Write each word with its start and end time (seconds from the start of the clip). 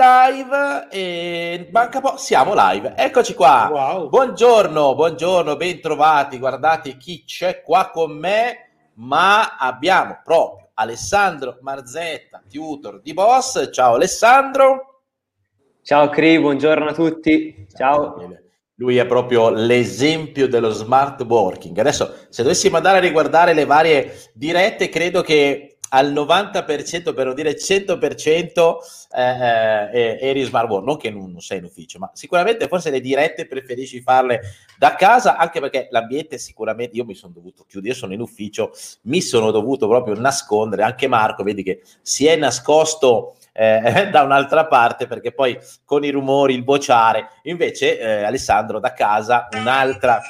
live 0.00 0.88
e 0.90 1.68
manca 1.70 2.00
po', 2.00 2.16
siamo 2.16 2.54
live. 2.56 2.94
Eccoci 2.96 3.34
qua. 3.34 3.68
Wow. 3.70 4.08
Buongiorno, 4.08 4.94
buongiorno, 4.94 5.56
bentrovati. 5.56 6.38
Guardate 6.38 6.96
chi 6.96 7.24
c'è 7.26 7.60
qua 7.60 7.90
con 7.90 8.16
me, 8.16 8.70
ma 8.94 9.56
abbiamo 9.58 10.20
proprio 10.24 10.70
Alessandro 10.72 11.58
Marzetta, 11.60 12.42
tutor 12.50 13.02
di 13.02 13.12
Boss. 13.12 13.70
Ciao 13.70 13.96
Alessandro. 13.96 15.02
Ciao 15.82 16.08
Cri, 16.08 16.40
buongiorno 16.40 16.86
a 16.88 16.94
tutti. 16.94 17.66
Ciao. 17.76 18.16
Ciao. 18.18 18.38
Lui 18.76 18.96
è 18.96 19.04
proprio 19.04 19.50
l'esempio 19.50 20.48
dello 20.48 20.70
smart 20.70 21.20
working. 21.28 21.76
Adesso, 21.76 22.28
se 22.30 22.42
dovessimo 22.42 22.78
andare 22.78 22.96
a 22.96 23.00
riguardare 23.02 23.52
le 23.52 23.66
varie 23.66 24.30
dirette, 24.32 24.88
credo 24.88 25.20
che 25.20 25.69
al 25.90 26.12
90% 26.12 27.14
per 27.14 27.26
non 27.26 27.34
dire 27.34 27.56
100% 27.56 28.76
eh, 29.12 29.88
eh, 29.92 30.18
eri 30.20 30.42
smart 30.42 30.68
work, 30.68 30.84
non 30.84 30.96
che 30.96 31.10
non, 31.10 31.30
non, 31.30 31.40
sei 31.40 31.58
in 31.58 31.64
ufficio, 31.64 31.98
ma 31.98 32.10
sicuramente 32.14 32.68
forse 32.68 32.90
le 32.90 33.00
dirette 33.00 33.46
preferisci 33.46 34.00
farle 34.00 34.40
da 34.78 34.94
casa, 34.94 35.36
anche 35.36 35.60
perché 35.60 35.88
l'ambiente 35.90 36.38
sicuramente, 36.38 36.96
io 36.96 37.04
mi 37.04 37.14
sono 37.14 37.32
dovuto 37.32 37.64
chiudere, 37.64 37.94
sono 37.94 38.12
in 38.12 38.20
ufficio, 38.20 38.72
mi 39.02 39.20
sono 39.20 39.50
dovuto 39.50 39.88
proprio 39.88 40.18
nascondere, 40.18 40.82
anche 40.82 41.08
Marco, 41.08 41.42
vedi 41.42 41.62
che 41.62 41.82
si 42.02 42.26
è 42.26 42.36
nascosto 42.36 43.36
eh, 43.52 44.08
da 44.10 44.22
un'altra 44.22 44.66
parte 44.66 45.06
perché 45.06 45.32
poi 45.32 45.58
con 45.84 46.04
i 46.04 46.10
rumori, 46.10 46.54
il 46.54 46.64
bociare, 46.64 47.28
invece 47.44 47.98
eh, 47.98 48.22
Alessandro 48.24 48.78
da 48.78 48.92
casa 48.92 49.48
un'altra... 49.52 50.20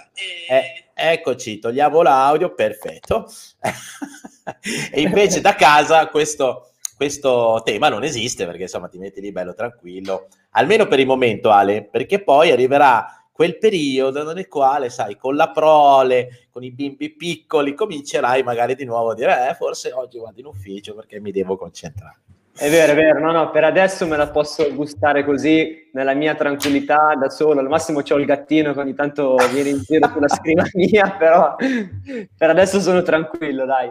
Eh, 0.49 0.85
eccoci, 1.01 1.59
togliamo 1.59 2.03
l'audio, 2.03 2.55
perfetto. 2.55 3.27
e 4.93 5.01
invece 5.01 5.41
da 5.41 5.55
casa 5.55 6.09
questo, 6.09 6.73
questo 6.97 7.63
tema 7.65 7.89
non 7.89 8.05
esiste 8.05 8.45
perché 8.45 8.63
insomma 8.63 8.89
ti 8.89 8.99
metti 8.99 9.21
lì 9.21 9.33
bello 9.33 9.55
tranquillo, 9.55 10.29
almeno 10.51 10.87
per 10.87 11.01
il 11.01 11.07
momento 11.07 11.51
Ale, 11.51 11.85
perché 11.85 12.23
poi 12.23 12.51
arriverà 12.51 13.21
quel 13.33 13.57
periodo 13.57 14.35
nel 14.35 14.49
quale, 14.49 14.91
sai, 14.91 15.17
con 15.17 15.35
la 15.35 15.51
prole, 15.51 16.49
con 16.51 16.63
i 16.63 16.71
bimbi 16.71 17.09
piccoli, 17.15 17.73
comincerai 17.73 18.43
magari 18.43 18.75
di 18.75 18.85
nuovo 18.85 19.13
a 19.13 19.15
dire, 19.15 19.49
eh, 19.49 19.55
forse 19.55 19.93
oggi 19.93 20.19
vado 20.19 20.39
in 20.39 20.47
ufficio 20.47 20.95
perché 20.95 21.21
mi 21.21 21.31
devo 21.31 21.57
concentrare. 21.57 22.19
È 22.61 22.69
vero, 22.69 22.93
è 22.93 22.95
vero, 22.95 23.21
no, 23.21 23.33
no, 23.33 23.51
per 23.51 23.65
adesso 23.65 24.07
me 24.07 24.19
la 24.19 24.29
posso 24.29 24.71
gustare 24.75 25.25
così, 25.25 25.89
nella 25.95 26.13
mia 26.13 26.35
tranquillità, 26.35 27.15
da 27.19 27.31
solo. 27.31 27.61
Al 27.61 27.69
massimo 27.69 28.03
c'ho 28.03 28.19
il 28.19 28.27
gattino 28.27 28.75
che 28.75 28.81
ogni 28.81 28.93
tanto 28.95 29.37
viene 29.51 29.71
in 29.71 29.81
giro 29.81 30.07
sulla 30.13 30.29
scrivania, 30.29 31.09
però 31.19 31.57
per 31.57 32.51
adesso 32.51 32.79
sono 32.79 33.01
tranquillo, 33.01 33.65
dai. 33.65 33.91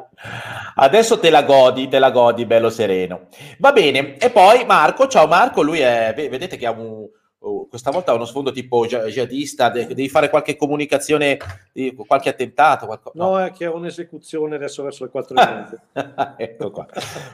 Adesso 0.75 1.17
te 1.17 1.31
la 1.31 1.41
godi, 1.41 1.87
te 1.87 1.97
la 1.97 2.11
godi, 2.11 2.45
bello 2.45 2.69
sereno. 2.69 3.21
Va 3.57 3.71
bene, 3.71 4.17
e 4.17 4.29
poi 4.29 4.63
Marco, 4.65 5.07
ciao 5.07 5.25
Marco, 5.25 5.63
lui 5.63 5.79
è, 5.79 6.13
vedete 6.15 6.55
che 6.55 6.67
ha 6.67 6.71
un, 6.71 7.07
Oh, 7.41 7.67
questa 7.67 7.89
volta 7.89 8.13
uno 8.13 8.25
sfondo 8.25 8.51
tipo 8.51 8.85
jihadista, 8.85 9.69
devi 9.69 10.09
fare 10.09 10.29
qualche 10.29 10.57
comunicazione, 10.57 11.37
qualche 12.05 12.27
attentato? 12.27 12.85
Qualco... 12.85 13.11
No. 13.15 13.29
no, 13.29 13.45
è 13.45 13.53
che 13.53 13.63
è 13.63 13.69
un'esecuzione 13.69 14.55
adesso 14.55 14.83
verso 14.83 15.05
le 15.05 15.09
4 15.09 15.35
e 16.35 16.43
ecco 16.43 16.69
qua. 16.71 16.85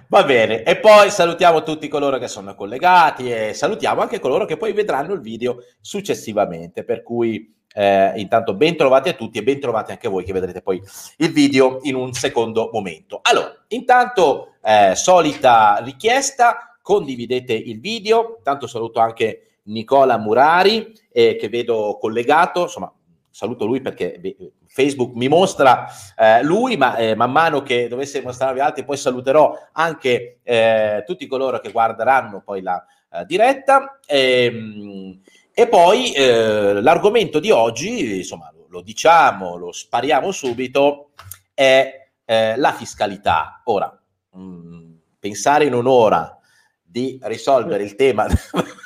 Va 0.07 0.23
bene, 0.23 0.61
e 0.61 0.77
poi 0.77 1.09
salutiamo 1.09 1.63
tutti 1.63 1.87
coloro 1.87 2.19
che 2.19 2.27
sono 2.27 2.53
collegati 2.53 3.31
e 3.31 3.55
salutiamo 3.55 3.99
anche 3.99 4.19
coloro 4.19 4.45
che 4.45 4.57
poi 4.57 4.73
vedranno 4.73 5.13
il 5.13 5.21
video 5.21 5.63
successivamente, 5.81 6.83
per 6.83 7.01
cui 7.01 7.51
eh, 7.73 8.13
intanto 8.17 8.53
ben 8.53 8.77
trovati 8.77 9.09
a 9.09 9.13
tutti 9.13 9.39
e 9.39 9.43
ben 9.43 9.59
trovati 9.59 9.89
anche 9.89 10.07
voi 10.07 10.23
che 10.23 10.33
vedrete 10.33 10.61
poi 10.61 10.79
il 11.17 11.31
video 11.31 11.79
in 11.81 11.95
un 11.95 12.13
secondo 12.13 12.69
momento. 12.71 13.21
Allora, 13.23 13.51
intanto 13.69 14.53
eh, 14.61 14.93
solita 14.93 15.81
richiesta, 15.83 16.77
condividete 16.79 17.53
il 17.53 17.79
video, 17.79 18.39
tanto 18.43 18.67
saluto 18.67 18.99
anche 18.99 19.54
Nicola 19.65 20.17
Murari, 20.17 20.93
eh, 21.11 21.35
che 21.35 21.49
vedo 21.49 21.97
collegato, 21.99 22.63
insomma, 22.63 22.91
saluto 23.29 23.65
lui 23.65 23.81
perché 23.81 24.19
Facebook 24.65 25.13
mi 25.15 25.27
mostra 25.27 25.87
eh, 26.17 26.43
lui, 26.43 26.77
ma 26.77 26.95
eh, 26.95 27.15
man 27.15 27.31
mano 27.31 27.61
che 27.61 27.87
dovesse 27.87 28.21
mostrarvi 28.21 28.59
altri, 28.59 28.85
poi 28.85 28.97
saluterò 28.97 29.53
anche 29.73 30.39
eh, 30.43 31.03
tutti 31.05 31.27
coloro 31.27 31.59
che 31.59 31.71
guarderanno 31.71 32.41
poi 32.41 32.61
la 32.61 32.85
eh, 33.11 33.25
diretta. 33.25 33.99
E, 34.05 34.45
ehm, 34.45 35.21
e 35.57 35.67
poi 35.67 36.11
eh, 36.11 36.81
l'argomento 36.81 37.39
di 37.39 37.49
oggi, 37.49 38.17
insomma, 38.17 38.51
lo, 38.53 38.65
lo, 38.69 38.81
diciamo, 38.81 39.55
lo 39.55 39.71
spariamo 39.71 40.31
subito, 40.31 41.11
è 41.53 42.09
eh, 42.25 42.57
la 42.57 42.73
fiscalità. 42.73 43.61
Ora, 43.65 43.97
mh, 44.31 44.41
mm, 44.41 44.93
pensare 45.17 45.63
in 45.63 45.73
un'ora 45.73 46.37
di 46.81 47.19
risolvere 47.23 47.83
il 47.83 47.95
tema 47.95 48.27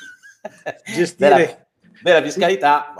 gestire 0.85 1.35
della, 1.35 1.67
della 2.01 2.21
fiscalità. 2.21 2.93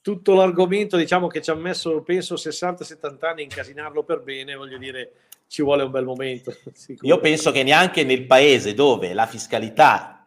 Tutto 0.00 0.34
l'argomento, 0.34 0.96
diciamo 0.96 1.26
che 1.26 1.42
ci 1.42 1.50
ha 1.50 1.54
messo, 1.54 2.02
penso, 2.02 2.34
60-70 2.36 3.26
anni 3.26 3.40
a 3.40 3.44
incasinarlo 3.44 4.04
per 4.04 4.20
bene, 4.20 4.54
voglio 4.54 4.78
dire, 4.78 5.12
ci 5.48 5.62
vuole 5.62 5.82
un 5.82 5.90
bel 5.90 6.04
momento. 6.04 6.54
Io 7.02 7.18
penso 7.18 7.50
che 7.50 7.62
neanche 7.62 8.04
nel 8.04 8.26
paese 8.26 8.74
dove 8.74 9.12
la 9.12 9.26
fiscalità 9.26 10.22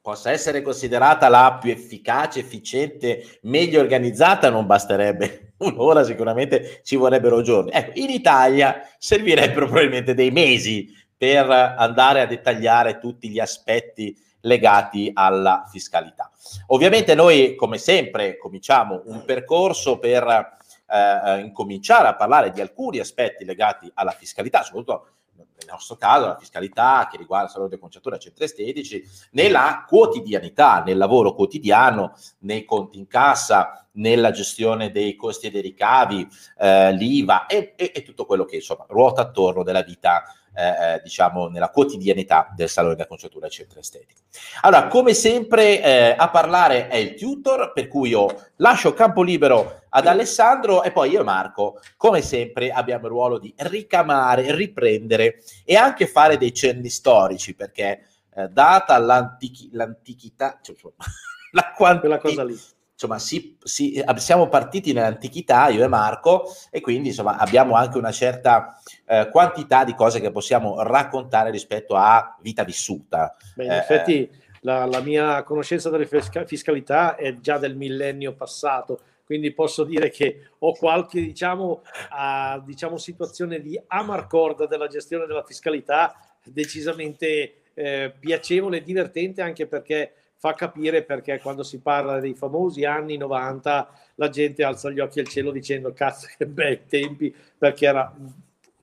possa 0.00 0.30
essere 0.30 0.60
considerata 0.60 1.28
la 1.28 1.58
più 1.60 1.70
efficace, 1.70 2.40
efficiente, 2.40 3.38
meglio 3.42 3.80
organizzata, 3.80 4.50
non 4.50 4.66
basterebbe 4.66 5.54
un'ora, 5.64 6.04
sicuramente 6.04 6.80
ci 6.82 6.96
vorrebbero 6.96 7.40
giorni. 7.40 7.70
Ecco, 7.72 7.92
in 7.94 8.10
Italia 8.10 8.86
servirebbero 8.98 9.66
probabilmente 9.66 10.12
dei 10.12 10.30
mesi 10.30 10.92
per 11.16 11.48
andare 11.50 12.20
a 12.20 12.26
dettagliare 12.26 12.98
tutti 12.98 13.30
gli 13.30 13.38
aspetti 13.38 14.14
legati 14.44 15.10
alla 15.12 15.64
fiscalità. 15.70 16.30
Ovviamente 16.68 17.14
noi, 17.14 17.54
come 17.54 17.78
sempre, 17.78 18.36
cominciamo 18.38 19.02
un 19.06 19.24
percorso 19.24 19.98
per 19.98 20.58
eh, 20.86 21.40
incominciare 21.40 22.08
a 22.08 22.14
parlare 22.14 22.50
di 22.50 22.60
alcuni 22.60 22.98
aspetti 22.98 23.44
legati 23.44 23.90
alla 23.94 24.12
fiscalità, 24.12 24.62
soprattutto 24.62 25.08
nel 25.36 25.68
nostro 25.70 25.96
caso 25.96 26.26
la 26.26 26.36
fiscalità 26.36 27.08
che 27.10 27.16
riguarda 27.16 27.48
salute 27.48 27.76
e 27.76 27.78
conciatura 27.78 28.18
centri 28.18 28.44
estetici, 28.44 29.02
nella 29.32 29.84
quotidianità, 29.88 30.82
nel 30.84 30.98
lavoro 30.98 31.34
quotidiano, 31.34 32.14
nei 32.40 32.64
conti 32.64 32.98
in 32.98 33.06
cassa, 33.06 33.86
nella 33.92 34.30
gestione 34.30 34.90
dei 34.90 35.14
costi 35.16 35.46
e 35.46 35.50
dei 35.50 35.62
ricavi, 35.62 36.26
eh, 36.58 36.92
l'IVA 36.92 37.46
e, 37.46 37.74
e, 37.76 37.92
e, 37.94 38.02
tutto 38.02 38.26
quello 38.26 38.44
che 38.44 38.56
insomma 38.56 38.84
ruota 38.88 39.22
attorno 39.22 39.62
della 39.62 39.82
vita 39.82 40.24
eh, 40.54 40.94
eh, 40.94 41.00
diciamo, 41.02 41.48
nella 41.48 41.70
quotidianità 41.70 42.52
del 42.54 42.68
salone 42.68 42.94
da 42.94 43.06
conciatura 43.06 43.46
e 43.46 43.50
centro 43.50 43.80
estetico. 43.80 44.20
Allora, 44.62 44.86
come 44.86 45.14
sempre, 45.14 45.82
eh, 45.82 46.14
a 46.16 46.30
parlare 46.30 46.88
è 46.88 46.96
il 46.96 47.14
tutor, 47.14 47.72
per 47.72 47.88
cui 47.88 48.10
io 48.10 48.50
lascio 48.56 48.94
campo 48.94 49.22
libero 49.22 49.82
ad 49.88 50.06
Alessandro 50.06 50.82
e 50.82 50.92
poi 50.92 51.10
io 51.10 51.20
e 51.20 51.24
Marco, 51.24 51.80
come 51.96 52.22
sempre, 52.22 52.70
abbiamo 52.70 53.06
il 53.06 53.10
ruolo 53.10 53.38
di 53.38 53.52
ricamare, 53.56 54.54
riprendere 54.54 55.42
e 55.64 55.76
anche 55.76 56.06
fare 56.06 56.36
dei 56.36 56.54
cenni 56.54 56.88
storici, 56.88 57.54
perché 57.54 58.06
eh, 58.34 58.48
data 58.48 58.96
l'antichi- 58.98 59.70
l'antichità, 59.72 60.58
cioè, 60.62 60.76
la 61.52 61.72
quantità... 61.76 62.18
Quella 62.18 62.18
cosa 62.18 62.44
lì 62.44 62.58
insomma, 63.04 63.18
si, 63.18 63.56
si, 63.62 64.02
siamo 64.16 64.48
partiti 64.48 64.92
nell'antichità, 64.92 65.68
io 65.68 65.84
e 65.84 65.88
Marco, 65.88 66.44
e 66.70 66.80
quindi 66.80 67.08
insomma, 67.08 67.36
abbiamo 67.36 67.74
anche 67.74 67.98
una 67.98 68.10
certa 68.10 68.80
eh, 69.06 69.28
quantità 69.30 69.84
di 69.84 69.94
cose 69.94 70.20
che 70.20 70.30
possiamo 70.30 70.82
raccontare 70.82 71.50
rispetto 71.50 71.94
a 71.94 72.36
vita 72.40 72.64
vissuta. 72.64 73.36
Beh, 73.54 73.64
in 73.64 73.70
eh, 73.70 73.76
effetti 73.78 74.30
la, 74.60 74.86
la, 74.86 75.00
mia 75.00 75.42
conoscenza 75.42 75.90
della 75.90 76.06
fiscalità 76.46 77.16
è 77.16 77.38
già 77.38 77.58
del 77.58 77.76
millennio 77.76 78.34
passato, 78.34 79.00
quindi 79.24 79.52
posso 79.52 79.84
dire 79.84 80.10
che 80.10 80.48
ho 80.58 80.72
qualche 80.72 81.20
diciamo, 81.20 81.82
uh, 82.10 82.62
diciamo 82.64 82.96
situazione 82.96 83.60
di 83.60 83.80
amarcord 83.86 84.66
della 84.68 84.86
gestione 84.86 85.26
della 85.26 85.44
fiscalità 85.44 86.14
decisamente 86.42 87.60
eh, 87.74 88.14
piacevole 88.20 88.78
e 88.78 88.82
divertente 88.82 89.40
anche 89.40 89.66
perché 89.66 90.12
fa 90.44 90.52
capire 90.52 91.02
perché 91.04 91.40
quando 91.40 91.62
si 91.62 91.80
parla 91.80 92.20
dei 92.20 92.34
famosi 92.34 92.84
anni 92.84 93.16
90 93.16 93.88
la 94.16 94.28
gente 94.28 94.62
alza 94.62 94.90
gli 94.90 95.00
occhi 95.00 95.20
al 95.20 95.26
cielo 95.26 95.50
dicendo 95.50 95.94
cazzo 95.94 96.26
che 96.36 96.44
bei 96.44 96.80
tempi 96.86 97.34
perché 97.56 97.86
era 97.86 98.14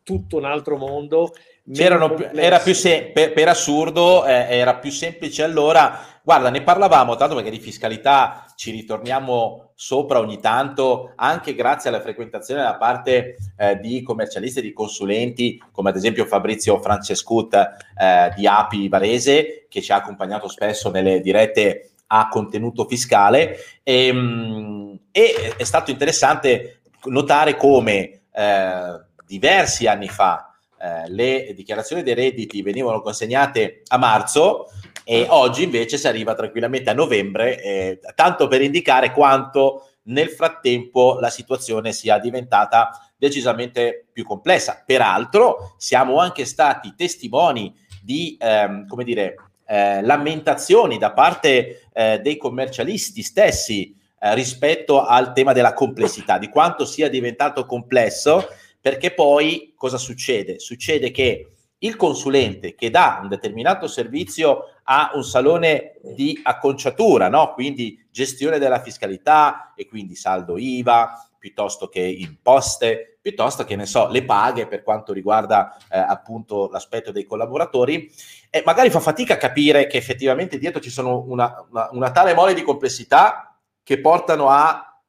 tutto 0.01 0.37
un 0.37 0.45
altro 0.45 0.77
mondo. 0.77 1.31
Era 2.33 2.57
più 2.57 2.73
se- 2.73 3.11
per, 3.13 3.33
per, 3.33 3.47
assurdo 3.47 4.25
eh, 4.25 4.57
era 4.57 4.77
più 4.77 4.89
semplice 4.89 5.43
allora 5.43 5.99
guarda 6.23 6.49
ne 6.49 6.61
parlavamo 6.61 7.15
tanto 7.15 7.35
perché 7.35 7.49
di 7.49 7.59
fiscalità 7.59 8.45
ci 8.55 8.71
ritorniamo 8.71 9.71
sopra 9.75 10.19
ogni 10.19 10.39
tanto 10.39 11.13
anche 11.15 11.55
grazie 11.55 11.89
alla 11.89 12.01
frequentazione 12.01 12.61
da 12.61 12.75
parte 12.75 13.37
eh, 13.57 13.77
di 13.79 14.01
commercialisti 14.01 14.59
e 14.59 14.63
di 14.63 14.73
consulenti 14.73 15.61
come 15.71 15.89
ad 15.89 15.95
esempio 15.95 16.25
Fabrizio 16.25 16.79
Francescut 16.79 17.53
eh, 17.53 18.33
di 18.35 18.45
Api 18.45 18.87
Varese 18.87 19.65
che 19.69 19.81
ci 19.81 19.91
ha 19.91 19.95
accompagnato 19.95 20.47
spesso 20.47 20.91
nelle 20.91 21.21
dirette 21.21 21.91
a 22.13 22.27
contenuto 22.27 22.85
fiscale. 22.85 23.57
E, 23.83 24.07
ehm, 24.07 24.99
e 25.11 25.55
è 25.57 25.63
stato 25.63 25.91
interessante 25.91 26.81
notare 27.05 27.55
come 27.55 28.21
eh, 28.31 29.01
diversi 29.25 29.87
anni 29.87 30.07
fa 30.07 30.53
eh, 30.79 31.09
le 31.09 31.53
dichiarazioni 31.55 32.03
dei 32.03 32.13
redditi 32.13 32.61
venivano 32.61 33.01
consegnate 33.01 33.81
a 33.87 33.97
marzo, 33.97 34.67
E 35.03 35.25
oggi 35.29 35.63
invece 35.63 35.97
si 35.97 36.07
arriva 36.07 36.35
tranquillamente 36.35 36.89
a 36.89 36.93
novembre, 36.93 37.61
eh, 37.61 37.99
tanto 38.15 38.47
per 38.47 38.61
indicare 38.61 39.11
quanto 39.11 39.87
nel 40.03 40.29
frattempo 40.29 41.19
la 41.19 41.29
situazione 41.29 41.91
sia 41.91 42.17
diventata 42.17 42.89
decisamente 43.17 44.07
più 44.11 44.23
complessa. 44.23 44.83
Peraltro 44.85 45.75
siamo 45.77 46.19
anche 46.19 46.45
stati 46.45 46.93
testimoni 46.95 47.73
di, 48.01 48.35
ehm, 48.39 48.87
come 48.87 49.03
dire, 49.03 49.35
eh, 49.67 50.01
lamentazioni 50.01 50.97
da 50.97 51.13
parte 51.13 51.87
eh, 51.93 52.19
dei 52.19 52.37
commercialisti 52.37 53.21
stessi 53.21 53.95
eh, 54.19 54.35
rispetto 54.35 55.05
al 55.05 55.33
tema 55.33 55.53
della 55.53 55.73
complessità, 55.73 56.37
di 56.37 56.49
quanto 56.49 56.85
sia 56.85 57.09
diventato 57.09 57.65
complesso, 57.65 58.47
perché 58.81 59.11
poi 59.11 59.73
cosa 59.75 59.97
succede? 59.97 60.59
Succede 60.59 61.11
che 61.11 61.47
il 61.83 61.95
consulente 61.95 62.75
che 62.75 62.89
dà 62.89 63.19
un 63.21 63.27
determinato 63.27 63.87
servizio 63.87 64.75
a 64.83 65.11
un 65.13 65.23
salone 65.23 65.97
di 66.01 66.39
acconciatura, 66.43 67.29
no? 67.29 67.53
quindi 67.53 68.05
gestione 68.11 68.59
della 68.59 68.81
fiscalità 68.81 69.73
e 69.75 69.87
quindi 69.87 70.15
saldo 70.15 70.57
IVA, 70.57 71.27
piuttosto 71.39 71.87
che 71.87 72.01
imposte, 72.01 73.17
piuttosto 73.19 73.63
che 73.63 73.75
ne 73.75 73.87
so, 73.87 74.09
le 74.09 74.23
paghe 74.23 74.67
per 74.67 74.83
quanto 74.83 75.11
riguarda 75.11 75.75
eh, 75.89 75.97
appunto 75.97 76.69
l'aspetto 76.71 77.11
dei 77.11 77.25
collaboratori, 77.25 78.11
e 78.49 78.61
magari 78.63 78.91
fa 78.91 78.99
fatica 78.99 79.35
a 79.35 79.37
capire 79.37 79.87
che 79.87 79.97
effettivamente 79.97 80.59
dietro 80.59 80.79
ci 80.79 80.91
sono 80.91 81.23
una, 81.27 81.65
una, 81.69 81.89
una 81.93 82.11
tale 82.11 82.35
mole 82.35 82.53
di 82.53 82.61
complessità 82.61 83.59
che 83.81 83.99
portano 83.99 84.49
a 84.49 85.01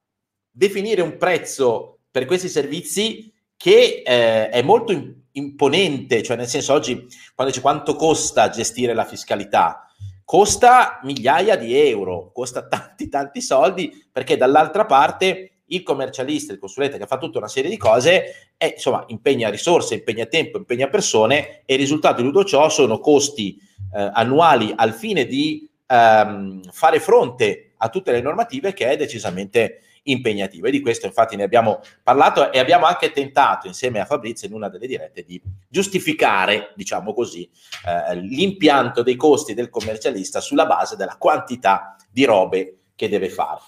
definire 0.50 1.02
un 1.02 1.18
prezzo 1.18 1.98
per 2.10 2.24
questi 2.24 2.48
servizi 2.48 3.31
che 3.62 4.02
eh, 4.04 4.48
è 4.48 4.60
molto 4.60 4.92
imponente, 5.30 6.20
cioè 6.24 6.36
nel 6.36 6.48
senso 6.48 6.72
oggi 6.72 7.06
quando 7.32 7.52
dice 7.52 7.62
quanto 7.62 7.94
costa 7.94 8.48
gestire 8.48 8.92
la 8.92 9.04
fiscalità, 9.04 9.86
costa 10.24 10.98
migliaia 11.04 11.54
di 11.54 11.78
euro, 11.78 12.32
costa 12.32 12.66
tanti 12.66 13.08
tanti 13.08 13.40
soldi 13.40 14.04
perché 14.10 14.36
dall'altra 14.36 14.84
parte 14.84 15.58
il 15.66 15.84
commercialista, 15.84 16.52
il 16.52 16.58
consulente 16.58 16.98
che 16.98 17.06
fa 17.06 17.18
tutta 17.18 17.38
una 17.38 17.46
serie 17.46 17.70
di 17.70 17.76
cose, 17.76 18.50
è, 18.56 18.72
insomma, 18.74 19.04
impegna 19.06 19.48
risorse, 19.48 19.94
impegna 19.94 20.26
tempo, 20.26 20.58
impegna 20.58 20.88
persone 20.88 21.62
e 21.64 21.74
il 21.74 21.78
risultato 21.78 22.20
di 22.20 22.26
tutto 22.26 22.44
ciò 22.44 22.68
sono 22.68 22.98
costi 22.98 23.56
eh, 23.94 24.10
annuali 24.12 24.72
al 24.74 24.92
fine 24.92 25.24
di 25.24 25.70
ehm, 25.86 26.68
fare 26.72 26.98
fronte 26.98 27.74
a 27.76 27.88
tutte 27.88 28.10
le 28.10 28.22
normative 28.22 28.72
che 28.72 28.90
è 28.90 28.96
decisamente 28.96 29.82
impegnativo. 30.04 30.66
E 30.66 30.70
di 30.70 30.80
questo 30.80 31.06
infatti 31.06 31.36
ne 31.36 31.44
abbiamo 31.44 31.80
parlato 32.02 32.52
e 32.52 32.58
abbiamo 32.58 32.86
anche 32.86 33.12
tentato 33.12 33.66
insieme 33.66 34.00
a 34.00 34.04
Fabrizio 34.04 34.48
in 34.48 34.54
una 34.54 34.68
delle 34.68 34.86
dirette 34.86 35.22
di 35.22 35.40
giustificare, 35.68 36.72
diciamo 36.74 37.12
così, 37.12 37.48
eh, 37.86 38.16
l'impianto 38.16 39.02
dei 39.02 39.16
costi 39.16 39.54
del 39.54 39.70
commercialista 39.70 40.40
sulla 40.40 40.66
base 40.66 40.96
della 40.96 41.16
quantità 41.16 41.96
di 42.10 42.24
robe 42.24 42.76
che 42.94 43.08
deve 43.08 43.28
fare. 43.28 43.60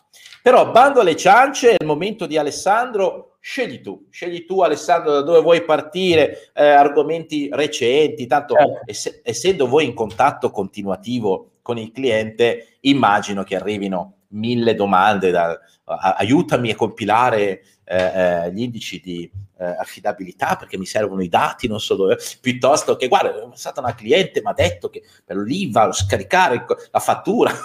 Però 0.43 0.71
bando 0.71 1.01
alle 1.01 1.17
ciance, 1.17 1.71
è 1.71 1.77
il 1.79 1.87
momento 1.87 2.27
di 2.27 2.37
Alessandro, 2.37 3.37
scegli 3.41 3.81
tu, 3.81 4.07
scegli 4.11 4.45
tu 4.45 4.61
Alessandro 4.61 5.13
da 5.13 5.23
dove 5.23 5.41
vuoi 5.41 5.65
partire, 5.65 6.51
eh, 6.55 6.67
argomenti 6.67 7.49
recenti, 7.51 8.27
tanto 8.27 8.55
certo. 8.55 8.81
ess- 8.85 9.21
essendo 9.23 9.67
voi 9.67 9.87
in 9.87 9.95
contatto 9.95 10.51
continuativo 10.51 11.53
con 11.63 11.79
il 11.79 11.93
cliente, 11.93 12.77
immagino 12.81 13.43
che 13.43 13.57
arrivino 13.57 14.17
mille 14.29 14.75
domande, 14.75 15.31
da, 15.31 15.59
aiutami 15.85 16.71
a 16.71 16.77
compilare 16.77 17.63
eh, 17.85 17.97
eh, 17.97 18.53
gli 18.53 18.63
indici 18.63 19.01
di 19.01 19.31
eh, 19.59 19.65
affidabilità 19.65 20.57
perché 20.57 20.79
mi 20.79 20.87
servono 20.87 21.23
i 21.23 21.29
dati, 21.29 21.69
non 21.69 21.81
so 21.81 21.95
dove, 21.95 22.17
piuttosto 22.41 22.97
che 22.97 23.09
guarda, 23.09 23.35
è 23.35 23.57
stata 23.57 23.81
una 23.81 23.95
cliente, 23.95 24.41
mi 24.43 24.51
ha 24.51 24.55
detto 24.55 24.89
che 24.89 25.03
per 25.25 25.37
l'IVA, 25.37 25.93
scaricare 25.93 26.65
la 26.91 27.01
fattura. 27.01 27.53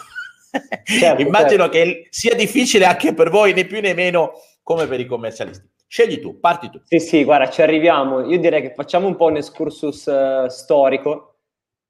Certo, 0.83 1.21
Immagino 1.21 1.69
certo. 1.69 1.69
che 1.69 2.07
sia 2.09 2.33
difficile 2.33 2.85
anche 2.85 3.13
per 3.13 3.29
voi, 3.29 3.53
né 3.53 3.65
più 3.65 3.79
né 3.81 3.93
meno 3.93 4.31
come 4.63 4.87
per 4.87 4.99
i 4.99 5.05
commercialisti. 5.05 5.69
Scegli 5.85 6.19
tu, 6.19 6.39
parti 6.39 6.71
tu. 6.71 6.81
Sì, 6.85 6.99
sì, 6.99 7.23
guarda, 7.23 7.51
ci 7.51 7.61
arriviamo. 7.61 8.25
Io 8.25 8.39
direi 8.39 8.63
che 8.63 8.73
facciamo 8.73 9.05
un 9.05 9.15
po' 9.15 9.25
un 9.25 9.37
excursus 9.37 10.05
uh, 10.05 10.47
storico. 10.47 11.35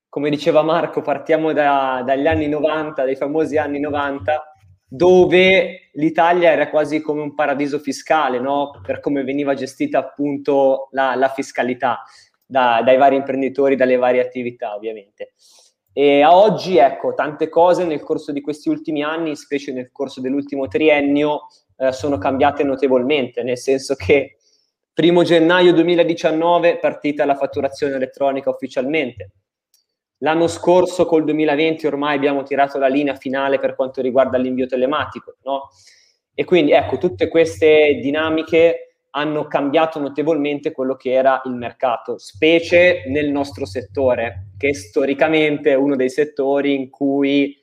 Come 0.09 0.29
diceva 0.29 0.61
Marco, 0.61 1.01
partiamo 1.01 1.53
da, 1.53 2.03
dagli 2.05 2.27
anni 2.27 2.49
90, 2.49 3.03
dai 3.03 3.15
famosi 3.15 3.57
anni 3.57 3.79
90, 3.79 4.48
dove 4.89 5.89
l'Italia 5.93 6.51
era 6.51 6.69
quasi 6.69 6.99
come 6.99 7.21
un 7.21 7.35
paradiso 7.35 7.77
fiscale, 7.77 8.39
no? 8.39 8.71
Per 8.83 8.99
come 8.99 9.23
veniva 9.23 9.53
gestita 9.53 9.99
appunto 9.99 10.89
la, 10.91 11.13
la 11.15 11.29
fiscalità 11.29 12.01
da, 12.43 12.81
dai 12.83 12.97
vari 12.97 13.15
imprenditori, 13.15 13.75
dalle 13.75 13.97
varie 13.97 14.21
attività, 14.21 14.73
ovviamente. 14.73 15.33
E 15.93 16.21
a 16.21 16.35
oggi, 16.35 16.77
ecco, 16.77 17.13
tante 17.13 17.49
cose 17.49 17.85
nel 17.85 18.01
corso 18.01 18.31
di 18.31 18.41
questi 18.41 18.69
ultimi 18.69 19.03
anni, 19.03 19.35
specie 19.35 19.71
nel 19.71 19.91
corso 19.91 20.21
dell'ultimo 20.21 20.67
triennio, 20.67 21.41
eh, 21.77 21.91
sono 21.91 22.17
cambiate 22.17 22.63
notevolmente, 22.63 23.43
nel 23.43 23.57
senso 23.57 23.95
che 23.95 24.37
primo 24.93 25.23
gennaio 25.23 25.73
2019 25.73 26.79
partita 26.79 27.25
la 27.25 27.35
fatturazione 27.35 27.95
elettronica 27.95 28.49
ufficialmente. 28.49 29.31
L'anno 30.19 30.47
scorso, 30.47 31.05
col 31.05 31.23
2020, 31.23 31.87
ormai 31.87 32.15
abbiamo 32.15 32.43
tirato 32.43 32.77
la 32.77 32.87
linea 32.87 33.15
finale 33.15 33.57
per 33.59 33.75
quanto 33.75 34.01
riguarda 34.01 34.37
l'invio 34.37 34.65
telematico, 34.65 35.35
no? 35.43 35.69
E 36.33 36.43
quindi, 36.43 36.71
ecco, 36.71 36.97
tutte 36.97 37.27
queste 37.27 37.99
dinamiche 38.01 38.89
hanno 39.11 39.47
cambiato 39.47 39.99
notevolmente 39.99 40.71
quello 40.71 40.95
che 40.95 41.11
era 41.11 41.41
il 41.45 41.53
mercato, 41.53 42.17
specie 42.17 43.03
nel 43.07 43.29
nostro 43.31 43.65
settore, 43.65 44.49
che 44.57 44.73
storicamente 44.73 45.71
è 45.71 45.75
uno 45.75 45.95
dei 45.95 46.09
settori 46.09 46.75
in 46.75 46.89
cui 46.89 47.57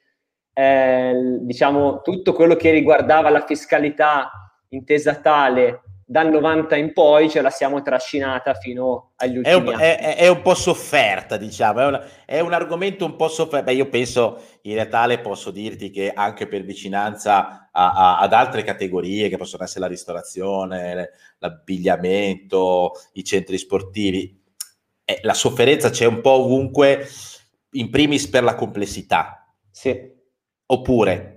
eh, 0.53 1.13
diciamo 1.41 2.01
tutto 2.01 2.33
quello 2.33 2.57
che 2.57 2.71
riguardava 2.71 3.29
la 3.29 3.45
fiscalità 3.45 4.31
intesa 4.71 5.15
tale 5.17 5.83
dal 6.09 6.31
90 6.31 6.77
in 6.77 6.93
poi 6.93 7.29
ce 7.29 7.41
la 7.41 7.51
siamo 7.51 7.83
trascinata 7.83 8.55
fino 8.55 9.11
agli 9.17 9.39
ultimi 9.39 9.55
è 9.55 9.59
un, 9.59 9.69
anni. 9.75 9.83
È, 9.83 10.17
è 10.19 10.29
un 10.29 10.41
po' 10.41 10.55
sofferta, 10.55 11.37
diciamo, 11.37 11.81
è, 11.81 11.87
una, 11.87 12.07
è, 12.25 12.39
un 12.39 12.53
argomento 12.53 13.05
un 13.05 13.17
po' 13.17 13.27
sofferto. 13.27 13.65
Beh, 13.65 13.75
io 13.75 13.89
penso, 13.89 14.41
in 14.63 14.75
realtà 14.75 15.19
posso 15.19 15.51
dirti 15.51 15.91
che 15.91 16.13
anche 16.13 16.47
per 16.47 16.63
vicinanza 16.63 17.71
a, 17.73 17.93
a, 17.93 18.19
ad 18.21 18.33
altre 18.33 18.63
categorie, 18.63 19.29
che 19.29 19.37
possono 19.37 19.65
essere 19.65 19.81
la 19.81 19.89
ristorazione, 19.89 21.11
l'abbigliamento, 21.39 22.93
i 23.15 23.25
centri 23.25 23.59
sportivi, 23.59 24.41
eh, 25.05 25.19
la 25.23 25.35
sofferenza 25.35 25.91
c'è 25.91 26.05
un 26.05 26.21
po' 26.21 26.45
ovunque, 26.45 27.05
in 27.73 27.91
primis 27.91 28.29
per 28.29 28.45
la 28.45 28.55
complessità. 28.55 29.53
Sì. 29.73 30.15
Oppure 30.67 31.33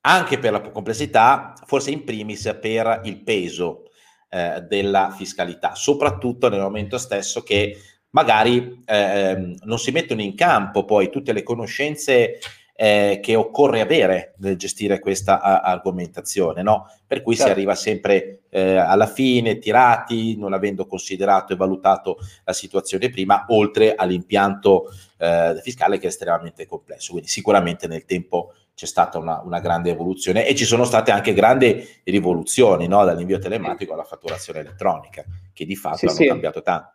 anche 0.00 0.38
per 0.38 0.52
la 0.52 0.60
complessità, 0.60 1.54
forse 1.66 1.90
in 1.92 2.02
primis 2.02 2.56
per 2.60 3.02
il 3.04 3.22
peso 3.22 3.84
eh, 4.28 4.62
della 4.62 5.14
fiscalità, 5.16 5.74
soprattutto 5.74 6.48
nel 6.48 6.60
momento 6.60 6.98
stesso 6.98 7.42
che 7.42 7.76
magari 8.10 8.82
eh, 8.84 9.56
non 9.62 9.78
si 9.78 9.90
mettono 9.90 10.22
in 10.22 10.34
campo 10.34 10.84
poi 10.84 11.10
tutte 11.10 11.32
le 11.32 11.42
conoscenze 11.42 12.38
eh, 12.80 13.18
che 13.20 13.34
occorre 13.34 13.80
avere 13.80 14.34
nel 14.38 14.56
gestire 14.56 15.00
questa 15.00 15.40
a- 15.40 15.60
argomentazione, 15.62 16.62
no? 16.62 16.88
Per 17.06 17.22
cui 17.22 17.34
certo. 17.34 17.50
si 17.50 17.58
arriva 17.58 17.74
sempre 17.74 18.42
eh, 18.50 18.76
alla 18.76 19.08
fine, 19.08 19.58
tirati, 19.58 20.36
non 20.36 20.52
avendo 20.52 20.86
considerato 20.86 21.52
e 21.52 21.56
valutato 21.56 22.18
la 22.44 22.52
situazione 22.52 23.10
prima, 23.10 23.46
oltre 23.48 23.96
all'impianto 23.96 24.92
eh, 25.18 25.58
fiscale 25.60 25.98
che 25.98 26.04
è 26.04 26.10
estremamente 26.10 26.66
complesso. 26.66 27.10
Quindi 27.10 27.28
sicuramente 27.28 27.88
nel 27.88 28.04
tempo 28.04 28.52
c'è 28.78 28.86
stata 28.86 29.18
una, 29.18 29.42
una, 29.44 29.58
grande 29.58 29.90
evoluzione 29.90 30.46
e 30.46 30.54
ci 30.54 30.64
sono 30.64 30.84
state 30.84 31.10
anche 31.10 31.34
grandi 31.34 31.84
rivoluzioni, 32.04 32.86
no? 32.86 33.04
dall'invio 33.04 33.40
telematico 33.40 33.92
alla 33.92 34.04
fatturazione 34.04 34.60
elettronica, 34.60 35.24
che 35.52 35.64
di 35.64 35.74
fatto 35.74 35.96
sì, 35.96 36.06
hanno 36.06 36.14
sì. 36.14 36.26
cambiato 36.28 36.62
tanto. 36.62 36.92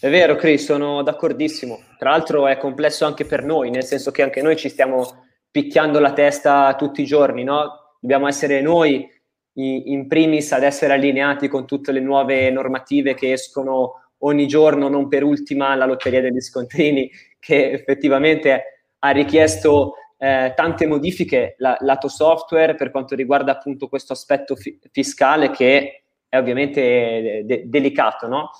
È 0.00 0.10
vero, 0.10 0.34
Chris, 0.34 0.64
sono 0.64 1.04
d'accordissimo. 1.04 1.84
Tra 1.98 2.10
l'altro 2.10 2.48
è 2.48 2.56
complesso 2.56 3.04
anche 3.04 3.26
per 3.26 3.44
noi, 3.44 3.70
nel 3.70 3.84
senso 3.84 4.10
che 4.10 4.22
anche 4.22 4.42
noi 4.42 4.56
ci 4.56 4.68
stiamo 4.68 5.28
picchiando 5.48 6.00
la 6.00 6.12
testa 6.12 6.74
tutti 6.74 7.02
i 7.02 7.06
giorni, 7.06 7.44
no? 7.44 7.94
Dobbiamo 8.00 8.26
essere 8.26 8.60
noi 8.60 9.08
in 9.52 10.08
primis 10.08 10.50
ad 10.50 10.64
essere 10.64 10.94
allineati 10.94 11.46
con 11.46 11.64
tutte 11.64 11.92
le 11.92 12.00
nuove 12.00 12.50
normative 12.50 13.14
che 13.14 13.30
escono 13.30 14.10
ogni 14.22 14.48
giorno, 14.48 14.88
non 14.88 15.06
per 15.06 15.22
ultima 15.22 15.76
la 15.76 15.86
lotteria 15.86 16.22
degli 16.22 16.40
scontrini, 16.40 17.08
che 17.38 17.70
effettivamente 17.70 18.62
ha 18.98 19.10
richiesto 19.10 19.94
eh, 20.22 20.52
tante 20.54 20.86
modifiche 20.86 21.54
la, 21.58 21.78
lato 21.80 22.08
software 22.08 22.74
per 22.74 22.90
quanto 22.90 23.14
riguarda 23.14 23.52
appunto 23.52 23.88
questo 23.88 24.12
aspetto 24.12 24.54
fi- 24.54 24.78
fiscale 24.92 25.50
che 25.50 26.02
è 26.28 26.36
ovviamente 26.36 27.42
de- 27.46 27.62
delicato, 27.64 28.28
no? 28.28 28.50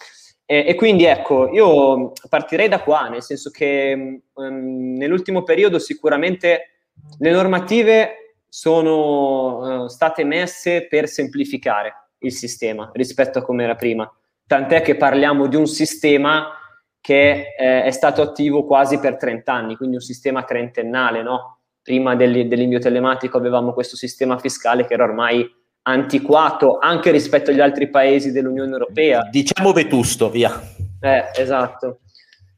E, 0.46 0.64
e, 0.68 0.74
quindi 0.74 1.04
ecco, 1.04 1.50
io 1.50 2.12
partirei 2.30 2.66
da 2.66 2.80
qua, 2.80 3.08
nel 3.08 3.22
senso 3.22 3.50
che 3.50 4.22
um, 4.32 4.96
nell'ultimo 4.96 5.42
periodo 5.42 5.78
sicuramente 5.78 6.86
le 7.18 7.30
normative 7.30 8.36
sono 8.48 9.82
uh, 9.82 9.86
state 9.86 10.24
messe 10.24 10.86
per 10.88 11.08
semplificare 11.08 12.08
il 12.20 12.32
sistema 12.32 12.90
rispetto 12.94 13.38
a 13.38 13.42
come 13.42 13.64
era 13.64 13.74
prima. 13.74 14.10
Tant'è 14.46 14.80
che 14.80 14.96
parliamo 14.96 15.46
di 15.46 15.56
un 15.56 15.66
sistema 15.66 16.54
che 17.00 17.54
eh, 17.58 17.84
è 17.84 17.90
stato 17.90 18.22
attivo 18.22 18.64
quasi 18.64 18.98
per 18.98 19.16
30 19.16 19.52
anni, 19.52 19.76
quindi 19.76 19.96
un 19.96 20.02
sistema 20.02 20.42
trentennale, 20.42 21.22
no? 21.22 21.58
Prima 21.82 22.14
dell'invio 22.14 22.78
telematico 22.78 23.38
avevamo 23.38 23.72
questo 23.72 23.96
sistema 23.96 24.38
fiscale 24.38 24.84
che 24.84 24.92
era 24.94 25.04
ormai 25.04 25.48
antiquato 25.82 26.78
anche 26.78 27.10
rispetto 27.10 27.50
agli 27.50 27.60
altri 27.60 27.88
paesi 27.88 28.32
dell'Unione 28.32 28.70
Europea. 28.70 29.22
Diciamo 29.30 29.72
vetusto, 29.72 30.30
via. 30.30 30.60
Eh, 31.00 31.30
esatto. 31.34 32.00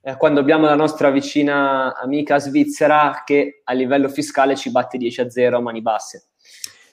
Eh, 0.02 0.16
quando 0.16 0.40
abbiamo 0.40 0.66
la 0.66 0.74
nostra 0.74 1.10
vicina 1.10 1.94
amica 1.94 2.38
svizzera 2.38 3.22
che 3.24 3.62
a 3.62 3.72
livello 3.72 4.08
fiscale 4.08 4.56
ci 4.56 4.72
batte 4.72 4.98
10 4.98 5.20
a 5.20 5.30
0 5.30 5.56
a 5.56 5.60
mani 5.60 5.80
basse. 5.80 6.31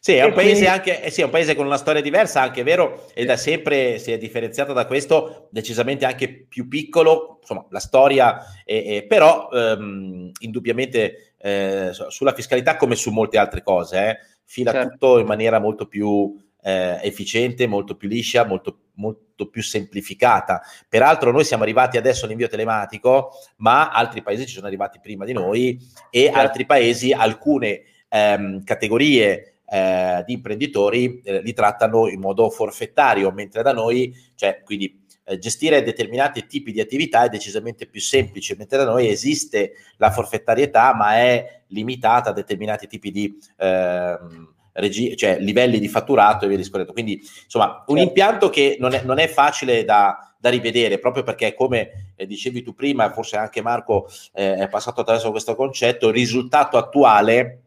Sì, 0.01 0.13
è 0.13 0.23
un, 0.23 0.31
quindi... 0.31 0.65
anche, 0.65 1.03
eh 1.03 1.09
sì, 1.09 1.19
è 1.21 1.25
un, 1.25 1.29
paese 1.29 1.55
con 1.55 1.65
una 1.65 1.77
storia 1.77 2.01
diversa, 2.01 2.41
anche 2.41 2.63
vero, 2.63 3.07
e 3.13 3.25
da 3.25 3.35
sempre 3.35 3.99
si 3.99 4.13
è 4.13 4.17
differenziato 4.17 4.71
da 4.71 4.85
questo, 4.85 5.49
decisamente 5.51 6.05
anche 6.05 6.45
più 6.47 6.69
piccolo, 6.69 7.39
insomma, 7.41 7.65
la 7.69 7.79
storia, 7.79 8.37
è, 8.63 8.83
è, 8.85 9.03
però 9.03 9.49
ehm, 9.51 10.31
indubbiamente 10.39 11.33
eh, 11.37 11.91
sulla 12.07 12.33
fiscalità 12.33 12.77
come 12.77 12.95
su 12.95 13.11
molte 13.11 13.37
altre 13.37 13.61
cose, 13.61 14.09
eh, 14.09 14.17
fila 14.45 14.71
certo. 14.71 14.89
tutto 14.89 15.19
in 15.19 15.25
maniera 15.25 15.59
molto 15.59 15.85
più 15.85 16.33
eh, 16.61 16.99
efficiente, 17.03 17.67
molto 17.67 17.95
più 17.97 18.07
liscia, 18.07 18.45
molto, 18.45 18.79
molto 18.95 19.49
più 19.49 19.61
semplificata. 19.61 20.61
Peraltro 20.87 21.31
noi 21.31 21.43
siamo 21.43 21.63
arrivati 21.63 21.97
adesso 21.97 22.23
all'invio 22.23 22.47
telematico, 22.47 23.31
ma 23.57 23.91
altri 23.91 24.21
paesi 24.21 24.45
ci 24.45 24.55
sono 24.55 24.67
arrivati 24.67 24.99
prima 25.01 25.25
di 25.25 25.33
noi 25.33 25.77
e 26.09 26.23
certo. 26.23 26.39
altri 26.39 26.65
paesi, 26.65 27.11
alcune 27.11 27.83
ehm, 28.07 28.63
categorie 28.63 29.48
eh, 29.69 30.23
di 30.25 30.33
imprenditori 30.33 31.21
eh, 31.23 31.41
li 31.41 31.53
trattano 31.53 32.07
in 32.07 32.19
modo 32.19 32.49
forfettario, 32.49 33.31
mentre 33.31 33.61
da 33.61 33.71
noi, 33.71 34.13
cioè, 34.35 34.61
quindi 34.63 34.99
eh, 35.25 35.37
gestire 35.37 35.83
determinati 35.83 36.47
tipi 36.47 36.71
di 36.71 36.81
attività 36.81 37.23
è 37.23 37.29
decisamente 37.29 37.85
più 37.85 38.01
semplice, 38.01 38.55
mentre 38.57 38.79
da 38.79 38.85
noi 38.85 39.07
esiste 39.07 39.73
la 39.97 40.09
forfettarietà, 40.09 40.95
ma 40.95 41.17
è 41.17 41.61
limitata 41.67 42.31
a 42.31 42.33
determinati 42.33 42.87
tipi 42.87 43.11
di 43.11 43.37
ehm, 43.57 44.53
regi- 44.73 45.15
cioè, 45.15 45.37
livelli 45.39 45.79
di 45.79 45.87
fatturato 45.87 46.45
e 46.45 46.47
via 46.47 46.57
discorrendo. 46.57 46.93
Quindi, 46.93 47.21
insomma, 47.43 47.83
un 47.85 47.95
certo. 47.95 48.01
impianto 48.01 48.49
che 48.49 48.77
non 48.79 48.93
è, 48.93 49.03
non 49.03 49.19
è 49.19 49.27
facile 49.27 49.83
da, 49.83 50.33
da, 50.39 50.49
rivedere, 50.49 50.97
proprio 50.97 51.21
perché, 51.21 51.53
come 51.53 52.13
eh, 52.15 52.25
dicevi 52.25 52.63
tu 52.63 52.73
prima, 52.73 53.11
forse 53.11 53.37
anche 53.37 53.61
Marco 53.61 54.09
eh, 54.33 54.55
è 54.55 54.67
passato 54.67 55.01
attraverso 55.01 55.29
questo 55.29 55.53
concetto, 55.53 56.07
il 56.07 56.13
risultato 56.13 56.77
attuale 56.77 57.61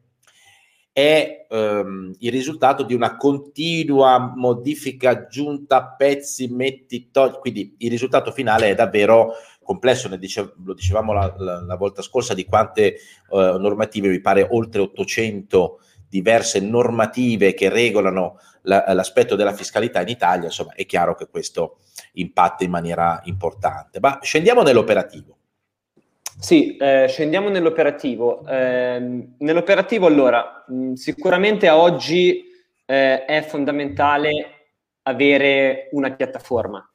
è 0.93 1.47
ehm, 1.49 2.15
il 2.19 2.31
risultato 2.31 2.83
di 2.83 2.95
una 2.95 3.17
continua 3.17 4.33
modifica, 4.37 5.11
aggiunta, 5.11 5.95
pezzi, 5.97 6.49
metti, 6.49 7.11
togli, 7.11 7.33
quindi 7.41 7.75
il 7.79 7.91
risultato 7.91 8.31
finale 8.31 8.71
è 8.71 8.75
davvero 8.75 9.33
complesso, 9.63 10.09
dice, 10.17 10.55
lo 10.65 10.75
dicevamo 10.75 11.13
la, 11.13 11.35
la, 11.39 11.63
la, 11.63 11.77
volta 11.77 12.03
scorsa, 12.03 12.35
di 12.35 12.45
quante 12.45 12.95
eh, 12.95 12.99
normative, 13.31 14.09
mi 14.09 14.21
pare 14.21 14.47
oltre 14.51 14.83
800 14.83 15.81
diverse 16.09 16.61
normative 16.61 17.55
che 17.55 17.71
regolano 17.71 18.39
la, 18.63 18.85
l'aspetto 18.93 19.35
della 19.35 19.55
fiscalità 19.55 20.03
in 20.03 20.09
Italia, 20.09 20.47
insomma 20.47 20.75
è 20.75 20.85
chiaro 20.85 21.15
che 21.15 21.27
questo 21.27 21.79
impatta 22.15 22.65
in 22.65 22.71
maniera 22.71 23.21
importante. 23.25 23.99
Ma 23.99 24.19
scendiamo 24.21 24.63
nell'operativo. 24.63 25.39
Sì, 26.39 26.77
eh, 26.77 27.07
scendiamo 27.09 27.49
nell'operativo. 27.49 28.45
Eh, 28.47 29.29
nell'operativo, 29.39 30.07
allora, 30.07 30.65
mh, 30.67 30.95
sicuramente 30.95 31.69
a 31.69 31.77
oggi 31.77 32.45
eh, 32.85 33.25
è 33.25 33.43
fondamentale 33.43 34.71
avere 35.03 35.89
una 35.93 36.11
piattaforma. 36.13 36.87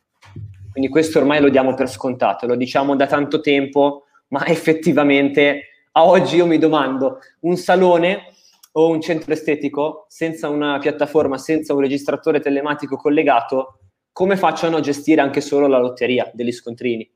Quindi 0.71 0.89
questo 0.89 1.19
ormai 1.19 1.41
lo 1.41 1.49
diamo 1.49 1.73
per 1.73 1.89
scontato, 1.89 2.45
lo 2.45 2.55
diciamo 2.55 2.95
da 2.95 3.07
tanto 3.07 3.39
tempo, 3.41 4.03
ma 4.29 4.45
effettivamente 4.47 5.69
a 5.93 6.05
oggi 6.05 6.35
io 6.35 6.45
mi 6.45 6.57
domando, 6.59 7.19
un 7.41 7.55
salone 7.57 8.33
o 8.73 8.89
un 8.89 9.01
centro 9.01 9.33
estetico 9.33 10.05
senza 10.07 10.49
una 10.49 10.77
piattaforma, 10.77 11.37
senza 11.39 11.73
un 11.73 11.79
registratore 11.79 12.39
telematico 12.39 12.95
collegato, 12.95 13.79
come 14.11 14.37
facciano 14.37 14.77
a 14.77 14.81
gestire 14.81 15.21
anche 15.21 15.41
solo 15.41 15.67
la 15.67 15.79
lotteria 15.79 16.29
degli 16.33 16.51
scontrini? 16.51 17.09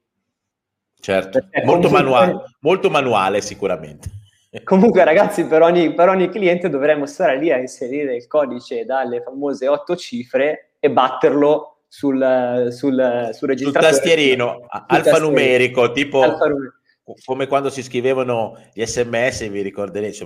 Certo, 1.01 1.39
molto, 1.63 1.88
comunque, 1.88 1.89
manuale, 1.89 2.43
molto 2.60 2.89
manuale 2.89 3.41
sicuramente. 3.41 4.10
Comunque 4.63 5.03
ragazzi, 5.03 5.46
per 5.46 5.62
ogni, 5.62 5.93
per 5.93 6.10
ogni 6.10 6.29
cliente 6.29 6.70
dovremmo 6.70 7.05
stare 7.05 7.38
lì 7.38 7.51
a 7.51 7.58
inserire 7.58 8.15
il 8.15 8.27
codice 8.27 8.86
dalle 8.86 9.22
famose 9.22 9.67
otto 9.67 9.96
cifre 9.96 10.74
e 10.77 10.91
batterlo 10.91 11.84
sul, 11.88 12.67
sul, 12.70 13.29
sul 13.34 13.48
registratore. 13.48 13.93
Sul 13.93 14.01
tastierino, 14.01 14.65
alfanumerico, 14.88 15.91
tipo 15.91 16.22
alfanumerico. 16.22 16.75
come 17.25 17.48
quando 17.48 17.70
si 17.70 17.81
scrivevano 17.81 18.58
gli 18.74 18.86
sms, 18.86 19.50
vi 19.50 19.62
ricorderete, 19.62 20.25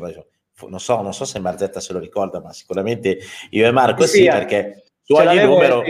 non 0.68 0.80
so, 0.80 1.02
non 1.02 1.14
so 1.14 1.24
se 1.24 1.40
Marzetta 1.40 1.80
se 1.80 1.94
lo 1.94 2.00
ricorda, 2.00 2.42
ma 2.42 2.52
sicuramente 2.52 3.20
io 3.52 3.68
e 3.68 3.72
Marco 3.72 4.06
sì, 4.06 4.24
sì 4.24 4.26
perché 4.26 4.84
su 5.04 5.14
ogni 5.14 5.40
numero... 5.44 5.84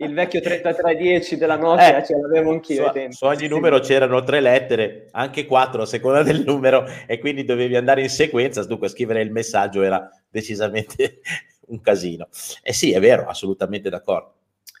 Il 0.00 0.14
vecchio 0.14 0.40
3310 0.40 1.36
della 1.36 1.56
Nokia 1.56 1.98
eh, 1.98 2.04
ce 2.06 2.16
l'avevo 2.16 2.52
anch'io. 2.52 2.90
Su, 2.90 3.10
su 3.10 3.24
ogni 3.26 3.48
numero 3.48 3.80
c'erano 3.80 4.22
tre 4.22 4.40
lettere, 4.40 5.08
anche 5.10 5.44
quattro 5.44 5.82
a 5.82 5.86
seconda 5.86 6.22
del 6.22 6.42
numero, 6.42 6.86
e 7.06 7.18
quindi 7.18 7.44
dovevi 7.44 7.76
andare 7.76 8.00
in 8.00 8.08
sequenza. 8.08 8.64
Dunque, 8.64 8.88
scrivere 8.88 9.20
il 9.20 9.30
messaggio 9.30 9.82
era 9.82 10.08
decisamente 10.30 11.20
un 11.68 11.82
casino. 11.82 12.28
E 12.62 12.70
eh 12.70 12.72
sì, 12.72 12.92
è 12.92 13.00
vero, 13.00 13.26
assolutamente 13.26 13.90
d'accordo. 13.90 14.36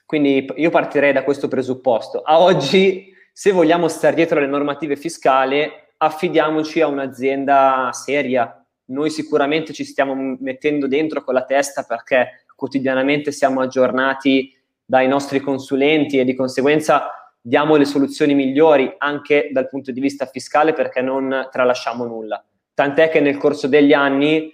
Quindi 0.06 0.50
io 0.56 0.70
partirei 0.70 1.12
da 1.12 1.22
questo 1.22 1.48
presupposto. 1.48 2.22
A 2.22 2.40
oggi, 2.40 3.12
se 3.30 3.52
vogliamo 3.52 3.88
stare 3.88 4.14
dietro 4.14 4.38
alle 4.38 4.48
normative 4.48 4.96
fiscali, 4.96 5.70
affidiamoci 5.98 6.80
a 6.80 6.86
un'azienda 6.86 7.90
seria, 7.92 8.54
noi 8.86 9.10
sicuramente 9.10 9.74
ci 9.74 9.84
stiamo 9.84 10.14
mettendo 10.40 10.88
dentro 10.88 11.22
con 11.22 11.34
la 11.34 11.44
testa 11.44 11.82
perché 11.82 12.44
quotidianamente 12.56 13.32
siamo 13.32 13.60
aggiornati 13.60 14.58
dai 14.90 15.06
nostri 15.06 15.38
consulenti 15.38 16.18
e 16.18 16.24
di 16.24 16.34
conseguenza 16.34 17.10
diamo 17.40 17.76
le 17.76 17.84
soluzioni 17.84 18.34
migliori 18.34 18.92
anche 18.98 19.48
dal 19.52 19.68
punto 19.68 19.92
di 19.92 20.00
vista 20.00 20.26
fiscale 20.26 20.72
perché 20.72 21.00
non 21.00 21.46
tralasciamo 21.48 22.04
nulla. 22.04 22.44
Tant'è 22.74 23.08
che 23.08 23.20
nel 23.20 23.36
corso 23.36 23.68
degli 23.68 23.92
anni 23.92 24.52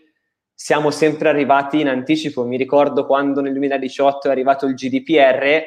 siamo 0.52 0.90
sempre 0.90 1.30
arrivati 1.30 1.80
in 1.80 1.88
anticipo. 1.88 2.44
Mi 2.44 2.58
ricordo 2.58 3.06
quando 3.06 3.40
nel 3.40 3.52
2018 3.52 4.28
è 4.28 4.30
arrivato 4.30 4.66
il 4.66 4.74
GDPR, 4.74 5.62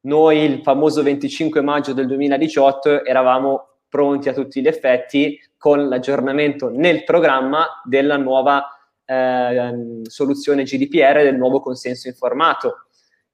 noi 0.00 0.40
il 0.40 0.60
famoso 0.60 1.02
25 1.02 1.62
maggio 1.62 1.94
del 1.94 2.06
2018 2.06 3.06
eravamo 3.06 3.68
pronti 3.88 4.28
a 4.28 4.34
tutti 4.34 4.60
gli 4.60 4.68
effetti 4.68 5.40
con 5.56 5.88
l'aggiornamento 5.88 6.68
nel 6.68 7.04
programma 7.04 7.80
della 7.84 8.18
nuova 8.18 8.68
eh, 9.06 10.02
soluzione 10.02 10.64
GDPR, 10.64 11.22
del 11.22 11.36
nuovo 11.36 11.60
consenso 11.60 12.08
informato. 12.08 12.84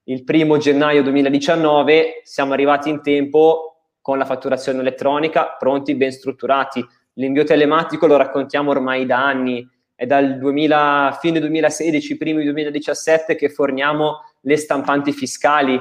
Il 0.05 0.25
primo 0.25 0.57
gennaio 0.57 1.03
2019 1.03 2.23
siamo 2.25 2.53
arrivati 2.53 2.89
in 2.89 3.03
tempo 3.03 3.83
con 4.01 4.19
la 4.19 4.25
fatturazione 4.25 4.81
elettronica, 4.81 5.57
pronti, 5.59 5.95
ben 5.95 6.11
strutturati. 6.11 6.85
L'invio 7.15 7.45
telematico 7.45 8.07
lo 8.07 8.17
raccontiamo 8.17 8.71
ormai 8.71 9.07
da 9.07 9.25
anni, 9.25 9.69
è 9.95 10.07
dal 10.07 10.39
2000, 10.39 11.19
fine 11.21 11.39
2016, 11.39 12.17
primi 12.17 12.43
2017 12.43 13.37
che 13.37 13.51
forniamo 13.51 14.21
le 14.41 14.57
stampanti 14.57 15.13
fiscali 15.13 15.79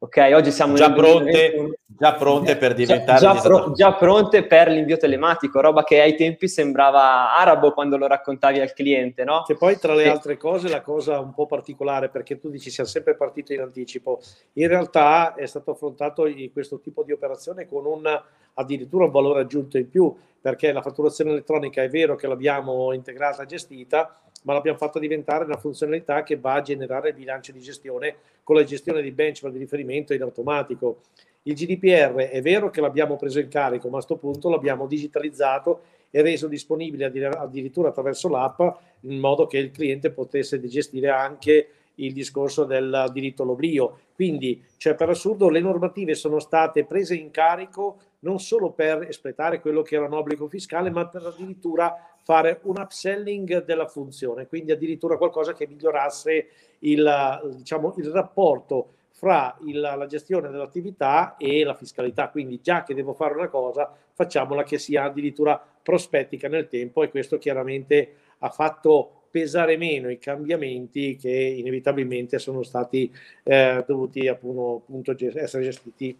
Ok, 0.00 0.30
oggi 0.32 0.52
siamo 0.52 0.74
già 0.74 0.92
pronte, 0.92 1.80
già 1.84 2.14
pronte 2.14 2.56
per 2.56 2.72
diventare 2.72 3.18
già, 3.18 3.34
già, 3.34 3.40
pro, 3.40 3.72
già, 3.72 3.94
pronte 3.94 4.46
per 4.46 4.68
l'invio 4.68 4.96
telematico, 4.96 5.60
roba 5.60 5.82
che 5.82 6.00
ai 6.00 6.14
tempi 6.14 6.46
sembrava 6.46 7.36
arabo 7.36 7.72
quando 7.72 7.96
lo 7.96 8.06
raccontavi 8.06 8.60
al 8.60 8.72
cliente, 8.72 9.24
no? 9.24 9.42
Che 9.44 9.56
poi 9.56 9.76
tra 9.76 9.94
le 9.94 10.04
e... 10.04 10.08
altre 10.08 10.36
cose 10.36 10.68
la 10.68 10.82
cosa 10.82 11.18
un 11.18 11.34
po' 11.34 11.46
particolare 11.46 12.10
perché 12.10 12.38
tu 12.38 12.48
dici 12.48 12.70
siamo 12.70 12.88
sempre 12.88 13.16
partiti 13.16 13.54
in 13.54 13.60
anticipo, 13.60 14.20
in 14.52 14.68
realtà 14.68 15.34
è 15.34 15.46
stato 15.46 15.72
affrontato 15.72 16.28
questo 16.52 16.78
tipo 16.78 17.02
di 17.02 17.10
operazione 17.10 17.66
con 17.66 17.84
un 17.84 18.22
addirittura 18.54 19.04
un 19.04 19.10
valore 19.10 19.40
aggiunto 19.40 19.78
in 19.78 19.88
più 19.88 20.14
perché 20.40 20.70
la 20.70 20.82
fatturazione 20.82 21.30
elettronica 21.30 21.82
è 21.82 21.88
vero 21.88 22.14
che 22.14 22.28
l'abbiamo 22.28 22.92
integrata 22.92 23.42
e 23.42 23.46
gestita, 23.46 24.20
ma 24.44 24.52
l'abbiamo 24.52 24.78
fatta 24.78 24.98
diventare 24.98 25.44
una 25.44 25.56
funzionalità 25.56 26.22
che 26.22 26.36
va 26.36 26.54
a 26.54 26.62
generare 26.62 27.10
il 27.10 27.14
bilancio 27.14 27.52
di 27.52 27.60
gestione 27.60 28.16
con 28.42 28.56
la 28.56 28.64
gestione 28.64 29.02
di 29.02 29.10
benchmark 29.10 29.54
di 29.54 29.60
riferimento 29.60 30.14
in 30.14 30.22
automatico. 30.22 31.02
Il 31.42 31.54
GDPR 31.54 32.14
è 32.14 32.42
vero 32.42 32.70
che 32.70 32.80
l'abbiamo 32.80 33.16
preso 33.16 33.40
in 33.40 33.48
carico, 33.48 33.88
ma 33.88 33.98
a 33.98 34.04
questo 34.04 34.16
punto 34.16 34.48
l'abbiamo 34.50 34.86
digitalizzato 34.86 35.82
e 36.10 36.22
reso 36.22 36.46
disponibile 36.46 37.04
addirittura 37.04 37.88
attraverso 37.88 38.28
l'app 38.28 38.60
in 39.00 39.18
modo 39.18 39.46
che 39.46 39.58
il 39.58 39.70
cliente 39.70 40.10
potesse 40.10 40.60
gestire 40.66 41.08
anche 41.10 41.68
il 41.96 42.12
discorso 42.12 42.64
del 42.64 43.10
diritto 43.12 43.42
all'oblio. 43.42 43.98
Quindi, 44.14 44.62
cioè, 44.76 44.94
per 44.94 45.10
assurdo, 45.10 45.48
le 45.48 45.60
normative 45.60 46.14
sono 46.14 46.38
state 46.38 46.84
prese 46.84 47.14
in 47.14 47.30
carico 47.30 47.98
non 48.20 48.40
solo 48.40 48.70
per 48.72 49.02
espletare 49.08 49.60
quello 49.60 49.82
che 49.82 49.96
era 49.96 50.06
un 50.06 50.14
obbligo 50.14 50.48
fiscale, 50.48 50.90
ma 50.90 51.06
per 51.06 51.26
addirittura 51.26 51.94
fare 52.22 52.60
un 52.64 52.76
upselling 52.78 53.64
della 53.64 53.86
funzione, 53.86 54.46
quindi 54.46 54.72
addirittura 54.72 55.16
qualcosa 55.16 55.52
che 55.52 55.66
migliorasse 55.66 56.48
il, 56.80 57.54
diciamo, 57.56 57.94
il 57.96 58.10
rapporto 58.10 58.94
fra 59.10 59.56
il, 59.64 59.80
la 59.80 60.06
gestione 60.06 60.48
dell'attività 60.48 61.36
e 61.36 61.64
la 61.64 61.74
fiscalità. 61.74 62.28
Quindi 62.28 62.60
già 62.60 62.84
che 62.84 62.94
devo 62.94 63.14
fare 63.14 63.34
una 63.34 63.48
cosa, 63.48 63.92
facciamola 64.12 64.62
che 64.62 64.78
sia 64.78 65.04
addirittura 65.04 65.60
prospettica 65.82 66.48
nel 66.48 66.68
tempo 66.68 67.02
e 67.02 67.10
questo 67.10 67.38
chiaramente 67.38 68.14
ha 68.38 68.50
fatto 68.50 69.22
pesare 69.30 69.76
meno 69.76 70.10
i 70.10 70.18
cambiamenti 70.18 71.16
che 71.16 71.30
inevitabilmente 71.30 72.38
sono 72.38 72.62
stati 72.62 73.12
eh, 73.42 73.84
dovuti 73.86 74.28
appunto, 74.28 74.76
appunto 74.76 75.16
essere 75.18 75.64
gestiti 75.64 76.16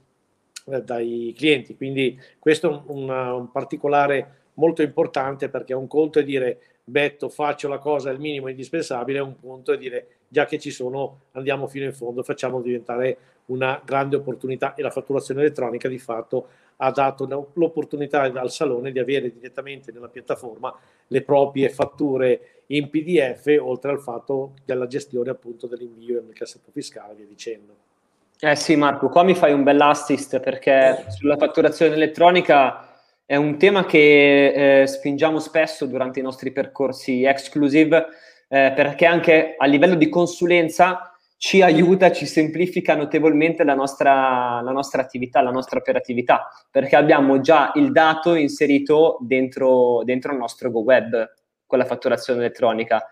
dai 0.85 1.35
clienti. 1.37 1.77
Quindi 1.77 2.19
questo 2.39 2.71
è 2.71 2.91
un, 2.93 3.09
un, 3.09 3.51
particolare 3.51 4.37
molto 4.55 4.83
importante 4.83 5.49
perché 5.49 5.75
un 5.75 5.87
conto 5.87 6.19
è 6.19 6.25
dire 6.25 6.59
Betto 6.89 7.29
faccio 7.29 7.69
la 7.69 7.77
cosa 7.77 8.11
il 8.11 8.19
minimo 8.19 8.49
indispensabile, 8.49 9.19
un 9.19 9.39
punto 9.39 9.73
è 9.73 9.79
dire 9.79 10.07
già 10.27 10.47
che 10.47 10.59
ci 10.59 10.71
sono 10.71 11.21
andiamo 11.33 11.67
fino 11.67 11.85
in 11.85 11.93
fondo, 11.93 12.23
facciamo 12.23 12.63
diventare 12.63 13.19
una 13.47 13.81
grande 13.85 14.17
opportunità 14.17 14.75
e 14.75 14.81
la 14.81 14.91
fatturazione 14.91 15.43
elettronica 15.43 15.87
di 15.87 15.99
fatto 15.99 16.49
ha 16.77 16.91
dato 16.91 17.51
l'opportunità 17.55 18.23
al 18.23 18.51
salone 18.51 18.91
di 18.91 18.99
avere 18.99 19.31
direttamente 19.31 19.93
nella 19.93 20.09
piattaforma 20.09 20.75
le 21.09 21.23
proprie 21.23 21.69
fatture 21.69 22.63
in 22.67 22.89
PDF, 22.89 23.57
oltre 23.61 23.91
al 23.91 24.01
fatto 24.01 24.55
della 24.65 24.87
gestione 24.87 25.31
appunto 25.31 25.67
dell'invio 25.67 26.23
nel 26.23 26.35
cassetto 26.35 26.71
fiscale, 26.71 27.15
via 27.15 27.27
dicendo. 27.27 27.88
Eh 28.41 28.55
sì 28.55 28.77
Marco, 28.77 29.09
qua 29.09 29.25
mi 29.25 29.35
fai 29.35 29.53
un 29.53 29.65
bel 29.65 29.81
assist 29.81 30.39
perché 30.39 31.07
sulla 31.09 31.37
fatturazione 31.37 31.95
elettronica 31.95 32.89
è 33.27 33.35
un 33.35 33.59
tema 33.59 33.85
che 33.85 34.83
eh, 34.83 34.87
spingiamo 34.87 35.41
spesso 35.41 35.87
durante 35.87 36.21
i 36.21 36.23
nostri 36.23 36.53
percorsi 36.53 37.25
exclusive 37.25 38.07
eh, 38.49 38.73
perché 38.77 39.07
anche 39.07 39.57
a 39.59 39.67
livello 39.67 39.97
di 39.97 40.09
consulenza 40.09 41.13
ci 41.37 41.63
aiuta, 41.63 42.13
ci 42.13 42.27
semplifica 42.27 42.95
notevolmente 42.95 43.65
la 43.65 43.75
nostra, 43.75 44.61
la 44.61 44.73
nostra 44.73 45.03
attività, 45.03 45.41
la 45.41 45.51
nostra 45.51 45.79
operatività, 45.79 46.49
perché 46.71 46.97
abbiamo 46.97 47.41
già 47.41 47.73
il 47.75 47.93
dato 47.93 48.35
inserito 48.35 49.19
dentro, 49.21 50.03
dentro 50.05 50.33
il 50.33 50.39
nostro 50.39 50.71
Go 50.71 50.81
Web 50.81 51.35
con 51.67 51.79
la 51.79 51.85
fatturazione 51.85 52.41
elettronica. 52.41 53.05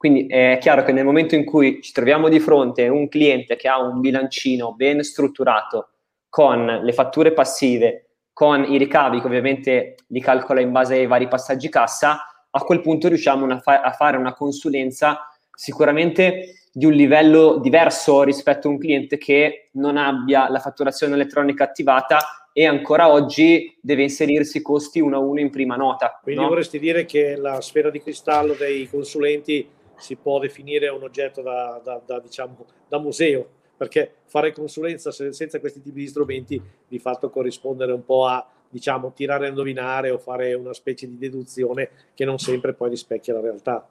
Quindi 0.00 0.28
è 0.28 0.56
chiaro 0.62 0.82
che 0.82 0.92
nel 0.92 1.04
momento 1.04 1.34
in 1.34 1.44
cui 1.44 1.82
ci 1.82 1.92
troviamo 1.92 2.30
di 2.30 2.40
fronte 2.40 2.86
a 2.86 2.90
un 2.90 3.06
cliente 3.10 3.56
che 3.56 3.68
ha 3.68 3.78
un 3.78 4.00
bilancino 4.00 4.72
ben 4.72 5.04
strutturato 5.04 5.90
con 6.30 6.64
le 6.64 6.92
fatture 6.94 7.34
passive, 7.34 8.12
con 8.32 8.64
i 8.64 8.78
ricavi 8.78 9.20
che 9.20 9.26
ovviamente 9.26 9.96
li 10.06 10.22
calcola 10.22 10.62
in 10.62 10.72
base 10.72 10.94
ai 10.94 11.06
vari 11.06 11.28
passaggi 11.28 11.68
cassa, 11.68 12.24
a 12.48 12.60
quel 12.62 12.80
punto 12.80 13.08
riusciamo 13.08 13.44
a, 13.52 13.58
fa- 13.58 13.82
a 13.82 13.92
fare 13.92 14.16
una 14.16 14.32
consulenza 14.32 15.28
sicuramente 15.54 16.62
di 16.72 16.86
un 16.86 16.92
livello 16.92 17.58
diverso 17.58 18.22
rispetto 18.22 18.68
a 18.68 18.70
un 18.70 18.78
cliente 18.78 19.18
che 19.18 19.68
non 19.72 19.98
abbia 19.98 20.48
la 20.48 20.60
fatturazione 20.60 21.12
elettronica 21.12 21.64
attivata 21.64 22.48
e 22.54 22.64
ancora 22.64 23.10
oggi 23.12 23.76
deve 23.82 24.04
inserirsi 24.04 24.56
i 24.56 24.62
costi 24.62 24.98
uno 24.98 25.16
a 25.16 25.20
uno 25.20 25.40
in 25.40 25.50
prima 25.50 25.76
nota. 25.76 26.18
Quindi 26.22 26.40
no? 26.40 26.48
vorresti 26.48 26.78
dire 26.78 27.04
che 27.04 27.36
la 27.36 27.60
sfera 27.60 27.90
di 27.90 28.00
cristallo 28.00 28.54
dei 28.54 28.88
consulenti 28.88 29.76
si 30.00 30.16
può 30.16 30.38
definire 30.38 30.88
un 30.88 31.02
oggetto 31.02 31.42
da, 31.42 31.80
da, 31.82 32.00
da, 32.04 32.18
diciamo, 32.18 32.66
da 32.88 32.98
museo, 32.98 33.46
perché 33.76 34.16
fare 34.24 34.52
consulenza 34.52 35.10
senza 35.10 35.60
questi 35.60 35.80
tipi 35.80 36.00
di 36.00 36.06
strumenti 36.06 36.60
di 36.86 36.98
fatto 36.98 37.30
corrispondere 37.30 37.92
un 37.92 38.04
po' 38.04 38.26
a 38.26 38.46
diciamo, 38.68 39.12
tirare 39.12 39.46
a 39.46 39.48
indovinare 39.48 40.10
o 40.10 40.18
fare 40.18 40.54
una 40.54 40.72
specie 40.72 41.08
di 41.08 41.18
deduzione 41.18 41.90
che 42.14 42.24
non 42.24 42.38
sempre 42.38 42.72
poi 42.72 42.90
rispecchia 42.90 43.34
la 43.34 43.40
realtà. 43.40 43.86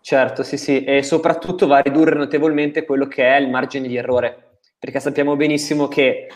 Certo, 0.00 0.42
sì, 0.42 0.56
sì, 0.56 0.84
e 0.84 1.02
soprattutto 1.02 1.66
va 1.66 1.78
a 1.78 1.80
ridurre 1.80 2.16
notevolmente 2.16 2.84
quello 2.84 3.06
che 3.06 3.24
è 3.24 3.38
il 3.38 3.48
margine 3.48 3.88
di 3.88 3.96
errore, 3.96 4.58
perché 4.78 5.00
sappiamo 5.00 5.36
benissimo 5.36 5.88
che 5.88 6.28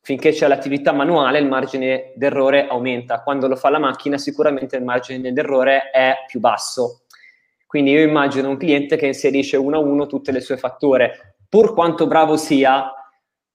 finché 0.00 0.32
c'è 0.32 0.48
l'attività 0.48 0.92
manuale 0.92 1.38
il 1.38 1.46
margine 1.46 2.12
d'errore 2.16 2.66
aumenta, 2.66 3.22
quando 3.22 3.48
lo 3.48 3.56
fa 3.56 3.70
la 3.70 3.78
macchina 3.78 4.18
sicuramente 4.18 4.76
il 4.76 4.82
margine 4.82 5.32
d'errore 5.32 5.90
è 5.90 6.24
più 6.26 6.40
basso. 6.40 7.01
Quindi 7.72 7.92
io 7.92 8.02
immagino 8.02 8.50
un 8.50 8.58
cliente 8.58 8.96
che 8.96 9.06
inserisce 9.06 9.56
uno 9.56 9.78
a 9.78 9.80
uno 9.80 10.06
tutte 10.06 10.30
le 10.30 10.42
sue 10.42 10.58
fatture, 10.58 11.36
pur 11.48 11.72
quanto 11.72 12.06
bravo 12.06 12.36
sia, 12.36 12.92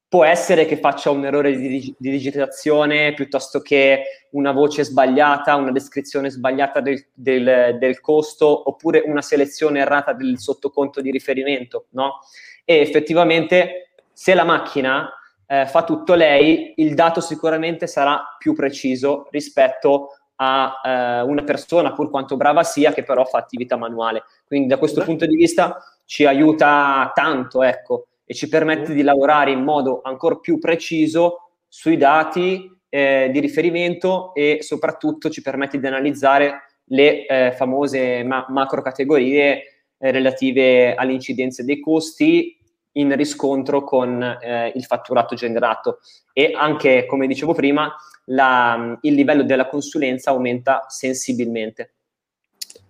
può 0.08 0.24
essere 0.26 0.66
che 0.66 0.78
faccia 0.78 1.12
un 1.12 1.24
errore 1.24 1.56
di, 1.56 1.96
di 1.96 2.10
digitazione 2.10 3.14
piuttosto 3.14 3.60
che 3.60 4.26
una 4.32 4.52
voce 4.54 4.84
sbagliata, 4.84 5.54
una 5.54 5.72
descrizione 5.72 6.32
sbagliata 6.32 6.82
del, 6.82 7.10
del, 7.14 7.78
del, 7.78 8.02
costo 8.02 8.68
oppure 8.68 9.04
una 9.06 9.22
selezione 9.22 9.82
errata 9.82 10.14
del 10.14 10.40
sottoconto 10.40 11.00
di 11.00 11.12
riferimento, 11.12 11.86
no? 11.92 12.22
E 12.66 12.80
effettivamente 12.80 13.92
se 14.12 14.34
la 14.34 14.46
macchina 14.46 15.12
eh, 15.46 15.68
fa 15.68 15.84
tutto 15.84 16.16
lei, 16.16 16.74
il 16.78 16.96
dato 16.96 17.22
sicuramente 17.22 17.86
sarà 17.86 18.36
più 18.40 18.56
preciso 18.56 19.28
rispetto 19.30 20.08
a 20.38 20.82
eh, 20.84 21.22
una 21.22 21.44
persona, 21.44 21.94
pur 21.94 22.10
quanto 22.10 22.38
brava 22.38 22.64
sia, 22.64 22.94
che 22.94 23.04
però 23.04 23.26
fa 23.26 23.38
attività 23.38 23.76
manuale. 23.78 24.24
Quindi 24.46 24.68
da 24.68 24.78
questo 24.78 25.04
punto 25.04 25.26
di 25.26 25.36
vista 25.36 25.78
ci 26.06 26.26
aiuta 26.26 27.12
tanto, 27.14 27.64
ecco 27.64 28.08
e 28.30 28.34
ci 28.34 28.50
permette 28.50 28.94
di 28.94 29.04
lavorare 29.04 29.52
in 29.52 29.64
modo 29.64 30.02
ancora 30.04 30.36
più 30.36 30.60
preciso 30.60 31.52
sui 31.66 31.96
dati 31.96 32.70
eh, 32.90 33.30
di 33.32 33.40
riferimento 33.40 34.34
e 34.34 34.58
soprattutto 34.62 35.30
ci 35.30 35.42
permette 35.42 35.80
di 35.80 35.88
analizzare 35.88 36.64
le 36.90 37.26
eh, 37.26 37.52
famose 37.54 38.24
ma- 38.24 38.46
macro 38.50 38.82
categorie 38.82 39.86
eh, 39.98 40.12
relative 40.12 40.94
alle 40.96 41.14
incidenze 41.14 41.64
dei 41.64 41.80
costi 41.80 42.57
in 42.98 43.16
riscontro 43.16 43.84
con 43.84 44.22
eh, 44.22 44.72
il 44.76 44.84
fatturato 44.84 45.36
generato. 45.36 46.00
E 46.34 46.52
anche, 46.54 47.06
come 47.06 47.28
dicevo 47.28 47.54
prima, 47.54 47.94
la, 48.26 48.98
il 49.02 49.14
livello 49.14 49.44
della 49.44 49.68
consulenza 49.68 50.32
aumenta 50.32 50.86
sensibilmente. 50.88 51.94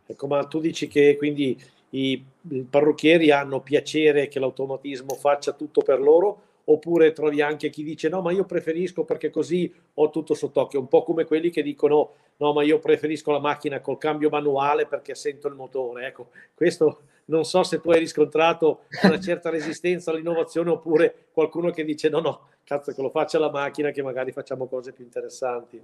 Ecco, 0.05 0.27
ma 0.27 0.45
tu 0.45 0.59
dici 0.59 0.87
che 0.87 1.15
quindi 1.17 1.59
i 1.91 2.23
parrucchieri 2.69 3.31
hanno 3.31 3.61
piacere 3.61 4.27
che 4.27 4.39
l'automatismo 4.39 5.15
faccia 5.15 5.51
tutto 5.53 5.81
per 5.81 5.99
loro? 5.99 6.41
Oppure 6.69 7.13
trovi 7.13 7.41
anche 7.41 7.69
chi 7.69 7.81
dice 7.81 8.09
no 8.09 8.21
ma 8.21 8.31
io 8.33 8.43
preferisco 8.43 9.05
perché 9.05 9.29
così 9.29 9.73
ho 9.93 10.09
tutto 10.09 10.33
sott'occhio, 10.33 10.81
un 10.81 10.89
po' 10.89 11.03
come 11.03 11.23
quelli 11.23 11.49
che 11.49 11.61
dicono 11.61 12.11
no 12.37 12.51
ma 12.51 12.61
io 12.63 12.79
preferisco 12.79 13.31
la 13.31 13.39
macchina 13.39 13.79
col 13.79 13.97
cambio 13.97 14.29
manuale 14.29 14.85
perché 14.85 15.15
sento 15.15 15.47
il 15.47 15.55
motore, 15.55 16.07
ecco 16.07 16.27
questo 16.53 17.03
non 17.27 17.45
so 17.45 17.63
se 17.63 17.79
tu 17.79 17.91
hai 17.91 17.99
riscontrato 17.99 18.83
una 19.03 19.19
certa 19.19 19.49
resistenza 19.49 20.11
all'innovazione 20.11 20.69
oppure 20.69 21.27
qualcuno 21.31 21.71
che 21.71 21.83
dice 21.83 22.09
no 22.09 22.19
no, 22.19 22.47
cazzo 22.63 22.93
che 22.93 23.01
lo 23.01 23.09
faccia 23.09 23.39
la 23.39 23.49
macchina 23.49 23.91
che 23.91 24.01
magari 24.01 24.31
facciamo 24.31 24.67
cose 24.67 24.91
più 24.91 25.03
interessanti. 25.03 25.81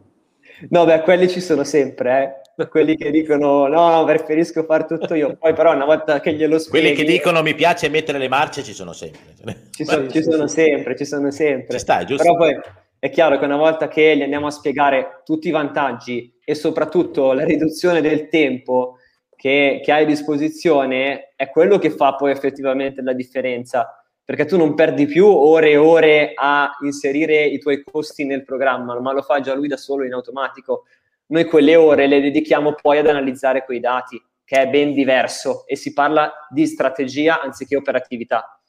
No, 0.70 0.84
beh, 0.84 1.02
quelli 1.02 1.30
ci 1.30 1.40
sono 1.40 1.64
sempre, 1.64 2.42
eh? 2.58 2.68
quelli 2.68 2.98
che 2.98 3.12
dicono 3.12 3.68
no, 3.68 3.90
no, 3.90 4.04
preferisco 4.04 4.64
fare 4.64 4.86
tutto 4.86 5.14
io, 5.14 5.36
poi 5.38 5.54
però 5.54 5.74
una 5.74 5.86
volta 5.86 6.20
che 6.20 6.34
glielo 6.34 6.60
spieghi... 6.60 6.88
Quelli 6.88 7.02
che 7.02 7.10
dicono 7.10 7.42
mi 7.42 7.56
piace 7.56 7.88
mettere 7.90 8.18
le 8.18 8.28
marce 8.28 8.62
ci 8.62 8.74
sono 8.74 8.92
sempre. 8.92 9.70
Ci, 9.72 9.86
sono, 9.86 10.10
ci 10.10 10.22
sono 10.22 10.48
sempre, 10.48 10.98
ci 10.98 11.06
sono 11.06 11.32
sempre. 11.32 11.74
Ci 11.74 11.80
sta, 11.80 12.04
giusto? 12.04 12.24
Però 12.24 12.36
poi 12.36 12.60
è 13.00 13.10
chiaro 13.10 13.38
che 13.38 13.46
una 13.46 13.58
volta 13.58 13.88
che 13.88 14.16
gli 14.16 14.22
andiamo 14.22 14.48
a 14.48 14.52
spiegare 14.52 15.22
tutti 15.24 15.48
i 15.48 15.52
vantaggi 15.52 16.40
e 16.44 16.56
soprattutto 16.56 17.34
la 17.34 17.46
riduzione 17.46 18.02
del 18.02 18.28
tempo 18.28 18.98
che, 19.36 19.82
che 19.84 19.92
hai 19.92 20.04
a 20.04 20.08
disposizione, 20.08 21.34
è 21.36 21.50
quello 21.50 21.78
che 21.78 21.90
fa 21.90 22.16
poi 22.16 22.32
effettivamente 22.32 23.02
la 23.02 23.14
differenza 23.14 24.04
perché 24.26 24.46
tu 24.46 24.58
non 24.58 24.74
perdi 24.74 25.06
più 25.06 25.28
ore 25.28 25.72
e 25.72 25.78
ore 25.78 26.32
a 26.36 26.78
inserire 26.84 27.44
i 27.46 27.60
tuoi 27.60 27.84
costi 27.84 28.26
nel 28.26 28.46
programma, 28.46 28.98
ma 29.00 29.12
lo 29.12 29.22
fa 29.22 29.42
già 29.42 29.54
lui 29.54 29.68
da 29.68 29.76
solo 29.76 30.06
in 30.06 30.14
automatico. 30.14 30.86
Noi 31.28 31.46
quelle 31.46 31.76
ore 31.76 32.08
le 32.08 32.22
dedichiamo 32.22 32.74
poi 32.74 33.00
ad 33.00 33.08
analizzare 33.08 33.66
quei 33.66 33.82
dati, 33.82 34.22
che 34.46 34.62
è 34.62 34.70
ben 34.70 34.94
diverso 34.94 35.66
e 35.68 35.76
si 35.76 35.92
parla 35.92 36.32
di 36.50 36.66
strategia 36.66 37.42
anziché 37.42 37.76
operatività. 37.76 38.60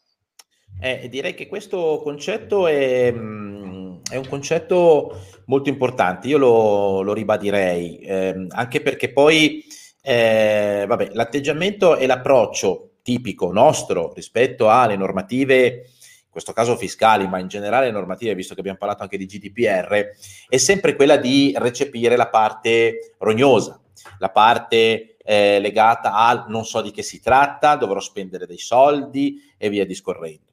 Eh, 0.80 1.08
direi 1.08 1.34
che 1.34 1.46
questo 1.46 2.00
concetto 2.02 2.66
è, 2.66 3.12
mm, 3.12 3.98
è, 4.10 4.16
un 4.16 4.26
concetto 4.28 5.20
molto 5.46 5.68
importante, 5.68 6.26
io 6.26 6.36
lo, 6.36 7.00
lo 7.02 7.12
ribadirei, 7.12 7.98
eh, 7.98 8.46
anche 8.48 8.80
perché 8.80 9.12
poi 9.12 9.64
eh, 10.06 10.84
vabbè, 10.86 11.12
l'atteggiamento 11.12 11.96
e 11.96 12.04
l'approccio 12.04 12.96
tipico 13.00 13.50
nostro 13.52 14.12
rispetto 14.12 14.68
alle 14.68 14.96
normative, 14.96 15.66
in 15.66 16.28
questo 16.28 16.52
caso 16.52 16.76
fiscali, 16.76 17.26
ma 17.26 17.38
in 17.38 17.48
generale 17.48 17.90
normative, 17.90 18.34
visto 18.34 18.52
che 18.52 18.60
abbiamo 18.60 18.76
parlato 18.76 19.02
anche 19.02 19.16
di 19.16 19.24
GDPR, 19.24 20.10
è 20.46 20.56
sempre 20.58 20.94
quella 20.94 21.16
di 21.16 21.54
recepire 21.56 22.16
la 22.16 22.28
parte 22.28 23.14
rognosa, 23.18 23.80
la 24.18 24.28
parte 24.28 25.16
eh, 25.24 25.58
legata 25.58 26.12
al 26.12 26.44
non 26.48 26.66
so 26.66 26.82
di 26.82 26.90
che 26.90 27.02
si 27.02 27.22
tratta, 27.22 27.76
dovrò 27.76 27.98
spendere 27.98 28.46
dei 28.46 28.58
soldi 28.58 29.40
e 29.56 29.70
via 29.70 29.86
discorrendo. 29.86 30.52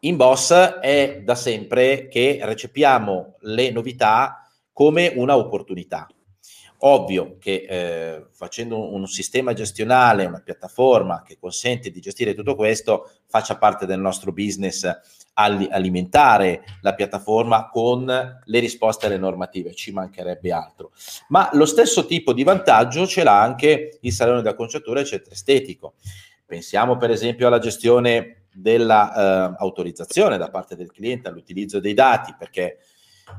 In 0.00 0.16
Boss 0.16 0.52
è 0.52 1.22
da 1.24 1.34
sempre 1.34 2.08
che 2.08 2.40
recepiamo 2.42 3.36
le 3.40 3.70
novità 3.70 4.46
come 4.70 5.12
una 5.14 5.36
opportunità 5.36 6.06
Ovvio 6.84 7.36
che 7.38 7.64
eh, 7.68 8.26
facendo 8.32 8.92
un, 8.92 9.06
sistema 9.06 9.52
gestionale, 9.52 10.24
una 10.24 10.40
piattaforma 10.40 11.22
che 11.22 11.38
consente 11.38 11.90
di 11.90 12.00
gestire 12.00 12.34
tutto 12.34 12.56
questo, 12.56 13.08
faccia 13.26 13.56
parte 13.56 13.86
del 13.86 14.00
nostro 14.00 14.32
business 14.32 14.90
alimentare 15.34 16.64
la 16.80 16.94
piattaforma 16.94 17.68
con 17.68 18.04
le 18.44 18.58
risposte 18.58 19.06
alle 19.06 19.16
normative, 19.16 19.74
ci 19.74 19.92
mancherebbe 19.92 20.52
altro. 20.52 20.90
Ma 21.28 21.48
lo 21.52 21.66
stesso 21.66 22.04
tipo 22.04 22.32
di 22.32 22.42
vantaggio 22.42 23.06
ce 23.06 23.22
l'ha 23.22 23.40
anche 23.40 23.98
il 24.00 24.12
salone 24.12 24.42
da 24.42 24.54
conciatura 24.54 24.98
e 24.98 25.02
il 25.02 25.08
centro 25.08 25.32
estetico. 25.32 25.94
Pensiamo 26.44 26.96
per 26.96 27.10
esempio 27.10 27.46
alla 27.46 27.60
gestione 27.60 28.46
dell'autorizzazione 28.52 30.34
eh, 30.34 30.38
da 30.38 30.50
parte 30.50 30.76
del 30.76 30.90
cliente 30.90 31.28
all'utilizzo 31.28 31.80
dei 31.80 31.94
dati, 31.94 32.34
perché 32.36 32.78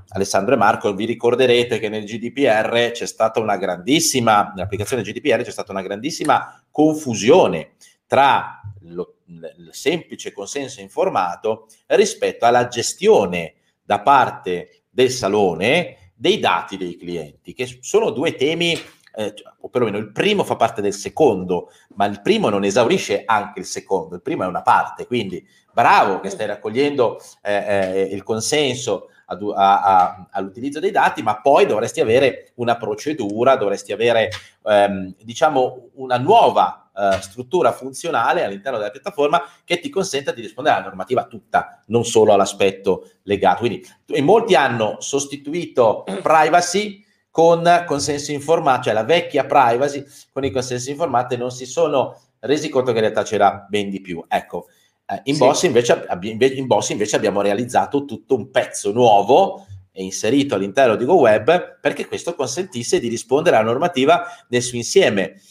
Alessandro 0.10 0.53
e 0.53 0.58
Marco, 0.58 0.93
vi 0.93 1.06
ricorderete 1.06 1.79
che 1.79 1.89
nel 1.89 2.06
GDPR 2.06 2.91
c'è 2.91 3.06
stata 3.06 3.39
una 3.39 3.58
grandissima, 3.58 4.51
nell'applicazione 4.53 5.03
GDPR 5.03 5.43
c'è 5.43 5.51
stata 5.51 5.71
una 5.71 5.82
grandissima 5.82 6.63
confusione 6.71 7.73
tra 8.08 8.62
lo, 8.82 9.15
il 9.25 9.69
semplice 9.71 10.32
consenso 10.32 10.82
informato 10.82 11.67
rispetto 11.88 12.45
alla 12.45 12.67
gestione 12.67 13.56
da 13.84 14.01
parte 14.01 14.84
del 14.89 15.10
salone 15.10 16.12
dei 16.13 16.39
dati 16.39 16.77
dei 16.77 16.95
clienti, 16.95 17.53
che 17.53 17.79
sono 17.82 18.12
due 18.12 18.36
temi, 18.36 18.79
eh, 19.15 19.34
o 19.60 19.69
perlomeno 19.69 19.97
il 19.97 20.12
primo 20.12 20.43
fa 20.43 20.56
parte 20.56 20.82
del 20.82 20.93
secondo, 20.93 21.69
ma 21.95 22.06
il 22.06 22.21
primo 22.21 22.49
non 22.49 22.63
esaurisce 22.63 23.23
anche 23.25 23.60
il 23.60 23.65
secondo, 23.65 24.15
il 24.15 24.21
primo 24.21 24.43
è 24.43 24.47
una 24.47 24.62
parte, 24.62 25.06
quindi 25.06 25.45
bravo 25.73 26.19
che 26.19 26.29
stai 26.29 26.47
raccogliendo 26.47 27.19
eh, 27.41 27.53
eh, 27.53 28.01
il 28.12 28.23
consenso 28.23 29.10
a, 29.25 29.38
a, 29.55 30.27
all'utilizzo 30.31 30.79
dei 30.79 30.91
dati, 30.91 31.21
ma 31.21 31.41
poi 31.41 31.65
dovresti 31.65 32.01
avere 32.01 32.51
una 32.55 32.77
procedura, 32.77 33.55
dovresti 33.55 33.91
avere 33.91 34.29
ehm, 34.63 35.15
diciamo 35.23 35.89
una 35.95 36.17
nuova 36.17 36.91
eh, 36.95 37.19
struttura 37.21 37.71
funzionale 37.71 38.43
all'interno 38.43 38.77
della 38.77 38.91
piattaforma 38.91 39.41
che 39.63 39.79
ti 39.79 39.89
consenta 39.89 40.31
di 40.31 40.41
rispondere 40.41 40.75
alla 40.75 40.86
normativa 40.86 41.25
tutta, 41.25 41.81
non 41.88 42.05
solo 42.05 42.33
all'aspetto 42.33 43.09
legato. 43.23 43.59
Quindi 43.59 43.83
in 44.07 44.25
molti 44.25 44.55
hanno 44.55 44.97
sostituito 44.99 46.03
privacy 46.21 47.03
con 47.31 47.83
consenso 47.88 48.31
informato, 48.31 48.83
cioè 48.83 48.93
la 48.93 49.03
vecchia 49.03 49.45
privacy 49.45 50.05
con 50.31 50.45
i 50.45 50.51
consensi 50.51 50.91
informati 50.91 51.36
non 51.36 51.49
si 51.49 51.65
sono 51.65 52.15
resi 52.41 52.69
conto 52.69 52.91
che 52.91 52.97
in 52.97 53.05
realtà 53.05 53.23
c'era 53.23 53.65
ben 53.67 53.89
di 53.89 53.99
più. 53.99 54.23
Ecco, 54.27 54.67
eh, 55.06 55.22
in, 55.26 55.36
sì. 55.36 55.39
Boss 55.39 55.63
invece, 55.63 56.06
in 56.22 56.68
Boss 56.68 56.89
invece 56.89 57.16
abbiamo 57.16 57.42
realizzato 57.42 58.06
tutto 58.06 58.36
un 58.36 58.50
pezzo 58.50 58.92
nuovo 58.92 59.66
e 59.92 60.04
inserito 60.04 60.56
all'interno 60.56 60.96
di 60.96 61.06
GoWeb 61.06 61.80
perché 61.80 62.08
questo 62.08 62.36
consentisse 62.36 63.00
di 63.00 63.10
rispondere 63.10 63.58
alla 63.58 63.70
normativa 63.70 64.26
nel 64.50 64.62
suo 64.62 64.78
insieme. 64.78 65.42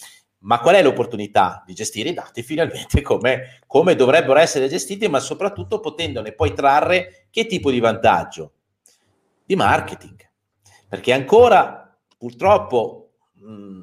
Ma 0.44 0.58
qual 0.58 0.74
è 0.74 0.82
l'opportunità 0.82 1.62
di 1.64 1.72
gestire 1.72 2.08
i 2.08 2.14
dati 2.14 2.42
finalmente 2.42 3.00
come, 3.00 3.60
come 3.66 3.94
dovrebbero 3.94 4.40
essere 4.40 4.68
gestiti, 4.68 5.06
ma 5.06 5.20
soprattutto 5.20 5.78
potendone 5.78 6.32
poi 6.32 6.52
trarre 6.52 7.28
che 7.30 7.46
tipo 7.46 7.70
di 7.70 7.78
vantaggio? 7.78 8.54
Di 9.44 9.54
marketing. 9.54 10.28
Perché 10.88 11.12
ancora 11.12 11.96
purtroppo 12.18 13.10
mh, 13.34 13.80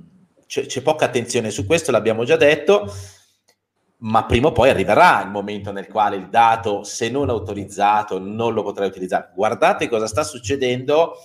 c'è, 0.48 0.66
c'è 0.66 0.82
poca 0.82 1.06
attenzione 1.06 1.50
su 1.50 1.66
questo, 1.66 1.92
l'abbiamo 1.92 2.26
già 2.26 2.36
detto 2.36 2.92
ma 4.02 4.26
prima 4.26 4.48
o 4.48 4.52
poi 4.52 4.70
arriverà 4.70 5.22
il 5.24 5.30
momento 5.30 5.72
nel 5.72 5.88
quale 5.88 6.16
il 6.16 6.30
dato, 6.30 6.84
se 6.84 7.10
non 7.10 7.30
autorizzato, 7.30 8.20
non 8.20 8.54
lo 8.54 8.64
potrai 8.64 8.88
utilizzare. 8.88 9.32
Guardate 9.34 9.90
cosa 9.90 10.08
sta 10.08 10.24
succedendo 10.24 11.16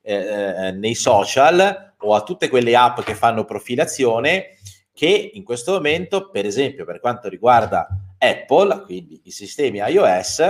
eh, 0.00 0.14
eh, 0.14 0.70
nei 0.72 0.94
social 0.94 1.94
o 1.98 2.14
a 2.14 2.22
tutte 2.22 2.48
quelle 2.48 2.74
app 2.74 3.00
che 3.00 3.14
fanno 3.14 3.44
profilazione 3.44 4.56
che 4.94 5.30
in 5.34 5.44
questo 5.44 5.72
momento, 5.72 6.30
per 6.30 6.46
esempio, 6.46 6.84
per 6.84 7.00
quanto 7.00 7.28
riguarda 7.28 7.86
Apple, 8.18 8.82
quindi 8.84 9.20
i 9.24 9.30
sistemi 9.30 9.78
iOS, 9.78 10.42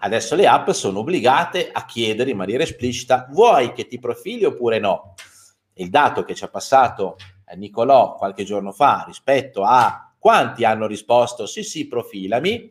adesso 0.00 0.34
le 0.34 0.46
app 0.46 0.70
sono 0.70 1.00
obbligate 1.00 1.70
a 1.72 1.84
chiedere 1.84 2.30
in 2.30 2.36
maniera 2.36 2.62
esplicita 2.62 3.26
vuoi 3.30 3.72
che 3.72 3.86
ti 3.86 3.98
profili 3.98 4.44
oppure 4.44 4.78
no. 4.78 5.14
Il 5.74 5.90
dato 5.90 6.24
che 6.24 6.34
ci 6.34 6.44
ha 6.44 6.48
passato 6.48 7.16
eh, 7.46 7.56
Nicolò 7.56 8.14
qualche 8.14 8.44
giorno 8.44 8.72
fa 8.72 9.04
rispetto 9.06 9.62
a 9.64 10.09
quanti 10.20 10.64
hanno 10.64 10.86
risposto 10.86 11.46
sì 11.46 11.64
sì 11.64 11.88
profilami? 11.88 12.70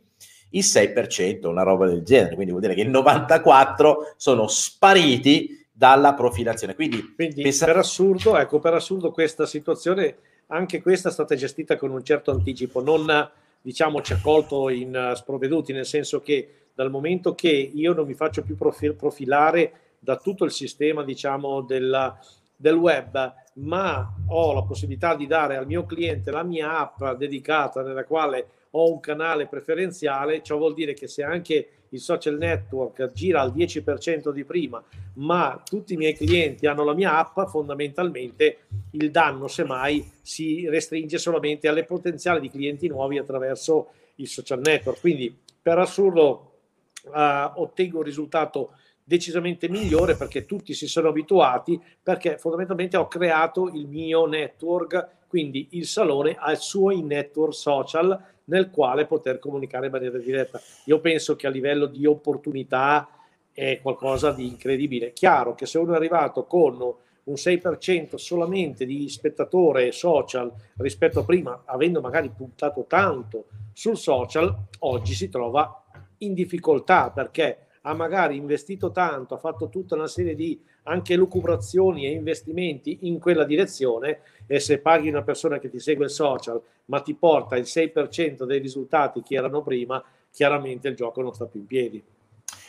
Il 0.51 0.63
6%, 0.63 1.47
una 1.47 1.63
roba 1.63 1.87
del 1.87 2.03
genere, 2.03 2.35
quindi 2.35 2.51
vuol 2.51 2.63
dire 2.63 2.75
che 2.75 2.81
il 2.81 2.89
94% 2.89 4.13
sono 4.15 4.47
spariti 4.47 5.67
dalla 5.69 6.13
profilazione. 6.13 6.75
Quindi, 6.75 7.13
quindi 7.15 7.41
pensa... 7.41 7.65
per 7.65 7.77
assurdo, 7.77 8.37
ecco, 8.37 8.59
per 8.59 8.73
assurdo 8.73 9.11
questa 9.11 9.45
situazione, 9.45 10.15
anche 10.47 10.81
questa 10.81 11.09
è 11.09 11.11
stata 11.11 11.35
gestita 11.35 11.77
con 11.77 11.91
un 11.91 12.03
certo 12.03 12.31
anticipo, 12.31 12.81
non 12.81 13.29
diciamo 13.61 14.01
ci 14.01 14.13
ha 14.13 14.19
colto 14.21 14.69
in 14.69 15.13
sprovveduti, 15.15 15.73
nel 15.73 15.85
senso 15.85 16.21
che 16.21 16.67
dal 16.73 16.89
momento 16.89 17.35
che 17.35 17.49
io 17.49 17.93
non 17.93 18.07
mi 18.07 18.13
faccio 18.13 18.41
più 18.41 18.55
profil- 18.55 18.93
profilare 18.93 19.71
da 19.99 20.15
tutto 20.17 20.45
il 20.45 20.51
sistema, 20.51 21.03
diciamo, 21.03 21.61
della, 21.61 22.17
del 22.55 22.75
web, 22.75 23.33
ma 23.61 24.13
ho 24.27 24.53
la 24.53 24.63
possibilità 24.63 25.15
di 25.15 25.27
dare 25.27 25.57
al 25.57 25.65
mio 25.65 25.85
cliente 25.85 26.31
la 26.31 26.43
mia 26.43 26.79
app 26.79 27.17
dedicata 27.17 27.81
nella 27.81 28.05
quale 28.05 28.47
ho 28.71 28.91
un 28.91 28.99
canale 28.99 29.47
preferenziale, 29.47 30.43
ciò 30.43 30.57
vuol 30.57 30.73
dire 30.73 30.93
che 30.93 31.07
se 31.07 31.23
anche 31.23 31.69
il 31.89 31.99
social 31.99 32.37
network 32.37 33.11
gira 33.13 33.41
al 33.41 33.51
10% 33.51 34.31
di 34.31 34.43
prima, 34.43 34.81
ma 35.15 35.59
tutti 35.65 35.93
i 35.93 35.97
miei 35.97 36.15
clienti 36.15 36.67
hanno 36.67 36.83
la 36.83 36.93
mia 36.93 37.17
app, 37.17 37.39
fondamentalmente 37.49 38.59
il 38.91 39.09
danno 39.09 39.47
semmai 39.47 40.11
si 40.21 40.67
restringe 40.69 41.17
solamente 41.17 41.67
alle 41.67 41.83
potenziali 41.83 42.39
di 42.39 42.49
clienti 42.49 42.87
nuovi 42.87 43.17
attraverso 43.17 43.87
il 44.15 44.27
social 44.27 44.59
network. 44.59 44.99
Quindi 44.99 45.35
per 45.61 45.79
assurdo 45.79 46.51
uh, 47.05 47.59
ottengo 47.61 47.97
un 47.97 48.03
risultato 48.03 48.73
decisamente 49.09 49.67
migliore 49.69 50.15
perché 50.15 50.45
tutti 50.45 50.75
si 50.75 50.87
sono 50.87 51.09
abituati, 51.09 51.81
perché 52.03 52.37
fondamentalmente 52.37 52.95
ho 52.95 53.07
creato 53.07 53.67
il 53.69 53.87
mio 53.87 54.27
network, 54.27 55.25
quindi 55.27 55.69
il 55.71 55.87
salone 55.87 56.35
ha 56.37 56.51
il 56.51 56.59
suo 56.59 56.91
network 56.91 57.55
social 57.55 58.23
nel 58.45 58.69
quale 58.69 59.07
poter 59.07 59.39
comunicare 59.39 59.87
in 59.87 59.91
maniera 59.93 60.19
diretta. 60.19 60.61
Io 60.85 60.99
penso 60.99 61.35
che 61.35 61.47
a 61.47 61.49
livello 61.49 61.87
di 61.87 62.05
opportunità 62.05 63.09
è 63.51 63.79
qualcosa 63.81 64.31
di 64.31 64.45
incredibile. 64.45 65.11
Chiaro 65.11 65.55
che 65.55 65.65
se 65.65 65.79
uno 65.79 65.93
è 65.93 65.95
arrivato 65.95 66.45
con 66.45 66.79
un 66.79 67.33
6% 67.33 68.15
solamente 68.15 68.85
di 68.85 69.09
spettatore 69.09 69.91
social 69.91 70.53
rispetto 70.77 71.21
a 71.21 71.25
prima, 71.25 71.63
avendo 71.65 71.99
magari 71.99 72.29
puntato 72.29 72.85
tanto 72.87 73.45
sul 73.73 73.97
social, 73.97 74.55
oggi 74.79 75.13
si 75.15 75.29
trova 75.29 75.83
in 76.19 76.35
difficoltà 76.35 77.09
perché 77.09 77.68
ha 77.89 77.93
magari 77.95 78.35
investito 78.35 78.91
tanto, 78.91 79.33
ha 79.33 79.39
fatto 79.39 79.67
tutta 79.67 79.95
una 79.95 80.07
serie 80.07 80.35
di 80.35 80.61
anche 80.83 81.15
lucubrazioni 81.15 82.05
e 82.05 82.11
investimenti 82.11 82.99
in 83.01 83.19
quella 83.19 83.45
direzione 83.45 84.19
e 84.45 84.59
se 84.59 84.77
paghi 84.77 85.09
una 85.09 85.23
persona 85.23 85.57
che 85.57 85.69
ti 85.69 85.79
segue 85.79 86.05
il 86.05 86.11
social 86.11 86.61
ma 86.85 87.01
ti 87.01 87.15
porta 87.15 87.57
il 87.57 87.65
6% 87.65 88.43
dei 88.43 88.59
risultati 88.59 89.23
che 89.23 89.35
erano 89.35 89.63
prima, 89.63 90.03
chiaramente 90.31 90.87
il 90.87 90.95
gioco 90.95 91.21
non 91.23 91.33
sta 91.33 91.45
più 91.45 91.61
in 91.61 91.65
piedi. 91.65 92.03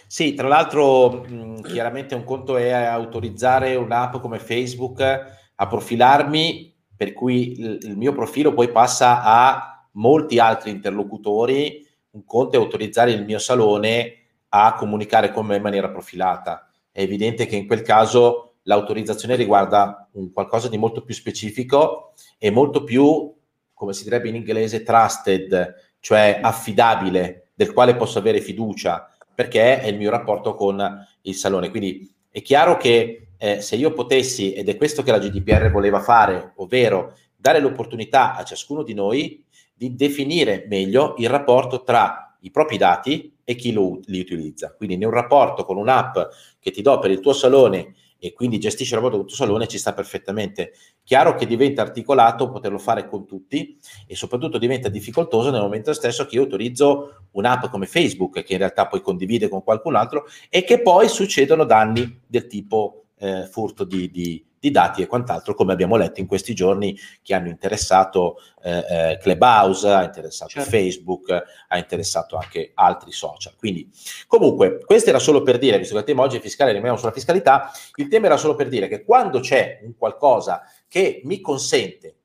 Sì, 0.07 0.33
tra 0.33 0.49
l'altro 0.49 1.27
chiaramente 1.63 2.15
un 2.15 2.25
conto 2.25 2.57
è 2.57 2.71
autorizzare 2.71 3.75
un'app 3.75 4.17
come 4.17 4.39
Facebook 4.39 5.03
a 5.03 5.67
profilarmi, 5.67 6.75
per 6.97 7.13
cui 7.13 7.61
il 7.61 7.97
mio 7.97 8.13
profilo 8.13 8.55
poi 8.55 8.71
passa 8.71 9.23
a 9.23 9.87
molti 9.93 10.39
altri 10.39 10.71
interlocutori, 10.71 11.87
un 12.13 12.25
conto 12.25 12.57
è 12.57 12.59
autorizzare 12.59 13.13
il 13.13 13.25
mio 13.25 13.39
salone 13.39 14.20
a 14.51 14.75
comunicare 14.75 15.33
con 15.33 15.47
me 15.47 15.57
in 15.57 15.63
maniera 15.63 15.89
profilata. 15.89 16.71
È 16.91 17.01
evidente 17.01 17.47
che 17.47 17.57
in 17.57 17.67
quel 17.67 17.83
caso 17.83 18.55
l'autorizzazione 18.63 19.37
riguarda 19.37 20.09
un 20.13 20.33
qualcosa 20.33 20.69
di 20.69 20.79
molto 20.79 21.03
più 21.03 21.15
specifico 21.15 22.13
e 22.39 22.51
molto 22.51 22.85
più, 22.85 23.33
come 23.73 23.93
si 23.93 24.05
direbbe 24.05 24.29
in 24.29 24.37
inglese, 24.37 24.83
trusted, 24.83 25.75
cioè 26.01 26.41
affidabile, 26.43 27.51
del 27.55 27.73
quale 27.73 27.97
posso 27.97 28.19
avere 28.19 28.41
fiducia, 28.41 29.09
perché 29.35 29.81
è 29.81 29.87
il 29.87 29.97
mio 29.97 30.11
rapporto 30.11 30.55
con 30.55 31.07
il 31.23 31.35
salone. 31.35 31.71
Quindi 31.71 32.13
è 32.31 32.43
chiaro 32.43 32.77
che 32.77 33.29
eh, 33.37 33.61
se 33.61 33.77
io 33.77 33.93
potessi, 33.93 34.53
ed 34.53 34.69
è 34.69 34.77
questo 34.77 35.03
che 35.03 35.11
la 35.11 35.19
GDPR 35.19 35.71
voleva 35.71 36.01
fare, 36.01 36.53
ovvero 36.57 37.15
dare 37.37 37.61
l'opportunità 37.61 38.35
a 38.35 38.45
ciascuno 38.45 38.83
di 38.83 38.95
noi 38.95 39.43
di 39.73 39.95
definire 39.95 40.67
meglio 40.69 41.15
il 41.17 41.31
rapporto 41.31 41.83
tra 41.83 42.37
i 42.41 42.51
propri 42.51 42.77
dati 42.77 43.39
e 43.51 43.57
chi 43.57 43.73
lo, 43.73 43.99
li 44.05 44.21
utilizza. 44.21 44.73
Quindi 44.77 44.95
in 44.95 45.05
un 45.05 45.11
rapporto 45.11 45.65
con 45.65 45.77
un'app 45.77 46.17
che 46.61 46.71
ti 46.71 46.83
do 46.83 47.01
per 47.01 47.11
il 47.11 47.19
tuo 47.19 47.33
salone 47.33 47.95
e 48.17 48.33
quindi 48.33 48.61
gestisci 48.61 48.93
il 48.93 49.01
rapporto 49.01 49.17
con 49.17 49.27
il 49.27 49.35
tuo 49.35 49.45
salone 49.45 49.67
ci 49.67 49.77
sta 49.77 49.93
perfettamente. 49.93 50.71
Chiaro 51.03 51.35
che 51.35 51.49
diventa 51.49 51.83
articolato 51.83 52.49
poterlo 52.49 52.79
fare 52.79 53.09
con 53.09 53.27
tutti 53.27 53.77
e 54.07 54.15
soprattutto 54.15 54.57
diventa 54.57 54.89
difficoltoso 54.89 55.51
nel 55.51 55.63
momento 55.63 55.93
stesso 55.93 56.27
che 56.27 56.37
io 56.37 56.43
utilizzo 56.43 57.25
un'app 57.33 57.67
come 57.67 57.87
Facebook 57.87 58.45
che 58.45 58.53
in 58.53 58.59
realtà 58.59 58.87
poi 58.87 59.01
condivide 59.01 59.49
con 59.49 59.65
qualcun 59.65 59.97
altro 59.97 60.27
e 60.49 60.63
che 60.63 60.81
poi 60.81 61.09
succedono 61.09 61.65
danni 61.65 62.21
del 62.25 62.47
tipo 62.47 63.07
eh, 63.19 63.49
furto 63.51 63.83
di, 63.83 64.13
di, 64.13 64.45
di 64.61 64.71
dati 64.71 65.01
e 65.01 65.07
quant'altro, 65.07 65.55
come 65.55 65.73
abbiamo 65.73 65.97
letto 65.97 66.21
in 66.21 66.27
questi 66.27 66.55
giorni 66.55 66.97
che 67.23 67.35
hanno 67.35 67.49
interessato 67.49 68.37
eh, 68.63 68.85
eh, 68.89 69.19
Clubhouse, 69.19 69.89
ha 69.89 70.05
interessato 70.05 70.51
certo. 70.51 70.69
Facebook, 70.69 71.31
ha 71.69 71.79
interessato 71.79 72.37
anche 72.37 72.73
altri 72.75 73.11
social. 73.11 73.57
Quindi, 73.57 73.91
comunque, 74.27 74.85
questo 74.85 75.09
era 75.09 75.19
solo 75.19 75.43
per 75.43 75.57
dire, 75.57 75.79
visto 75.79 75.95
che 75.95 76.01
il 76.01 76.07
tema 76.07 76.23
oggi 76.23 76.37
è 76.37 76.41
fiscale, 76.41 76.73
rimaniamo 76.73 76.99
sulla 76.99 77.11
fiscalità, 77.11 77.71
il 77.95 78.09
tema 78.09 78.27
era 78.27 78.37
solo 78.37 78.55
per 78.55 78.69
dire 78.69 78.87
che 78.87 79.03
quando 79.03 79.41
c'è 79.41 79.81
un 79.83 79.97
qualcosa 79.97 80.63
che 80.87 81.23
mi 81.25 81.41
consente 81.41 82.17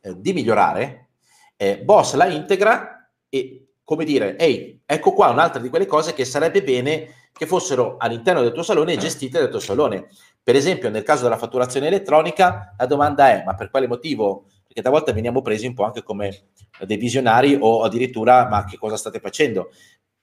eh, 0.00 0.14
di 0.20 0.32
migliorare, 0.32 1.10
eh, 1.56 1.78
Boss 1.78 2.14
la 2.14 2.26
integra 2.26 3.08
e 3.28 3.68
come 3.84 4.04
dire, 4.04 4.36
ehi, 4.36 4.82
ecco 4.84 5.12
qua 5.12 5.30
un'altra 5.30 5.62
di 5.62 5.70
quelle 5.70 5.86
cose 5.86 6.12
che 6.12 6.26
sarebbe 6.26 6.62
bene 6.62 7.27
che 7.32 7.46
fossero 7.46 7.96
all'interno 7.98 8.42
del 8.42 8.52
tuo 8.52 8.62
salone 8.62 8.94
e 8.94 8.98
gestite 8.98 9.38
dal 9.38 9.50
tuo 9.50 9.60
salone. 9.60 10.08
Per 10.42 10.56
esempio, 10.56 10.90
nel 10.90 11.02
caso 11.02 11.24
della 11.24 11.36
fatturazione 11.36 11.86
elettronica, 11.86 12.74
la 12.76 12.86
domanda 12.86 13.30
è: 13.30 13.42
ma 13.44 13.54
per 13.54 13.70
quale 13.70 13.86
motivo? 13.86 14.46
Perché 14.66 14.82
talvolta 14.82 15.12
veniamo 15.12 15.42
presi 15.42 15.66
un 15.66 15.74
po' 15.74 15.84
anche 15.84 16.02
come 16.02 16.48
dei 16.80 16.96
visionari 16.96 17.56
o 17.58 17.82
addirittura, 17.82 18.48
ma 18.48 18.64
che 18.64 18.76
cosa 18.76 18.96
state 18.96 19.20
facendo? 19.20 19.70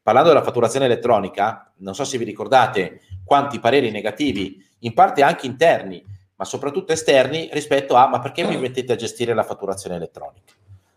Parlando 0.02 0.30
della 0.30 0.44
fatturazione 0.44 0.86
elettronica, 0.86 1.74
non 1.78 1.96
so 1.96 2.04
se 2.04 2.18
vi 2.18 2.26
ricordate 2.26 3.02
quanti 3.24 3.60
pareri 3.60 3.90
negativi, 3.90 4.64
in 4.80 4.94
parte 4.94 5.24
anche 5.24 5.48
interni, 5.48 6.04
ma 6.36 6.46
soprattutto 6.46 6.92
esterni, 6.92 7.50
rispetto 7.52 7.96
a 7.96 8.08
ma 8.08 8.20
perché 8.20 8.44
mi 8.44 8.58
mettete 8.58 8.94
a 8.94 8.96
gestire 8.98 9.34
la 9.34 9.44
fatturazione 9.44 9.96
elettronica? 9.96 10.54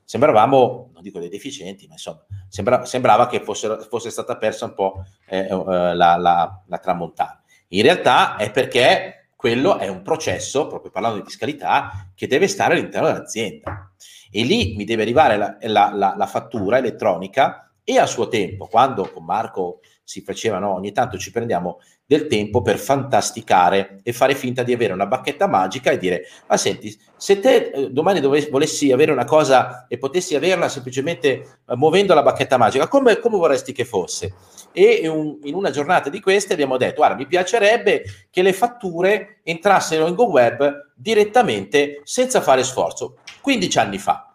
Sembravamo, 0.09 0.88
non 0.94 1.03
dico 1.03 1.18
dei 1.18 1.29
deficienti, 1.29 1.87
ma 1.87 1.92
insomma, 1.92 2.25
sembra, 2.49 2.87
sembrava 2.87 3.27
che 3.27 3.40
fosse, 3.40 3.77
fosse, 3.90 4.09
stata 4.09 4.38
persa 4.38 4.64
un 4.64 4.73
po' 4.73 5.05
eh, 5.27 5.40
eh, 5.40 5.55
la, 5.94 6.16
la, 6.16 6.62
la 6.66 6.79
tramontana. 6.79 7.42
In 7.68 7.83
realtà 7.83 8.37
è 8.37 8.51
perché 8.51 9.29
quello 9.37 9.77
è 9.77 9.87
un 9.88 10.01
processo, 10.01 10.66
proprio 10.66 10.90
parlando 10.90 11.18
di 11.18 11.27
fiscalità, 11.27 12.11
che 12.14 12.27
deve 12.27 12.49
stare 12.49 12.73
all'interno 12.73 13.09
dell'azienda. 13.09 13.92
E 14.31 14.44
lì 14.44 14.77
mi 14.77 14.85
deve 14.85 15.03
arrivare 15.03 15.37
la, 15.37 15.59
la, 15.61 16.14
la, 16.16 16.27
fattura 16.27 16.79
elettronica 16.79 17.71
e 17.85 17.99
a 17.99 18.07
suo 18.07 18.29
tempo, 18.29 18.66
quando 18.66 19.11
con 19.11 19.27
Marco 19.27 19.81
si 20.03 20.23
faceva, 20.23 20.59
no, 20.59 20.73
ogni 20.73 20.92
tanto 20.92 21.18
ci 21.18 21.31
prendiamo 21.31 21.81
del 22.09 22.27
tempo 22.27 22.62
per 22.62 22.79
fantasticare 22.79 24.01
e 24.03 24.14
fare 24.14 24.35
finta 24.35 24.62
di 24.62 24.73
avere 24.73 24.94
una 24.94 25.05
bacchetta 25.05 25.47
magica 25.47 25.90
e 25.90 25.99
dire, 25.99 26.23
ma 26.47 26.57
senti, 26.57 26.99
se 27.14 27.38
te 27.38 27.71
eh, 27.71 27.90
domani 27.90 28.21
dovessi, 28.21 28.49
volessi 28.49 28.90
avere 28.90 29.12
una 29.12 29.27
cosa 29.27 29.85
e 29.88 29.99
potessi 29.99 30.35
averla 30.35 30.71
semplicemente 30.71 31.29
eh, 31.29 31.77
muovendo 31.77 32.14
la 32.14 32.23
bacchetta 32.23 32.57
magica, 32.57 32.88
come, 32.88 33.18
come 33.18 33.37
vorresti 33.37 33.73
che 33.73 33.85
fosse? 33.85 34.33
E 34.73 35.07
un, 35.07 35.37
in 35.42 35.53
una 35.55 35.68
giornata 35.68 36.09
di 36.09 36.18
queste 36.23 36.55
abbiamo 36.55 36.79
detto, 36.79 36.94
guarda, 36.94 37.14
mi 37.14 37.27
piacerebbe 37.27 38.05
che 38.31 38.40
le 38.40 38.55
fatture 38.55 39.40
entrassero 39.42 40.07
in 40.07 40.14
GoWeb 40.14 40.92
direttamente 40.94 42.01
senza 42.05 42.40
fare 42.40 42.64
sforzo. 42.64 43.16
15 43.42 43.79
anni 43.79 43.99
fa. 43.99 44.33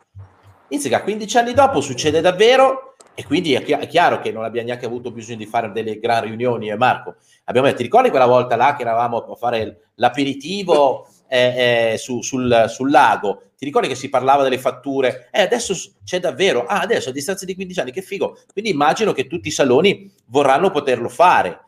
Inizia 0.67 1.01
15 1.01 1.38
anni 1.39 1.53
dopo 1.53 1.81
succede 1.81 2.21
davvero 2.21 2.92
e 3.15 3.26
quindi 3.26 3.54
è, 3.54 3.63
chi- 3.63 3.73
è, 3.73 3.88
chiaro 3.88 4.19
che 4.19 4.32
non 4.32 4.43
abbiamo 4.43 4.67
neanche 4.67 4.86
avuto 4.86 5.12
bisogno 5.12 5.38
di 5.38 5.45
fare 5.45 5.71
delle 5.71 5.99
gran 5.99 6.23
riunioni, 6.23 6.69
eh, 6.69 6.76
Marco. 6.76 7.15
Abbiamo 7.45 7.67
detto, 7.67 7.78
ti 7.80 7.84
ricordi 7.84 8.10
quella 8.10 8.26
volta 8.26 8.56
là 8.56 8.76
che 8.76 8.82
eravamo 8.82 9.17
a 9.17 9.36
fare 9.36 9.89
l'aperitivo 9.95 11.08
eh, 11.28 11.91
eh, 11.91 11.97
su, 11.97 12.21
sul, 12.21 12.65
sul, 12.67 12.89
lago? 12.89 13.52
Ti 13.56 13.65
ricordi 13.65 13.88
che 13.88 13.95
si 13.95 14.10
parlava 14.10 14.41
delle 14.41 14.58
fatture? 14.58 15.30
Eh, 15.32 15.41
adesso 15.41 15.76
c'è 16.04 16.19
davvero, 16.19 16.65
ah, 16.65 16.80
adesso 16.80 17.10
a 17.10 17.12
distanza 17.12 17.45
di 17.45 17.54
15 17.54 17.80
anni, 17.80 17.91
che 17.91 18.02
figo. 18.02 18.38
Quindi 18.52 18.71
immagino 18.71 19.12
che 19.12 19.28
tutti 19.28 19.49
i 19.49 19.52
saloni 19.52 20.12
vorranno 20.26 20.71
poterlo 20.71 21.10
fare. 21.10 21.62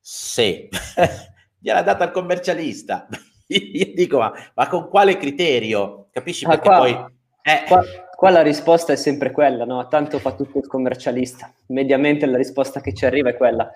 Se 0.00 0.68
gliel'ha 1.60 1.82
data 1.82 2.02
al 2.02 2.10
commercialista. 2.10 3.06
Io 3.46 3.92
dico, 3.94 4.18
ma, 4.18 4.32
ma, 4.54 4.66
con 4.66 4.88
quale 4.88 5.16
criterio? 5.16 6.08
Capisci? 6.10 6.46
Perché 6.46 6.68
ah, 6.68 6.76
qua, 6.76 6.78
poi... 6.78 7.18
Eh, 7.42 7.64
qua 7.66 7.84
Qua 8.20 8.28
la 8.28 8.42
risposta 8.42 8.92
è 8.92 8.96
sempre 8.96 9.30
quella, 9.30 9.64
no? 9.64 9.88
Tanto 9.88 10.18
fa 10.18 10.32
tutto 10.32 10.58
il 10.58 10.66
commercialista. 10.66 11.50
Mediamente 11.68 12.26
la 12.26 12.36
risposta 12.36 12.82
che 12.82 12.92
ci 12.92 13.06
arriva 13.06 13.30
è 13.30 13.34
quella. 13.34 13.72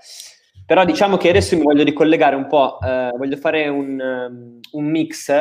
Però 0.67 0.85
diciamo 0.85 1.17
che 1.17 1.31
adesso 1.31 1.57
mi 1.57 1.63
voglio 1.63 1.83
ricollegare 1.83 2.37
un 2.37 2.47
po', 2.47 2.79
eh, 2.79 3.11
voglio 3.17 3.39
fare 3.39 3.69
un, 3.69 3.99
um, 3.99 4.61
un, 4.73 4.85
mix 4.85 5.33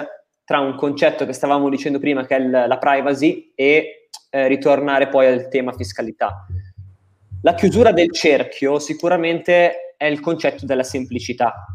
tra 0.46 0.62
un 0.62 0.78
concetto 0.78 1.26
che 1.26 1.34
stavamo 1.34 1.68
dicendo 1.68 2.00
prima, 2.00 2.26
che 2.26 2.38
è 2.38 2.39
il, 2.39 2.50
la 2.50 2.78
privacy, 2.78 3.52
e 3.56 4.08
eh, 4.30 4.48
ritornare 4.48 5.10
poi 5.10 5.28
al 5.28 5.50
tema 5.50 5.74
fiscalità. 5.74 6.46
La 7.42 7.56
chiusura 7.56 7.92
del 7.92 8.10
cerchio 8.10 8.80
sicuramente 8.80 9.96
è 9.98 10.06
il 10.06 10.22
concetto 10.22 10.66
della 10.66 10.84
semplicità. 10.84 11.66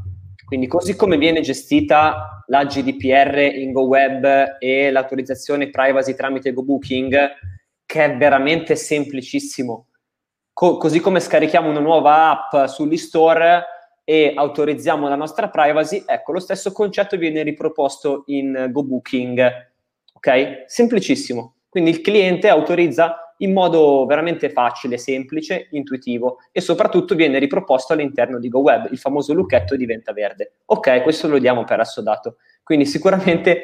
Quindi 0.49 0.67
così 0.67 0.97
come 0.97 1.19
viene 1.19 1.43
gestita 1.43 2.43
la 2.47 2.65
GDPR 2.65 3.37
in 3.55 3.71
GoWeb 3.71 4.57
e 4.59 4.91
l'autorizzazione 4.91 5.69
privacy 5.69 6.15
tramite 6.15 6.55
GoBooking, 6.55 7.29
che 7.85 8.05
è 8.05 8.17
veramente 8.17 8.75
semplicissimo. 8.75 9.89
Co- 10.55 10.79
così 10.79 11.01
come 11.01 11.21
scarichiamo 11.21 11.69
una 11.69 11.81
nuova 11.81 12.31
app 12.31 12.67
sull'e-store 12.67 13.63
e 14.05 14.33
autorizziamo 14.35 15.07
la 15.07 15.17
nostra 15.17 15.51
privacy, 15.51 16.03
ecco, 16.07 16.33
lo 16.33 16.41
stesso 16.41 16.73
concetto 16.73 17.19
viene 17.19 17.43
riproposto 17.43 18.23
in 18.29 18.69
GoBooking. 18.71 19.71
Ok? 20.15 20.65
Semplicissimo. 20.65 21.57
Quindi 21.69 21.91
il 21.91 22.01
cliente 22.01 22.49
autorizza 22.49 23.28
in 23.39 23.53
modo 23.53 24.07
veramente 24.07 24.51
facile, 24.51 24.99
semplice, 24.99 25.69
intuitivo 25.73 26.39
e 26.53 26.61
soprattutto 26.61 27.15
viene 27.15 27.39
riproposto 27.39 27.93
all'interno 27.93 28.39
di 28.39 28.49
GoWeb, 28.49 28.89
il 28.91 28.99
famoso 28.99 29.33
lucchetto 29.33 29.77
diventa 29.77 30.13
verde. 30.13 30.55
Ok, 30.67 31.03
questo 31.03 31.29
lo 31.29 31.39
diamo 31.39 31.65
per 31.65 31.81
assodato. 31.81 32.37
Quindi 32.63 32.87
sicuramente 32.87 33.63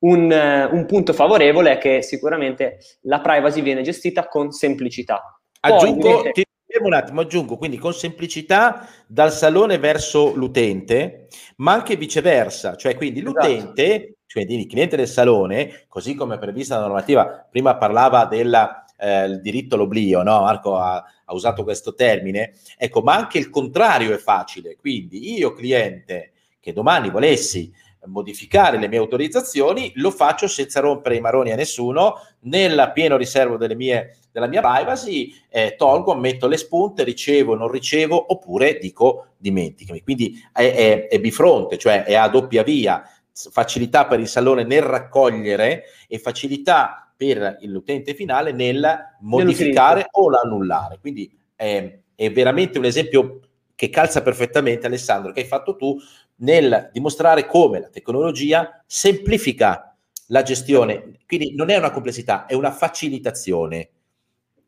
un, 0.00 0.68
un 0.70 0.86
punto 0.86 1.12
favorevole 1.12 1.72
è 1.72 1.78
che 1.78 2.02
sicuramente 2.02 2.78
la 3.02 3.20
privacy 3.20 3.62
viene 3.62 3.82
gestita 3.82 4.28
con 4.28 4.50
semplicità. 4.50 5.40
Aggiungo, 5.60 6.08
invece... 6.08 6.32
ti 6.32 6.44
un 6.82 6.92
attimo, 6.92 7.20
aggiungo 7.20 7.56
quindi 7.56 7.78
con 7.78 7.94
semplicità 7.94 8.88
dal 9.06 9.32
salone 9.32 9.78
verso 9.78 10.34
l'utente, 10.34 11.28
ma 11.56 11.72
anche 11.72 11.96
viceversa, 11.96 12.74
cioè 12.76 12.96
quindi 12.96 13.20
esatto. 13.20 13.46
l'utente, 13.46 14.16
cioè 14.26 14.44
il 14.46 14.66
cliente 14.66 14.96
del 14.96 15.06
salone, 15.06 15.84
così 15.88 16.14
come 16.14 16.38
prevista 16.38 16.76
la 16.76 16.82
normativa, 16.82 17.46
prima 17.48 17.76
parlava 17.76 18.26
della 18.26 18.83
eh, 18.98 19.24
il 19.24 19.40
diritto 19.40 19.74
all'oblio, 19.74 20.22
no? 20.22 20.40
Marco 20.40 20.76
ha, 20.76 20.96
ha, 20.96 21.34
usato 21.34 21.64
questo 21.64 21.94
termine, 21.94 22.54
ecco, 22.76 23.00
ma 23.02 23.14
anche 23.14 23.38
il 23.38 23.50
contrario 23.50 24.12
è 24.12 24.18
facile, 24.18 24.76
quindi 24.76 25.36
io 25.36 25.52
cliente 25.52 26.32
che 26.60 26.72
domani 26.72 27.10
volessi 27.10 27.72
modificare 28.06 28.78
le 28.78 28.88
mie 28.88 28.98
autorizzazioni, 28.98 29.92
lo 29.96 30.10
faccio 30.10 30.46
senza 30.48 30.80
rompere 30.80 31.16
i 31.16 31.20
maroni 31.20 31.52
a 31.52 31.56
nessuno, 31.56 32.14
nel 32.40 32.90
pieno 32.92 33.16
riservo 33.16 33.56
delle 33.56 33.74
mie, 33.74 34.16
della 34.30 34.46
mia 34.46 34.60
privacy, 34.60 35.32
eh, 35.48 35.74
tolgo, 35.76 36.12
ammetto 36.12 36.46
le 36.46 36.56
spunte, 36.56 37.04
ricevo, 37.04 37.54
non 37.54 37.68
ricevo, 37.68 38.32
oppure 38.32 38.78
dico 38.78 39.28
dimenticami. 39.36 40.02
Quindi 40.02 40.42
è, 40.52 40.72
è, 40.72 41.08
è 41.08 41.20
bifronte, 41.20 41.78
cioè 41.78 42.04
è 42.04 42.14
a 42.14 42.28
doppia 42.28 42.62
via, 42.62 43.02
facilità 43.34 44.06
per 44.06 44.20
il 44.20 44.28
salone 44.28 44.64
nel 44.64 44.82
raccogliere 44.82 45.84
e 46.06 46.18
facilità 46.18 47.12
per 47.16 47.58
l'utente 47.62 48.14
finale 48.14 48.52
nel 48.52 49.16
modificare 49.20 50.06
o 50.10 50.30
l'annullare. 50.30 50.98
Quindi 51.00 51.36
è, 51.54 51.98
è 52.14 52.30
veramente 52.30 52.78
un 52.78 52.84
esempio 52.84 53.40
che 53.74 53.90
calza 53.90 54.22
perfettamente, 54.22 54.86
Alessandro, 54.86 55.32
che 55.32 55.40
hai 55.40 55.46
fatto 55.46 55.76
tu 55.76 55.96
nel 56.36 56.90
dimostrare 56.92 57.46
come 57.46 57.80
la 57.80 57.88
tecnologia 57.88 58.82
semplifica 58.86 59.96
la 60.28 60.42
gestione. 60.42 61.18
Quindi 61.26 61.54
non 61.54 61.70
è 61.70 61.76
una 61.76 61.90
complessità, 61.90 62.46
è 62.46 62.54
una 62.54 62.70
facilitazione. 62.70 63.90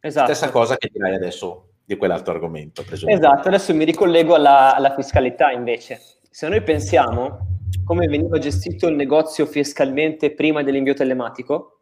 Esatto. 0.01 0.35
Stessa 0.35 0.51
cosa 0.51 0.77
che 0.77 0.91
dirai 0.93 1.15
adesso 1.15 1.71
di 1.85 1.97
quell'altro 1.97 2.33
argomento. 2.33 2.85
Esatto, 2.89 3.49
adesso 3.49 3.73
mi 3.75 3.85
ricollego 3.85 4.35
alla, 4.35 4.75
alla 4.75 4.95
fiscalità 4.95 5.51
invece. 5.51 6.01
Se 6.31 6.49
noi 6.49 6.63
pensiamo 6.63 7.56
come 7.85 8.07
veniva 8.07 8.39
gestito 8.39 8.89
il 8.89 8.97
negozio 8.97 9.47
fiscalmente 9.47 10.35
prima 10.35 10.63
dell'invio 10.63 10.95
telematico, 10.95 11.81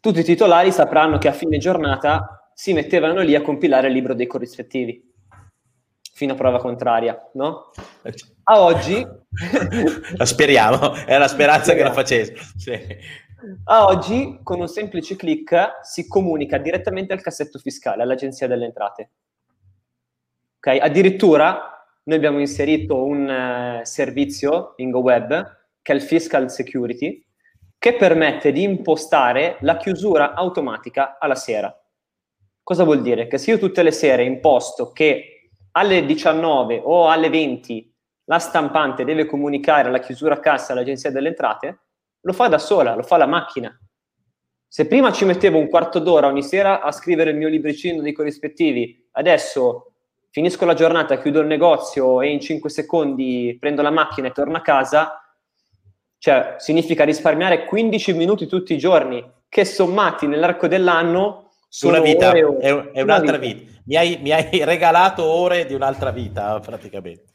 tutti 0.00 0.20
i 0.20 0.24
titolari 0.24 0.70
sapranno 0.70 1.18
che 1.18 1.28
a 1.28 1.32
fine 1.32 1.58
giornata 1.58 2.50
si 2.54 2.72
mettevano 2.72 3.20
lì 3.20 3.34
a 3.34 3.42
compilare 3.42 3.88
il 3.88 3.94
libro 3.94 4.14
dei 4.14 4.26
corrispettivi 4.26 5.12
fino 6.12 6.34
a 6.34 6.36
prova 6.36 6.58
contraria, 6.58 7.30
no? 7.34 7.70
A 8.44 8.60
oggi... 8.60 9.04
la 10.16 10.24
speriamo, 10.24 10.94
è 10.94 11.18
la 11.18 11.26
speranza 11.26 11.74
che 11.74 11.82
la 11.82 11.92
facesse. 11.92 12.36
Sì. 12.56 12.78
A 13.64 13.86
oggi, 13.86 14.38
con 14.42 14.60
un 14.60 14.68
semplice 14.68 15.16
clic, 15.16 15.80
si 15.82 16.06
comunica 16.06 16.58
direttamente 16.58 17.12
al 17.12 17.20
cassetto 17.20 17.58
fiscale, 17.58 18.02
all'Agenzia 18.02 18.46
delle 18.46 18.66
Entrate. 18.66 19.10
Okay? 20.58 20.78
Addirittura 20.78 21.73
noi 22.04 22.16
abbiamo 22.16 22.40
inserito 22.40 23.02
un 23.02 23.80
uh, 23.80 23.84
servizio 23.84 24.74
in 24.76 24.90
GoWeb 24.90 25.62
che 25.80 25.92
è 25.92 25.94
il 25.94 26.02
Fiscal 26.02 26.50
Security, 26.50 27.22
che 27.78 27.94
permette 27.94 28.52
di 28.52 28.62
impostare 28.62 29.58
la 29.60 29.76
chiusura 29.76 30.32
automatica 30.32 31.18
alla 31.18 31.34
sera. 31.34 31.74
Cosa 32.62 32.84
vuol 32.84 33.02
dire? 33.02 33.26
Che 33.26 33.36
se 33.36 33.50
io 33.50 33.58
tutte 33.58 33.82
le 33.82 33.90
sere 33.90 34.24
imposto 34.24 34.92
che 34.92 35.50
alle 35.72 36.06
19 36.06 36.80
o 36.82 37.10
alle 37.10 37.28
20 37.28 37.94
la 38.24 38.38
stampante 38.38 39.04
deve 39.04 39.26
comunicare 39.26 39.88
alla 39.88 39.98
chiusura 39.98 40.40
cassa 40.40 40.72
all'agenzia 40.72 41.10
delle 41.10 41.28
entrate, 41.28 41.80
lo 42.20 42.32
fa 42.32 42.48
da 42.48 42.58
sola, 42.58 42.94
lo 42.94 43.02
fa 43.02 43.18
la 43.18 43.26
macchina. 43.26 43.78
Se 44.66 44.86
prima 44.86 45.12
ci 45.12 45.26
mettevo 45.26 45.58
un 45.58 45.68
quarto 45.68 45.98
d'ora 45.98 46.26
ogni 46.26 46.42
sera 46.42 46.80
a 46.80 46.90
scrivere 46.90 47.30
il 47.30 47.36
mio 47.36 47.48
libricino 47.48 48.00
dei 48.00 48.12
corrispettivi, 48.12 49.08
adesso 49.12 49.93
finisco 50.34 50.64
la 50.64 50.74
giornata, 50.74 51.16
chiudo 51.16 51.38
il 51.38 51.46
negozio 51.46 52.20
e 52.20 52.32
in 52.32 52.40
5 52.40 52.68
secondi 52.68 53.56
prendo 53.60 53.82
la 53.82 53.92
macchina 53.92 54.26
e 54.26 54.32
torno 54.32 54.56
a 54.56 54.62
casa, 54.62 55.22
cioè 56.18 56.56
significa 56.58 57.04
risparmiare 57.04 57.64
15 57.66 58.14
minuti 58.14 58.48
tutti 58.48 58.74
i 58.74 58.78
giorni, 58.78 59.24
che 59.48 59.64
sommati 59.64 60.26
nell'arco 60.26 60.66
dell'anno 60.66 61.52
sono 61.68 61.92
una 61.92 62.02
vita, 62.02 62.30
ore, 62.30 62.56
è, 62.58 62.90
è 62.90 63.00
un'altra 63.02 63.36
vita. 63.36 63.60
vita. 63.60 63.80
Mi, 63.84 63.94
hai, 63.94 64.18
mi 64.20 64.32
hai 64.32 64.64
regalato 64.64 65.22
ore 65.22 65.66
di 65.66 65.74
un'altra 65.74 66.10
vita 66.10 66.58
praticamente. 66.58 67.26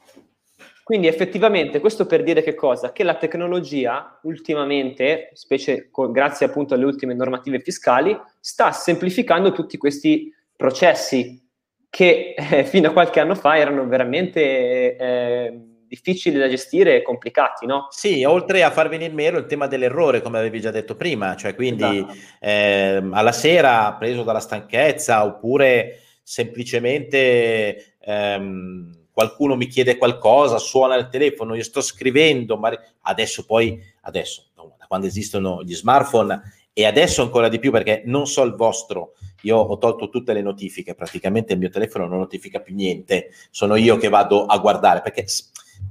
Quindi 0.83 1.07
effettivamente 1.07 1.79
questo 1.79 2.05
per 2.05 2.21
dire 2.21 2.43
che 2.43 2.53
cosa? 2.53 2.91
Che 2.91 3.03
la 3.03 3.15
tecnologia 3.15 4.19
ultimamente, 4.23 5.29
specie 5.35 5.89
con, 5.89 6.11
grazie 6.11 6.47
appunto 6.47 6.73
alle 6.73 6.83
ultime 6.83 7.13
normative 7.13 7.61
fiscali, 7.61 8.13
sta 8.41 8.73
semplificando 8.73 9.53
tutti 9.53 9.77
questi 9.77 10.33
processi 10.53 11.47
che 11.89 12.35
eh, 12.37 12.63
fino 12.65 12.89
a 12.89 12.91
qualche 12.93 13.19
anno 13.19 13.35
fa 13.35 13.57
erano 13.57 13.87
veramente 13.87 14.95
eh, 14.95 15.59
difficili 15.87 16.37
da 16.37 16.47
gestire 16.47 16.97
e 16.97 17.01
complicati, 17.01 17.65
no? 17.65 17.87
Sì, 17.89 18.23
oltre 18.23 18.63
a 18.63 18.69
far 18.69 18.89
venire 18.89 19.11
meno 19.11 19.39
il 19.39 19.47
tema 19.47 19.67
dell'errore, 19.67 20.21
come 20.21 20.37
avevi 20.37 20.61
già 20.61 20.71
detto 20.71 20.95
prima, 20.95 21.35
cioè 21.35 21.55
quindi 21.55 21.97
esatto. 21.97 22.13
eh, 22.39 23.03
alla 23.11 23.31
sera 23.31 23.93
preso 23.93 24.23
dalla 24.23 24.39
stanchezza 24.39 25.25
oppure 25.25 25.99
semplicemente 26.21 27.95
ehm, 27.99 29.07
qualcuno 29.11 29.55
mi 29.55 29.65
chiede 29.65 29.97
qualcosa, 29.97 30.59
suona 30.59 30.95
il 30.95 31.09
telefono, 31.09 31.55
io 31.55 31.63
sto 31.63 31.81
scrivendo, 31.81 32.55
ma 32.55 32.71
adesso 33.01 33.45
poi, 33.45 33.81
adesso, 34.01 34.45
da 34.55 34.85
quando 34.87 35.07
esistono 35.07 35.63
gli 35.63 35.73
smartphone 35.73 36.39
e 36.79 36.85
adesso 36.85 37.21
ancora 37.21 37.49
di 37.49 37.59
più 37.59 37.71
perché 37.71 38.03
non 38.05 38.25
so 38.25 38.41
il 38.43 38.55
vostro, 38.55 39.15
io 39.41 39.57
ho 39.57 39.77
tolto 39.77 40.07
tutte 40.07 40.31
le 40.31 40.41
notifiche, 40.41 40.95
praticamente 40.95 41.51
il 41.51 41.59
mio 41.59 41.67
telefono 41.67 42.07
non 42.07 42.19
notifica 42.19 42.61
più 42.61 42.73
niente, 42.73 43.31
sono 43.51 43.75
io 43.75 43.97
che 43.97 44.07
vado 44.07 44.45
a 44.45 44.57
guardare 44.59 45.01
perché, 45.01 45.25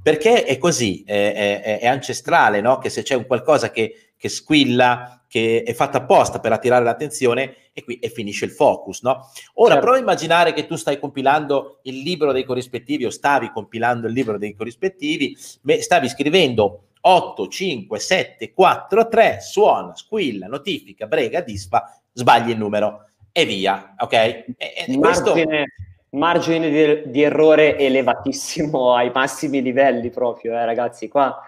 perché 0.01 0.45
è 0.45 0.57
così, 0.57 1.03
è, 1.05 1.61
è, 1.61 1.79
è 1.81 1.85
ancestrale, 1.85 2.59
no? 2.59 2.79
che 2.79 2.89
se 2.89 3.03
c'è 3.03 3.13
un 3.13 3.27
qualcosa 3.27 3.69
che, 3.69 4.13
che 4.17 4.29
squilla, 4.29 5.23
che 5.27 5.61
è 5.61 5.75
fatta 5.75 5.99
apposta 5.99 6.39
per 6.39 6.53
attirare 6.53 6.83
l'attenzione 6.83 7.69
e 7.71 7.83
qui 7.83 7.99
e 7.99 8.09
finisce 8.09 8.45
il 8.45 8.51
focus, 8.51 9.03
no? 9.03 9.29
Ora 9.53 9.73
certo. 9.73 9.81
prova 9.81 9.97
a 9.97 10.01
immaginare 10.01 10.53
che 10.53 10.65
tu 10.65 10.75
stai 10.75 10.97
compilando 10.97 11.81
il 11.83 11.99
libro 11.99 12.31
dei 12.31 12.43
corrispettivi 12.43 13.05
o 13.05 13.11
stavi 13.11 13.51
compilando 13.51 14.07
il 14.07 14.13
libro 14.13 14.39
dei 14.39 14.55
corrispettivi, 14.55 15.37
stavi 15.37 16.09
scrivendo 16.09 16.85
8, 17.01 17.47
5, 17.47 17.99
7, 17.99 18.53
4, 18.53 19.07
3, 19.07 19.37
suona, 19.41 19.95
squilla, 19.95 20.47
notifica, 20.47 21.07
brega, 21.07 21.41
disfa, 21.41 21.97
sbagli 22.11 22.49
il 22.49 22.57
numero 22.57 23.05
e 23.31 23.45
via, 23.45 23.95
ok? 23.97 24.13
E, 24.13 24.45
e 24.57 24.97
margine, 24.97 25.65
margine 26.11 26.69
di, 26.69 27.09
di, 27.11 27.21
errore 27.21 27.77
elevatissimo 27.77 28.93
ai 28.93 29.11
massimi 29.13 29.61
livelli 29.61 30.09
proprio, 30.09 30.53
eh, 30.53 30.65
ragazzi, 30.65 31.07
qua 31.07 31.39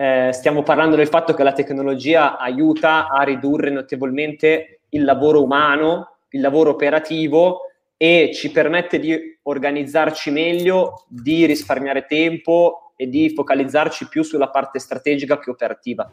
eh, 0.00 0.30
stiamo 0.32 0.62
parlando 0.62 0.96
del 0.96 1.08
fatto 1.08 1.34
che 1.34 1.42
la 1.42 1.52
tecnologia 1.52 2.38
aiuta 2.38 3.08
a 3.08 3.22
ridurre 3.22 3.68
notevolmente 3.68 4.80
il 4.90 5.04
lavoro 5.04 5.42
umano, 5.42 6.16
il 6.30 6.40
lavoro 6.40 6.70
operativo 6.70 7.66
e 7.98 8.30
ci 8.32 8.50
permette 8.50 8.98
di 8.98 9.38
organizzarci 9.42 10.30
meglio, 10.30 11.04
di 11.06 11.44
risparmiare 11.44 12.06
tempo 12.06 12.89
e 13.00 13.08
di 13.08 13.30
focalizzarci 13.30 14.08
più 14.08 14.22
sulla 14.22 14.50
parte 14.50 14.78
strategica 14.78 15.38
che 15.38 15.48
operativa. 15.48 16.06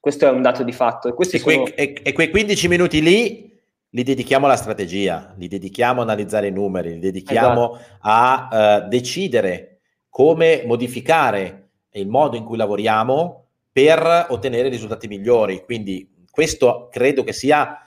Questo 0.00 0.26
è 0.26 0.30
un 0.30 0.42
dato 0.42 0.64
di 0.64 0.72
fatto. 0.72 1.06
E, 1.06 1.14
e, 1.16 1.38
sono... 1.38 1.42
quei, 1.44 1.74
e, 1.74 2.00
e 2.02 2.12
quei 2.12 2.30
15 2.30 2.66
minuti 2.66 3.00
lì 3.00 3.56
li 3.88 4.02
dedichiamo 4.02 4.46
alla 4.46 4.56
strategia, 4.56 5.34
li 5.36 5.46
dedichiamo 5.46 6.00
a 6.00 6.02
analizzare 6.02 6.48
i 6.48 6.50
numeri, 6.50 6.94
li 6.94 6.98
dedichiamo 6.98 7.76
esatto. 7.76 7.98
a 8.00 8.82
uh, 8.82 8.88
decidere 8.88 9.82
come 10.08 10.64
modificare 10.66 11.68
il 11.92 12.08
modo 12.08 12.36
in 12.36 12.42
cui 12.42 12.56
lavoriamo 12.56 13.46
per 13.70 14.26
ottenere 14.30 14.68
risultati 14.68 15.06
migliori. 15.06 15.62
Quindi 15.64 16.26
questo 16.28 16.88
credo 16.90 17.22
che 17.22 17.32
sia 17.32 17.78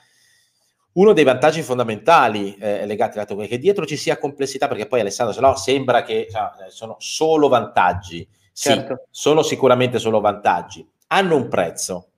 uno 0.94 1.12
dei 1.12 1.26
vantaggi 1.26 1.62
fondamentali 1.62 2.56
eh, 2.56 2.86
legati 2.86 3.18
alla 3.18 3.26
tecnologia, 3.26 3.56
che 3.56 3.62
dietro 3.62 3.86
ci 3.86 3.98
sia 3.98 4.18
complessità, 4.18 4.70
perché 4.70 4.88
poi 4.88 5.02
Alessandro, 5.02 5.34
se 5.34 5.42
no 5.42 5.58
sembra 5.58 6.04
che 6.04 6.28
cioè, 6.32 6.70
sono 6.70 6.96
solo 7.00 7.50
vantaggi. 7.50 8.26
Sì, 8.58 8.70
certo. 8.70 9.08
sono 9.10 9.44
sicuramente 9.44 10.00
solo 10.00 10.22
vantaggi. 10.22 10.88
Hanno 11.08 11.36
un 11.36 11.50
prezzo. 11.50 12.12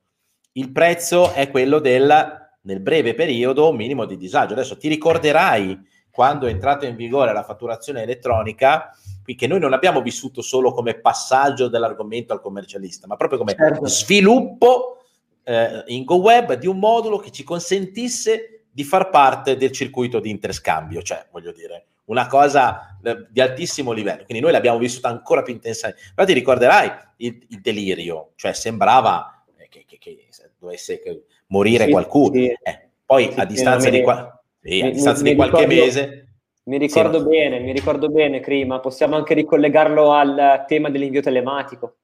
Il 0.51 0.71
prezzo 0.71 1.31
è 1.31 1.49
quello 1.49 1.79
del, 1.79 2.49
nel 2.61 2.79
breve 2.79 3.15
periodo, 3.15 3.73
minimo 3.73 4.05
di 4.05 4.17
disagio. 4.17 4.53
Adesso 4.53 4.77
ti 4.77 4.87
ricorderai 4.87 5.83
quando 6.11 6.45
è 6.45 6.51
entrata 6.51 6.85
in 6.85 6.95
vigore 6.95 7.33
la 7.33 7.41
fatturazione 7.41 8.03
elettronica, 8.03 8.95
che 9.25 9.47
noi 9.47 9.59
non 9.59 9.73
abbiamo 9.73 10.03
vissuto 10.03 10.43
solo 10.43 10.71
come 10.73 10.99
passaggio 10.99 11.69
dell'argomento 11.69 12.33
al 12.33 12.41
commercialista, 12.41 13.07
ma 13.07 13.15
proprio 13.15 13.39
come 13.39 13.55
certo. 13.55 13.87
sviluppo 13.87 15.01
eh, 15.43 15.85
in 15.87 16.03
GoWeb 16.03 16.53
di 16.53 16.67
un 16.67 16.77
modulo 16.77 17.17
che 17.17 17.31
ci 17.31 17.43
consentisse 17.43 18.65
di 18.71 18.83
far 18.83 19.09
parte 19.09 19.57
del 19.57 19.71
circuito 19.71 20.19
di 20.19 20.29
interscambio, 20.29 21.01
cioè 21.01 21.25
voglio 21.31 21.51
dire 21.51 21.87
una 22.07 22.27
cosa 22.27 22.97
eh, 23.03 23.25
di 23.29 23.41
altissimo 23.41 23.91
livello. 23.91 24.23
Quindi 24.25 24.43
noi 24.43 24.51
l'abbiamo 24.51 24.77
vissuta 24.77 25.09
ancora 25.09 25.41
più 25.41 25.53
intensamente. 25.53 26.01
Però 26.13 26.27
ti 26.27 26.33
ricorderai 26.33 26.91
il, 27.17 27.45
il 27.49 27.61
delirio, 27.61 28.31
cioè 28.35 28.53
sembrava 28.53 29.43
eh, 29.57 29.67
che, 29.69 29.85
che, 29.85 29.97
che, 29.97 30.27
dovesse 30.59 31.01
morire 31.47 31.85
sì, 31.85 31.91
qualcuno. 31.91 32.33
Sì. 32.33 32.45
Eh, 32.45 32.89
poi 33.05 33.31
sì, 33.31 33.39
a 33.39 33.45
distanza 33.45 33.89
di, 33.89 34.01
qua, 34.01 34.13
a 34.15 34.89
distanza 34.89 35.23
mi, 35.23 35.29
di 35.29 35.35
qualche 35.35 35.65
ricordo, 35.65 35.83
mese 35.83 36.27
mi 36.67 36.77
ricordo 36.77 37.23
bene, 37.23 37.59
mi 37.59 37.71
ricordo 37.71 38.09
bene, 38.09 38.41
Crima. 38.41 38.79
Possiamo 38.79 39.15
anche 39.15 39.33
ricollegarlo 39.33 40.11
al 40.11 40.65
tema 40.67 40.89
dell'invio 40.89 41.21
telematico. 41.21 41.95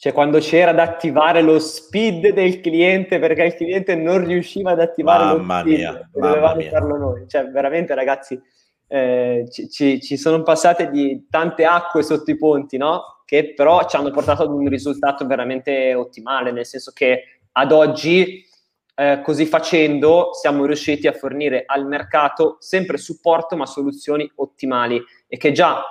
Cioè, 0.00 0.12
quando 0.12 0.38
c'era 0.38 0.72
da 0.72 0.84
attivare 0.84 1.42
lo 1.42 1.58
speed 1.58 2.28
del 2.28 2.60
cliente 2.60 3.18
perché 3.18 3.42
il 3.42 3.54
cliente 3.54 3.96
non 3.96 4.24
riusciva 4.24 4.70
ad 4.70 4.80
attivare 4.80 5.24
mamma 5.24 5.56
lo 5.56 5.60
speed, 5.62 5.78
mia, 5.78 6.10
dovevamo 6.12 6.60
farlo 6.60 6.96
noi. 6.96 7.28
Cioè, 7.28 7.48
veramente, 7.48 7.96
ragazzi, 7.96 8.40
eh, 8.86 9.46
ci, 9.50 9.68
ci, 9.68 10.00
ci, 10.00 10.16
sono 10.16 10.44
passate 10.44 10.88
di 10.90 11.26
tante 11.28 11.64
acque 11.64 12.04
sotto 12.04 12.30
i 12.30 12.36
ponti, 12.36 12.76
no? 12.76 13.22
Che 13.24 13.54
però 13.54 13.88
ci 13.88 13.96
hanno 13.96 14.12
portato 14.12 14.44
ad 14.44 14.50
un 14.50 14.68
risultato 14.68 15.26
veramente 15.26 15.92
ottimale, 15.94 16.52
nel 16.52 16.64
senso 16.64 16.92
che 16.94 17.40
ad 17.50 17.72
oggi 17.72 18.46
eh, 18.94 19.20
così 19.24 19.46
facendo 19.46 20.30
siamo 20.32 20.64
riusciti 20.64 21.08
a 21.08 21.12
fornire 21.12 21.64
al 21.66 21.86
mercato 21.86 22.56
sempre 22.60 22.98
supporto 22.98 23.56
ma 23.56 23.66
soluzioni 23.66 24.30
ottimali 24.36 25.02
e 25.26 25.36
che 25.36 25.50
già 25.50 25.82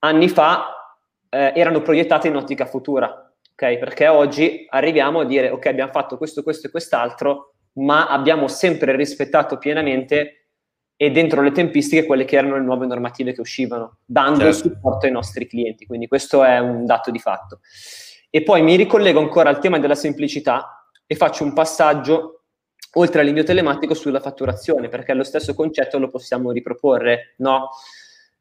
anni 0.00 0.28
fa 0.28 0.96
eh, 1.28 1.52
erano 1.54 1.82
proiettate 1.82 2.28
in 2.28 2.36
ottica 2.36 2.66
futura, 2.66 3.23
ok? 3.54 3.78
Perché 3.78 4.08
oggi 4.08 4.66
arriviamo 4.68 5.20
a 5.20 5.24
dire 5.24 5.50
ok 5.50 5.66
abbiamo 5.66 5.92
fatto 5.92 6.16
questo, 6.16 6.42
questo 6.42 6.66
e 6.66 6.70
quest'altro, 6.70 7.54
ma 7.74 8.08
abbiamo 8.08 8.48
sempre 8.48 8.94
rispettato 8.96 9.58
pienamente 9.58 10.48
e 10.96 11.10
dentro 11.10 11.42
le 11.42 11.50
tempistiche 11.50 12.06
quelle 12.06 12.24
che 12.24 12.36
erano 12.36 12.56
le 12.56 12.62
nuove 12.64 12.86
normative 12.86 13.32
che 13.32 13.40
uscivano, 13.40 13.98
dando 14.04 14.40
certo. 14.40 14.68
supporto 14.68 15.06
ai 15.06 15.12
nostri 15.12 15.46
clienti. 15.46 15.86
Quindi 15.86 16.06
questo 16.06 16.44
è 16.44 16.58
un 16.58 16.84
dato 16.84 17.10
di 17.10 17.18
fatto. 17.18 17.60
E 18.30 18.42
poi 18.42 18.62
mi 18.62 18.76
ricollego 18.76 19.18
ancora 19.18 19.48
al 19.48 19.58
tema 19.58 19.78
della 19.78 19.94
semplicità 19.94 20.88
e 21.06 21.14
faccio 21.14 21.44
un 21.44 21.52
passaggio 21.52 22.42
oltre 22.96 23.20
all'invio 23.20 23.42
telematico 23.42 23.94
sulla 23.94 24.20
fatturazione, 24.20 24.88
perché 24.88 25.14
lo 25.14 25.24
stesso 25.24 25.54
concetto 25.54 25.98
lo 25.98 26.10
possiamo 26.10 26.52
riproporre, 26.52 27.34
no? 27.38 27.70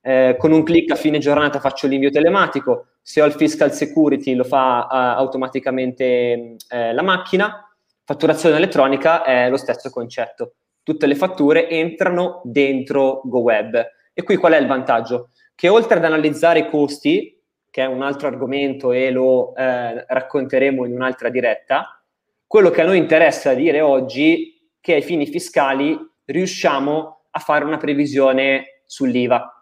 Eh, 0.06 0.36
con 0.38 0.52
un 0.52 0.64
clic 0.64 0.92
a 0.92 0.96
fine 0.96 1.18
giornata 1.18 1.62
faccio 1.62 1.88
l'invio 1.88 2.10
telematico, 2.10 2.88
se 3.02 3.22
ho 3.22 3.26
il 3.26 3.32
fiscal 3.32 3.72
security 3.72 4.34
lo 4.34 4.44
fa 4.44 4.88
uh, 4.90 5.20
automaticamente 5.20 6.58
eh, 6.70 6.94
la 6.94 7.02
macchina, 7.02 7.74
fatturazione 8.04 8.58
elettronica 8.58 9.24
è 9.24 9.50
lo 9.50 9.56
stesso 9.56 9.90
concetto, 9.90 10.56
tutte 10.84 11.06
le 11.06 11.16
fatture 11.16 11.70
entrano 11.70 12.42
dentro 12.44 13.22
GoWeb. 13.24 13.92
E 14.14 14.24
qui 14.24 14.36
qual 14.36 14.52
è 14.52 14.60
il 14.60 14.68
vantaggio? 14.68 15.30
Che 15.56 15.70
oltre 15.70 15.98
ad 15.98 16.04
analizzare 16.04 16.60
i 16.60 16.70
costi, 16.70 17.42
che 17.70 17.82
è 17.82 17.86
un 17.86 18.02
altro 18.02 18.28
argomento 18.28 18.92
e 18.92 19.10
lo 19.10 19.56
eh, 19.56 20.04
racconteremo 20.06 20.86
in 20.86 20.94
un'altra 20.94 21.30
diretta, 21.30 22.04
quello 22.46 22.70
che 22.72 22.82
a 22.82 22.86
noi 22.86 22.98
interessa 22.98 23.54
dire 23.54 23.80
oggi 23.80 24.50
è 24.50 24.62
che 24.82 24.96
ai 24.96 25.02
fini 25.02 25.26
fiscali 25.26 25.98
riusciamo 26.26 27.22
a 27.32 27.40
fare 27.40 27.64
una 27.64 27.78
previsione 27.78 28.82
sull'IVA, 28.86 29.53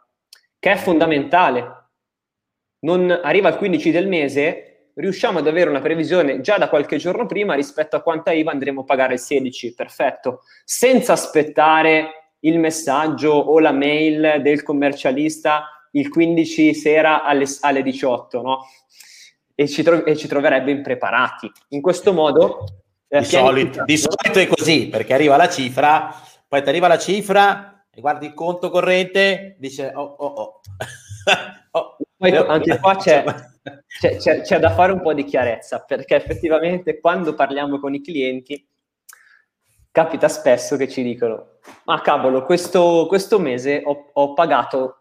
che 0.61 0.71
è 0.71 0.75
fondamentale. 0.75 1.89
Non 2.81 3.09
arriva 3.09 3.49
il 3.49 3.55
15 3.55 3.89
del 3.89 4.07
mese, 4.07 4.91
riusciamo 4.93 5.39
ad 5.39 5.47
avere 5.47 5.71
una 5.71 5.81
previsione 5.81 6.39
già 6.41 6.59
da 6.59 6.69
qualche 6.69 6.97
giorno 6.97 7.25
prima 7.25 7.55
rispetto 7.55 7.95
a 7.95 8.01
quanta 8.01 8.31
IVA 8.31 8.51
andremo 8.51 8.81
a 8.81 8.83
pagare 8.83 9.13
il 9.13 9.19
16, 9.19 9.73
perfetto, 9.73 10.41
senza 10.63 11.13
aspettare 11.13 12.35
il 12.41 12.59
messaggio 12.59 13.31
o 13.31 13.59
la 13.59 13.71
mail 13.71 14.39
del 14.43 14.61
commercialista 14.61 15.87
il 15.93 16.09
15 16.09 16.75
sera 16.75 17.23
alle, 17.23 17.45
alle 17.61 17.81
18, 17.81 18.41
no? 18.41 18.59
E 19.55 19.67
ci, 19.67 19.81
tro- 19.81 20.05
e 20.05 20.15
ci, 20.15 20.27
troverebbe 20.27 20.69
impreparati. 20.69 21.51
In 21.69 21.81
questo 21.81 22.13
modo... 22.13 22.65
Eh, 23.07 23.19
di, 23.19 23.25
solito, 23.25 23.83
di 23.83 23.97
solito 23.97 24.39
è 24.39 24.47
così, 24.47 24.87
perché 24.89 25.13
arriva 25.13 25.35
la 25.37 25.49
cifra, 25.49 26.15
poi 26.47 26.61
ti 26.61 26.69
arriva 26.69 26.87
la 26.87 26.99
cifra 26.99 27.70
e 27.93 28.01
guardi 28.01 28.27
il 28.27 28.33
conto 28.33 28.69
corrente, 28.69 29.55
dice 29.59 29.91
oh 29.93 30.15
oh 30.17 30.25
oh. 30.25 30.61
oh 31.71 31.97
poi 32.17 32.35
anche 32.35 32.79
qua 32.79 32.95
c'è, 32.95 33.23
c'è, 33.99 34.17
c'è, 34.17 34.41
c'è, 34.41 34.59
da 34.59 34.69
fare 34.69 34.91
un 34.91 35.01
po' 35.01 35.13
di 35.13 35.23
chiarezza, 35.23 35.79
perché 35.79 36.15
effettivamente 36.15 36.99
quando 36.99 37.33
parliamo 37.33 37.79
con 37.79 37.95
i 37.95 38.01
clienti 38.01 38.63
capita 39.91 40.27
spesso 40.27 40.77
che 40.77 40.87
ci 40.87 41.03
dicono, 41.03 41.57
ma 41.85 41.95
ah, 41.95 42.01
cavolo, 42.01 42.45
questo, 42.45 43.05
questo 43.07 43.39
mese 43.39 43.81
ho, 43.83 44.11
ho 44.13 44.33
pagato 44.33 44.99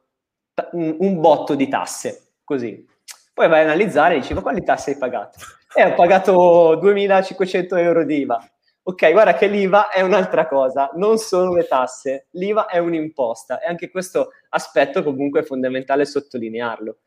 un, 0.72 0.96
un, 0.98 1.20
botto 1.20 1.54
di 1.54 1.68
tasse, 1.68 2.32
così. 2.42 2.86
Poi 3.32 3.48
vai 3.48 3.60
a 3.60 3.64
analizzare 3.64 4.16
e 4.16 4.20
dici, 4.20 4.34
ma 4.34 4.42
quali 4.42 4.64
tasse 4.64 4.92
hai 4.92 4.98
pagato? 4.98 5.38
E 5.74 5.82
eh, 5.82 5.84
ho 5.86 5.94
pagato 5.94 6.76
2.500 6.82 7.78
euro 7.78 8.04
di 8.04 8.16
IVA. 8.20 8.50
Ok, 8.90 9.12
guarda 9.12 9.34
che 9.34 9.46
l'IVA 9.46 9.88
è 9.88 10.00
un'altra 10.00 10.48
cosa, 10.48 10.90
non 10.94 11.16
sono 11.16 11.54
le 11.54 11.64
tasse, 11.68 12.26
l'IVA 12.30 12.66
è 12.66 12.78
un'imposta 12.78 13.60
e 13.60 13.68
anche 13.68 13.88
questo 13.88 14.30
aspetto 14.48 15.04
comunque 15.04 15.40
è 15.40 15.44
fondamentale 15.44 16.04
sottolinearlo. 16.04 16.98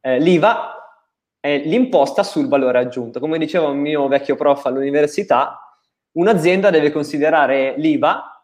Eh, 0.00 0.18
L'IVA 0.18 1.02
è 1.38 1.58
l'imposta 1.58 2.22
sul 2.22 2.48
valore 2.48 2.78
aggiunto. 2.78 3.20
Come 3.20 3.36
diceva 3.36 3.66
un 3.66 3.80
mio 3.80 4.08
vecchio 4.08 4.34
prof 4.34 4.64
all'università, 4.64 5.78
un'azienda 6.12 6.70
deve 6.70 6.90
considerare 6.90 7.74
l'IVA, 7.76 8.42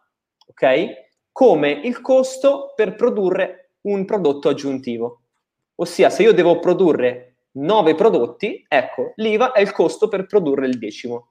ok, 0.48 0.88
come 1.32 1.70
il 1.70 2.02
costo 2.02 2.74
per 2.76 2.94
produrre 2.94 3.70
un 3.84 4.04
prodotto 4.04 4.50
aggiuntivo. 4.50 5.22
Ossia, 5.76 6.10
se 6.10 6.24
io 6.24 6.34
devo 6.34 6.58
produrre 6.58 7.36
nove 7.52 7.94
prodotti, 7.94 8.62
ecco, 8.68 9.14
l'IVA 9.16 9.52
è 9.52 9.62
il 9.62 9.72
costo 9.72 10.08
per 10.08 10.26
produrre 10.26 10.66
il 10.66 10.78
decimo. 10.78 11.29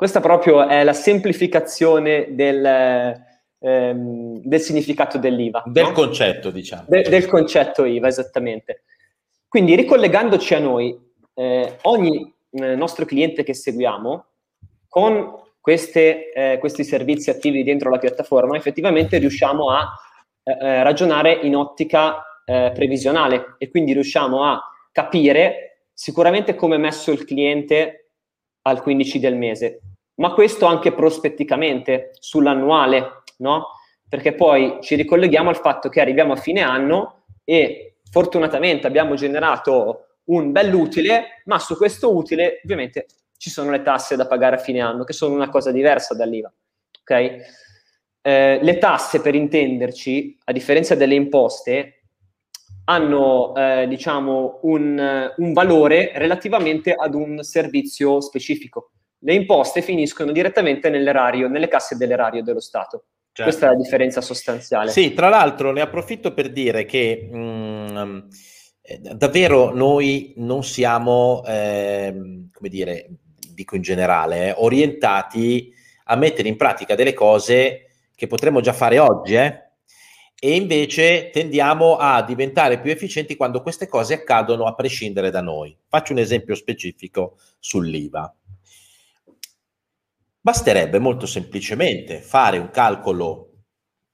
Questa 0.00 0.20
proprio 0.20 0.66
è 0.66 0.82
la 0.82 0.94
semplificazione 0.94 2.28
del, 2.30 2.64
ehm, 3.58 4.40
del 4.42 4.60
significato 4.60 5.18
dell'IVA. 5.18 5.62
Del 5.66 5.88
no? 5.88 5.92
concetto, 5.92 6.50
diciamo. 6.50 6.84
De, 6.88 7.02
del 7.02 7.26
concetto 7.26 7.84
IVA, 7.84 8.08
esattamente. 8.08 8.84
Quindi, 9.46 9.76
ricollegandoci 9.76 10.54
a 10.54 10.58
noi, 10.58 10.98
eh, 11.34 11.76
ogni 11.82 12.34
eh, 12.50 12.74
nostro 12.76 13.04
cliente 13.04 13.42
che 13.42 13.52
seguiamo, 13.52 14.24
con 14.88 15.34
queste, 15.60 16.32
eh, 16.32 16.56
questi 16.60 16.82
servizi 16.82 17.28
attivi 17.28 17.62
dentro 17.62 17.90
la 17.90 17.98
piattaforma, 17.98 18.56
effettivamente 18.56 19.18
riusciamo 19.18 19.68
a 19.68 19.86
eh, 20.42 20.50
eh, 20.52 20.82
ragionare 20.82 21.34
in 21.42 21.54
ottica 21.54 22.42
eh, 22.46 22.72
previsionale 22.74 23.56
e 23.58 23.68
quindi 23.68 23.92
riusciamo 23.92 24.44
a 24.44 24.62
capire 24.92 25.88
sicuramente 25.92 26.54
come 26.54 26.76
è 26.76 26.78
messo 26.78 27.12
il 27.12 27.26
cliente 27.26 28.12
al 28.62 28.80
15 28.80 29.18
del 29.18 29.36
mese, 29.36 29.80
ma 30.20 30.32
questo 30.32 30.66
anche 30.66 30.92
prospetticamente 30.92 32.10
sull'annuale, 32.18 33.22
no? 33.38 33.68
Perché 34.08 34.34
poi 34.34 34.78
ci 34.82 34.94
ricolleghiamo 34.94 35.48
al 35.48 35.56
fatto 35.56 35.88
che 35.88 36.00
arriviamo 36.00 36.34
a 36.34 36.36
fine 36.36 36.60
anno 36.60 37.22
e 37.42 37.96
fortunatamente 38.10 38.86
abbiamo 38.86 39.14
generato 39.14 40.16
un 40.24 40.52
bell'utile, 40.52 41.42
ma 41.46 41.58
su 41.58 41.76
questo 41.76 42.14
utile 42.14 42.60
ovviamente 42.62 43.06
ci 43.38 43.48
sono 43.48 43.70
le 43.70 43.82
tasse 43.82 44.16
da 44.16 44.26
pagare 44.26 44.56
a 44.56 44.60
fine 44.60 44.80
anno, 44.80 45.04
che 45.04 45.14
sono 45.14 45.34
una 45.34 45.48
cosa 45.48 45.72
diversa 45.72 46.14
dall'IVA. 46.14 46.52
Okay? 47.00 47.40
Eh, 48.20 48.58
le 48.60 48.78
tasse, 48.78 49.22
per 49.22 49.34
intenderci, 49.34 50.38
a 50.44 50.52
differenza 50.52 50.94
delle 50.94 51.14
imposte, 51.14 52.02
hanno 52.84 53.54
eh, 53.56 53.86
diciamo 53.88 54.58
un, 54.62 55.32
un, 55.36 55.52
valore 55.54 56.12
relativamente 56.16 56.92
ad 56.92 57.14
un 57.14 57.42
servizio 57.42 58.20
specifico. 58.20 58.90
Le 59.20 59.34
imposte 59.34 59.82
finiscono 59.82 60.32
direttamente 60.32 60.90
nell'erario, 60.90 61.48
nelle 61.48 61.68
casse 61.68 61.96
dell'erario 61.96 62.42
dello 62.42 62.60
Stato. 62.60 63.04
Certo. 63.32 63.42
Questa 63.42 63.66
è 63.66 63.68
la 63.70 63.76
differenza 63.76 64.20
sostanziale. 64.20 64.90
Sì, 64.90 65.12
tra 65.14 65.28
l'altro 65.28 65.72
ne 65.72 65.80
approfitto 65.80 66.34
per 66.34 66.50
dire 66.50 66.84
che 66.84 67.28
mh, 67.30 67.38
mm, 67.38 68.18
davvero 69.12 69.74
noi 69.74 70.34
non 70.38 70.64
siamo, 70.64 71.44
eh, 71.46 72.12
come 72.52 72.68
dire, 72.68 73.08
dico 73.52 73.76
in 73.76 73.82
generale, 73.82 74.48
eh, 74.48 74.54
orientati 74.56 75.72
a 76.04 76.16
mettere 76.16 76.48
in 76.48 76.56
pratica 76.56 76.94
delle 76.94 77.12
cose 77.12 77.86
che 78.14 78.26
potremmo 78.26 78.60
già 78.60 78.72
fare 78.72 78.98
oggi, 78.98 79.34
eh? 79.34 79.70
e 80.42 80.54
invece 80.54 81.28
tendiamo 81.30 81.96
a 81.96 82.22
diventare 82.22 82.80
più 82.80 82.90
efficienti 82.90 83.36
quando 83.36 83.60
queste 83.60 83.86
cose 83.86 84.14
accadono 84.14 84.64
a 84.64 84.74
prescindere 84.74 85.30
da 85.30 85.42
noi. 85.42 85.76
Faccio 85.86 86.12
un 86.12 86.18
esempio 86.18 86.54
specifico 86.54 87.36
sull'IVA. 87.58 88.34
Basterebbe 90.40 90.98
molto 90.98 91.26
semplicemente 91.26 92.22
fare 92.22 92.56
un 92.56 92.70
calcolo, 92.70 93.64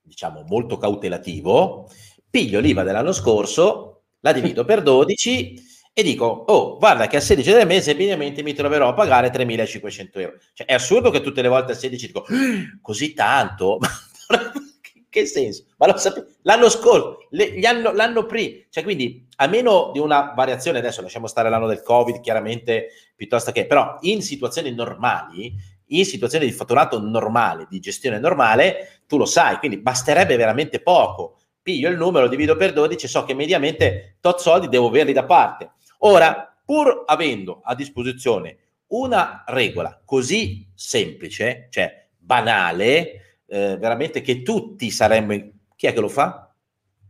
diciamo, 0.03 0.43
molto 0.49 0.77
cautelativo, 0.77 1.89
piglio 2.29 2.59
l'IVA 2.59 2.83
dell'anno 2.83 3.13
scorso, 3.13 4.07
la 4.21 4.33
divido 4.33 4.65
per 4.65 4.83
12 4.83 5.63
e 5.93 6.03
dico, 6.03 6.27
oh, 6.27 6.79
guarda 6.79 7.07
che 7.07 7.17
a 7.17 7.21
16 7.21 7.53
del 7.53 7.67
mese 7.67 7.93
ovviamente 7.93 8.43
mi 8.43 8.53
troverò 8.53 8.89
a 8.89 8.95
pagare 8.95 9.31
3.500 9.31 10.21
euro. 10.21 10.37
Cioè, 10.53 10.67
è 10.67 10.75
assurdo 10.75 11.11
che 11.11 11.21
tutte 11.21 11.43
le 11.43 11.49
volte 11.49 11.73
a 11.73 11.75
16 11.77 12.07
dico, 12.09 12.25
ah, 12.29 12.79
così 12.83 13.15
tanto? 13.15 13.79
che 15.09 15.27
senso? 15.27 15.65
Ma 15.79 15.87
lo 15.87 15.97
sapevo, 15.97 16.27
l'anno 16.43 16.69
scorso, 16.69 17.29
le, 17.31 17.59
anno, 17.67 17.93
l'anno 17.93 18.27
prima, 18.27 18.65
cioè 18.69 18.83
quindi 18.83 19.27
a 19.37 19.47
meno 19.47 19.91
di 19.93 19.99
una 19.99 20.35
variazione, 20.37 20.79
adesso 20.79 21.01
lasciamo 21.01 21.29
stare 21.29 21.49
l'anno 21.49 21.67
del 21.67 21.83
Covid, 21.83 22.21
chiaramente, 22.21 22.89
piuttosto 23.15 23.53
che, 23.53 23.67
però 23.67 23.97
in 24.01 24.21
situazioni 24.21 24.75
normali, 24.75 25.55
in 25.89 26.05
situazioni 26.05 26.47
di 26.47 26.53
fatturato 26.53 27.01
normale, 27.01 27.67
di 27.69 27.81
gestione 27.81 28.19
normale, 28.19 29.03
tu 29.07 29.17
lo 29.17 29.27
sai, 29.27 29.59
quindi 29.59 29.79
basterebbe 29.79 30.37
veramente 30.37 30.81
poco. 30.81 31.39
Piglio 31.63 31.89
il 31.89 31.97
numero, 31.97 32.29
divido 32.29 32.57
per 32.57 32.73
12 32.73 33.09
so 33.09 33.25
che 33.25 33.35
mediamente 33.35 34.17
tot 34.21 34.39
soldi 34.39 34.69
devo 34.69 34.87
averli 34.89 35.13
da 35.13 35.25
parte 35.25 35.73
Ora, 35.99 36.55
pur 36.65 37.05
avendo 37.07 37.61
a 37.63 37.75
disposizione 37.75 38.59
una 38.89 39.45
regola 39.47 40.01
così 40.05 40.71
semplice, 40.75 41.69
cioè 41.71 42.09
banale, 42.17 43.41
eh, 43.47 43.77
veramente 43.79 44.21
che 44.21 44.43
tutti 44.43 44.91
saremmo... 44.91 45.33
In... 45.33 45.53
Chi 45.75 45.87
è 45.87 45.93
che 45.93 46.01
lo 46.01 46.09
fa? 46.09 46.53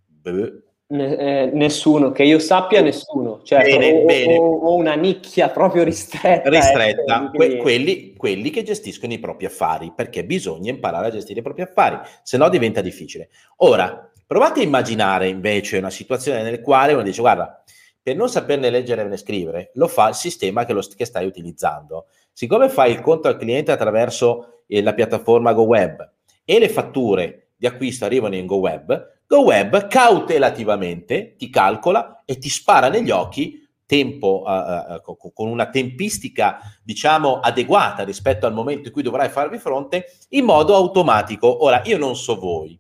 Beh. 0.07 0.65
Eh, 0.89 1.51
nessuno, 1.53 2.13
che 2.13 2.23
io 2.23 2.39
sappia 2.39 2.81
nessuno, 2.81 3.41
cioè 3.43 3.63
bene, 3.63 3.93
o, 3.93 4.05
bene. 4.05 4.39
O, 4.39 4.45
o, 4.45 4.75
una 4.77 4.95
nicchia 4.95 5.49
proprio 5.49 5.83
ristretta. 5.83 6.49
Ristretta, 6.49 7.31
que- 7.35 7.57
quelli, 7.57 8.15
quelli, 8.17 8.51
che 8.51 8.63
gestiscono 8.63 9.13
i 9.13 9.19
propri 9.19 9.47
affari, 9.47 9.93
perché 9.95 10.25
bisogna 10.25 10.71
imparare 10.71 11.09
a 11.09 11.11
gestire 11.11 11.41
i 11.41 11.43
propri 11.43 11.63
affari, 11.63 11.99
se 12.23 12.37
no 12.37 12.49
diventa 12.49 12.83
difficile. 12.83 13.31
Ora, 13.57 14.09
provate 14.25 14.61
a 14.61 14.63
immaginare 14.63 15.27
invece 15.27 15.79
una 15.79 15.91
situazione 15.91 16.43
nella 16.43 16.61
quale 16.61 16.93
uno 16.93 17.03
dice, 17.03 17.21
guarda, 17.21 17.65
per 18.01 18.15
non 18.15 18.29
saperne 18.29 18.71
leggere 18.71 19.03
né 19.03 19.17
scrivere, 19.17 19.73
lo 19.75 19.89
fa 19.89 20.09
il 20.11 20.15
sistema 20.15 20.65
che, 20.65 20.73
lo, 20.73 20.87
che 20.97 21.05
stai 21.05 21.27
utilizzando. 21.27 22.07
Siccome 22.33 22.69
fai 22.69 22.93
il 22.93 23.01
conto 23.01 23.27
al 23.27 23.39
cliente 23.39 23.73
attraverso 23.73 24.63
eh, 24.69 24.81
la 24.83 24.95
piattaforma 24.95 25.53
GoWeb 25.53 26.13
e 26.45 26.61
le 26.61 26.69
fatture 26.69 27.49
di 27.57 27.67
acquisto 27.67 28.05
arrivano 28.05 28.37
in 28.37 28.47
GoWeb, 28.47 29.15
GoWeb 29.27 29.89
cautelativamente 29.89 31.35
ti 31.37 31.51
calcola 31.51 32.23
e 32.25 32.39
ti 32.39 32.49
spara 32.49 32.89
negli 32.89 33.11
occhi 33.11 33.65
tempo, 33.85 34.43
uh, 34.45 35.01
uh, 35.05 35.33
con 35.33 35.49
una 35.49 35.71
tempistica 35.71 36.59
diciamo 36.83 37.41
adeguata 37.41 38.05
rispetto 38.05 38.47
al 38.47 38.53
momento 38.53 38.89
in 38.89 38.93
cui 38.93 39.03
dovrai 39.03 39.29
farvi 39.29 39.59
fronte 39.59 40.07
in 40.31 40.45
modo 40.45 40.75
automatico. 40.75 41.65
Ora, 41.65 41.83
io 41.85 41.99
non 41.99 42.17
so 42.17 42.39
voi, 42.39 42.79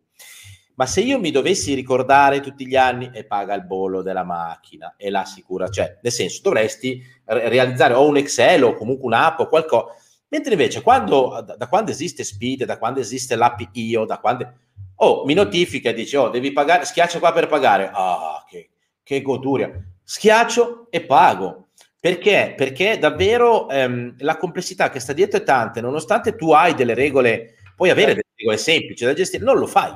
ma 0.75 0.87
se 0.87 1.01
io 1.01 1.19
mi 1.19 1.31
dovessi 1.31 1.75
ricordare 1.75 2.41
tutti 2.41 2.67
gli 2.67 2.77
anni 2.77 3.11
e 3.13 3.25
paga 3.25 3.55
il 3.55 3.65
bollo 3.65 4.03
della 4.03 4.25
macchina 4.25 4.95
e 4.97 5.11
l'assicura, 5.11 5.69
cioè 5.69 5.99
nel 6.03 6.13
senso 6.13 6.41
dovresti 6.43 7.03
re- 7.25 7.49
realizzare 7.49 7.95
o 7.95 8.07
un 8.07 8.19
Excel 8.19 8.63
o 8.65 8.75
comunque 8.75 9.07
un'app 9.07 9.41
o 9.41 9.49
qualcosa, 9.49 9.95
mentre 10.29 10.53
invece 10.53 10.83
quando, 10.83 11.41
da, 11.45 11.57
da, 11.57 11.69
quando 11.69 11.91
esiste 11.91 12.25
Speed, 12.25 12.65
da 12.65 12.79
quando 12.79 13.01
esiste 13.01 13.37
l'app 13.37 13.61
IO, 13.73 14.05
da 14.05 14.19
quando... 14.19 14.53
Oh, 14.97 15.25
mi 15.25 15.35
notifica 15.35 15.91
e 15.91 15.95
dice, 15.95 16.17
oh, 16.17 16.29
devi 16.29 16.53
pagare, 16.53 16.85
schiaccia 16.85 17.19
qua 17.19 17.33
per 17.33 17.47
pagare. 17.49 17.91
Ah, 17.93 18.45
che, 18.49 18.71
che 19.03 19.23
goduria. 19.23 19.71
Schiaccio 20.03 20.87
e 20.91 21.03
pago. 21.03 21.69
Perché? 22.01 22.55
Perché 22.57 22.99
davvero 22.99 23.69
ehm, 23.69 24.17
la 24.19 24.37
complessità 24.37 24.91
che 24.91 25.01
sta 25.01 25.13
dietro 25.13 25.41
è 25.41 25.43
tanta, 25.43 25.81
nonostante 25.81 26.37
tu 26.37 26.53
hai 26.53 26.75
delle 26.75 26.95
regole, 26.95 27.57
puoi 27.75 27.91
avere 27.91 28.13
delle 28.13 28.27
regole 28.35 28.57
semplici 28.59 29.05
da 29.05 29.13
gestire, 29.13 29.45
non 29.45 29.59
lo 29.59 29.67
fai 29.67 29.93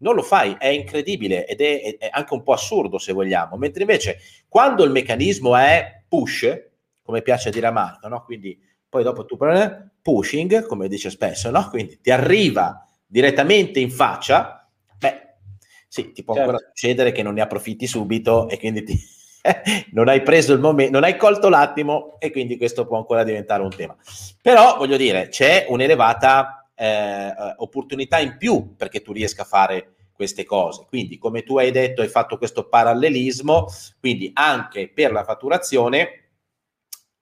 non 0.00 0.14
lo 0.14 0.22
fai, 0.22 0.56
è 0.58 0.68
incredibile 0.68 1.46
ed 1.46 1.60
è, 1.60 1.96
è, 1.98 2.08
anche 2.10 2.34
un 2.34 2.42
po' 2.42 2.52
assurdo 2.52 2.98
se 2.98 3.12
vogliamo, 3.12 3.56
mentre 3.56 3.82
invece 3.82 4.18
quando 4.48 4.84
il 4.84 4.90
meccanismo 4.90 5.56
è 5.56 6.02
push, 6.08 6.70
come 7.02 7.22
piace 7.22 7.50
dire 7.50 7.66
a 7.66 7.70
Marco, 7.70 8.08
no? 8.08 8.22
quindi 8.24 8.58
poi 8.88 9.02
dopo 9.02 9.24
tu 9.24 9.36
prendi 9.36 9.88
pushing, 10.02 10.66
come 10.66 10.88
dice 10.88 11.10
spesso, 11.10 11.50
no? 11.50 11.68
quindi 11.68 12.00
ti 12.00 12.10
arriva 12.10 12.84
direttamente 13.10 13.80
in 13.80 13.90
faccia, 13.90 14.68
beh, 14.96 15.20
sì, 15.88 16.12
ti 16.12 16.22
può 16.22 16.34
certo. 16.34 16.50
ancora 16.50 16.68
succedere 16.68 17.10
che 17.10 17.22
non 17.24 17.34
ne 17.34 17.40
approfitti 17.40 17.88
subito 17.88 18.48
e 18.48 18.56
quindi 18.58 18.84
ti, 18.84 18.98
non 19.92 20.08
hai 20.08 20.22
preso 20.22 20.52
il 20.52 20.60
momento, 20.60 20.92
non 20.92 21.02
hai 21.02 21.16
colto 21.16 21.48
l'attimo 21.48 22.16
e 22.20 22.30
quindi 22.30 22.56
questo 22.56 22.86
può 22.86 22.96
ancora 22.96 23.24
diventare 23.24 23.62
un 23.62 23.70
tema. 23.70 23.96
Però 24.40 24.76
voglio 24.76 24.96
dire, 24.96 25.28
c'è 25.28 25.66
un'elevata 25.68 26.70
eh, 26.76 27.32
opportunità 27.56 28.20
in 28.20 28.36
più 28.38 28.76
perché 28.76 29.02
tu 29.02 29.12
riesca 29.12 29.42
a 29.42 29.46
fare 29.46 29.94
queste 30.12 30.44
cose. 30.44 30.84
Quindi, 30.88 31.18
come 31.18 31.42
tu 31.42 31.58
hai 31.58 31.72
detto, 31.72 32.02
hai 32.02 32.08
fatto 32.08 32.38
questo 32.38 32.68
parallelismo, 32.68 33.66
quindi 33.98 34.30
anche 34.34 34.88
per 34.88 35.10
la 35.10 35.24
fatturazione 35.24 36.14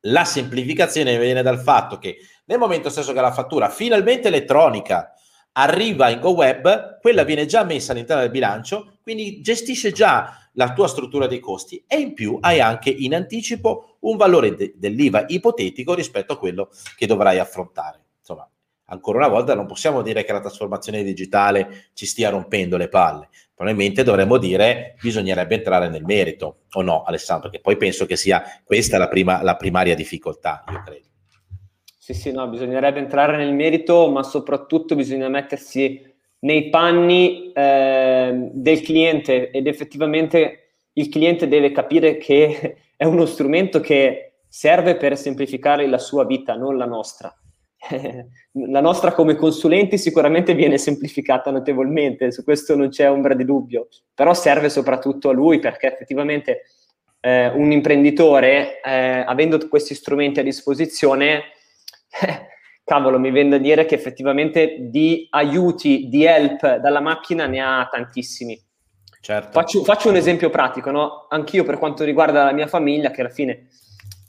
la 0.03 0.25
semplificazione 0.25 1.19
viene 1.19 1.43
dal 1.43 1.59
fatto 1.59 1.99
che 1.99 2.19
nel 2.45 2.59
momento 2.59 2.89
stesso 2.89 3.13
che 3.13 3.21
la 3.21 3.33
fattura 3.33 3.69
finalmente 3.69 4.29
elettronica 4.29 5.13
arriva 5.53 6.09
in 6.11 6.21
GoWeb, 6.21 7.01
quella 7.01 7.25
viene 7.25 7.47
già 7.47 7.65
messa 7.65 7.93
all'interno 7.93 8.23
del 8.23 8.31
bilancio, 8.31 8.99
quindi 9.03 9.41
gestisce 9.41 9.93
già 9.93 10.49
la 10.53 10.73
tua 10.73 10.89
struttura 10.89 11.27
dei 11.27 11.41
costi 11.41 11.83
e 11.87 11.99
in 11.99 12.15
più 12.15 12.39
hai 12.41 12.61
anche 12.61 12.91
in 12.91 13.15
anticipo 13.15 13.99
un 14.01 14.17
valore 14.17 14.55
de- 14.55 14.75
dell'IVA 14.77 15.25
ipotetico 15.29 15.95
rispetto 15.95 16.33
a 16.33 16.39
quello 16.39 16.71
che 16.97 17.07
dovrai 17.07 17.39
affrontare. 17.39 18.01
Insomma, 18.19 18.49
ancora 18.87 19.19
una 19.19 19.29
volta 19.29 19.55
non 19.55 19.67
possiamo 19.67 20.03
dire 20.03 20.25
che 20.25 20.33
la 20.33 20.41
trasformazione 20.41 21.03
digitale 21.03 21.91
ci 21.95 22.07
stia 22.07 22.31
rompendo 22.31 22.77
le 22.77 22.89
palle. 22.89 23.29
Probabilmente 23.55 24.03
dovremmo 24.03 24.37
dire 24.37 24.97
bisognerebbe 25.01 25.57
entrare 25.57 25.89
nel 25.89 26.05
merito, 26.05 26.65
o 26.73 26.83
no, 26.83 27.03
Alessandro? 27.03 27.51
Che 27.51 27.61
poi 27.61 27.77
penso 27.77 28.07
che 28.07 28.17
sia 28.17 28.43
questa 28.65 28.99
la, 28.99 29.09
prima, 29.09 29.43
la 29.43 29.57
primaria 29.57 29.95
difficoltà, 29.95 30.65
io 30.71 30.83
credo. 30.85 31.08
Sì, 32.09 32.15
sì, 32.15 32.33
no, 32.33 32.49
bisognerebbe 32.49 33.01
entrare 33.01 33.37
nel 33.37 33.53
merito, 33.53 34.09
ma 34.09 34.23
soprattutto 34.23 34.95
bisogna 34.95 35.29
mettersi 35.29 36.11
nei 36.39 36.71
panni 36.71 37.53
eh, 37.53 38.49
del 38.51 38.81
cliente 38.81 39.51
ed 39.51 39.67
effettivamente 39.67 40.71
il 40.95 41.11
cliente 41.11 41.49
deve 41.49 41.71
capire 41.71 42.17
che 42.17 42.77
è 42.97 43.05
uno 43.05 43.27
strumento 43.27 43.81
che 43.81 44.37
serve 44.49 44.97
per 44.97 45.19
semplificare 45.19 45.87
la 45.87 45.99
sua 45.99 46.25
vita, 46.25 46.55
non 46.55 46.79
la 46.79 46.87
nostra. 46.87 47.31
la 48.53 48.81
nostra 48.81 49.13
come 49.13 49.35
consulenti 49.37 49.99
sicuramente 49.99 50.55
viene 50.55 50.79
semplificata 50.79 51.51
notevolmente, 51.51 52.33
su 52.33 52.43
questo 52.43 52.75
non 52.75 52.89
c'è 52.89 53.11
ombra 53.11 53.35
di 53.35 53.45
dubbio, 53.45 53.89
però 54.15 54.33
serve 54.33 54.71
soprattutto 54.71 55.29
a 55.29 55.35
lui 55.35 55.59
perché 55.59 55.93
effettivamente 55.93 56.63
eh, 57.21 57.49
un 57.49 57.71
imprenditore, 57.71 58.81
eh, 58.81 59.25
avendo 59.27 59.59
questi 59.69 59.95
strumenti 59.95 60.41
a 60.41 60.43
disposizione, 60.43 61.53
cavolo, 62.89 63.19
mi 63.19 63.31
viene 63.31 63.51
da 63.51 63.59
dire 63.59 63.85
che 63.85 63.95
effettivamente 63.95 64.89
di 64.89 65.27
aiuti, 65.31 66.09
di 66.09 66.25
help 66.25 66.77
dalla 66.77 67.01
macchina 67.01 67.47
ne 67.47 67.61
ha 67.61 67.87
tantissimi. 67.91 68.59
Certo. 69.21 69.51
Faccio, 69.53 69.85
faccio 69.85 70.09
un 70.09 70.17
esempio 70.17 70.49
pratico, 70.49 70.91
no? 70.91 71.27
Anch'io 71.29 71.65
per 71.65 71.79
quanto 71.79 72.05
riguarda 72.05 72.45
la 72.45 72.53
mia 72.53 72.67
famiglia, 72.67 73.11
che 73.11 73.21
alla 73.21 73.31
fine 73.31 73.69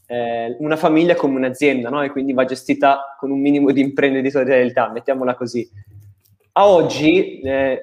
eh, 0.07 0.57
una 0.59 0.75
famiglia 0.75 1.13
è 1.13 1.15
come 1.15 1.37
un'azienda, 1.37 1.89
no? 1.89 2.03
E 2.03 2.09
quindi 2.09 2.33
va 2.33 2.43
gestita 2.43 3.15
con 3.17 3.31
un 3.31 3.39
minimo 3.39 3.71
di 3.71 3.79
imprenditorialità, 3.79 4.89
mettiamola 4.89 5.35
così. 5.35 5.67
A 6.53 6.67
oggi 6.67 7.39
eh, 7.39 7.81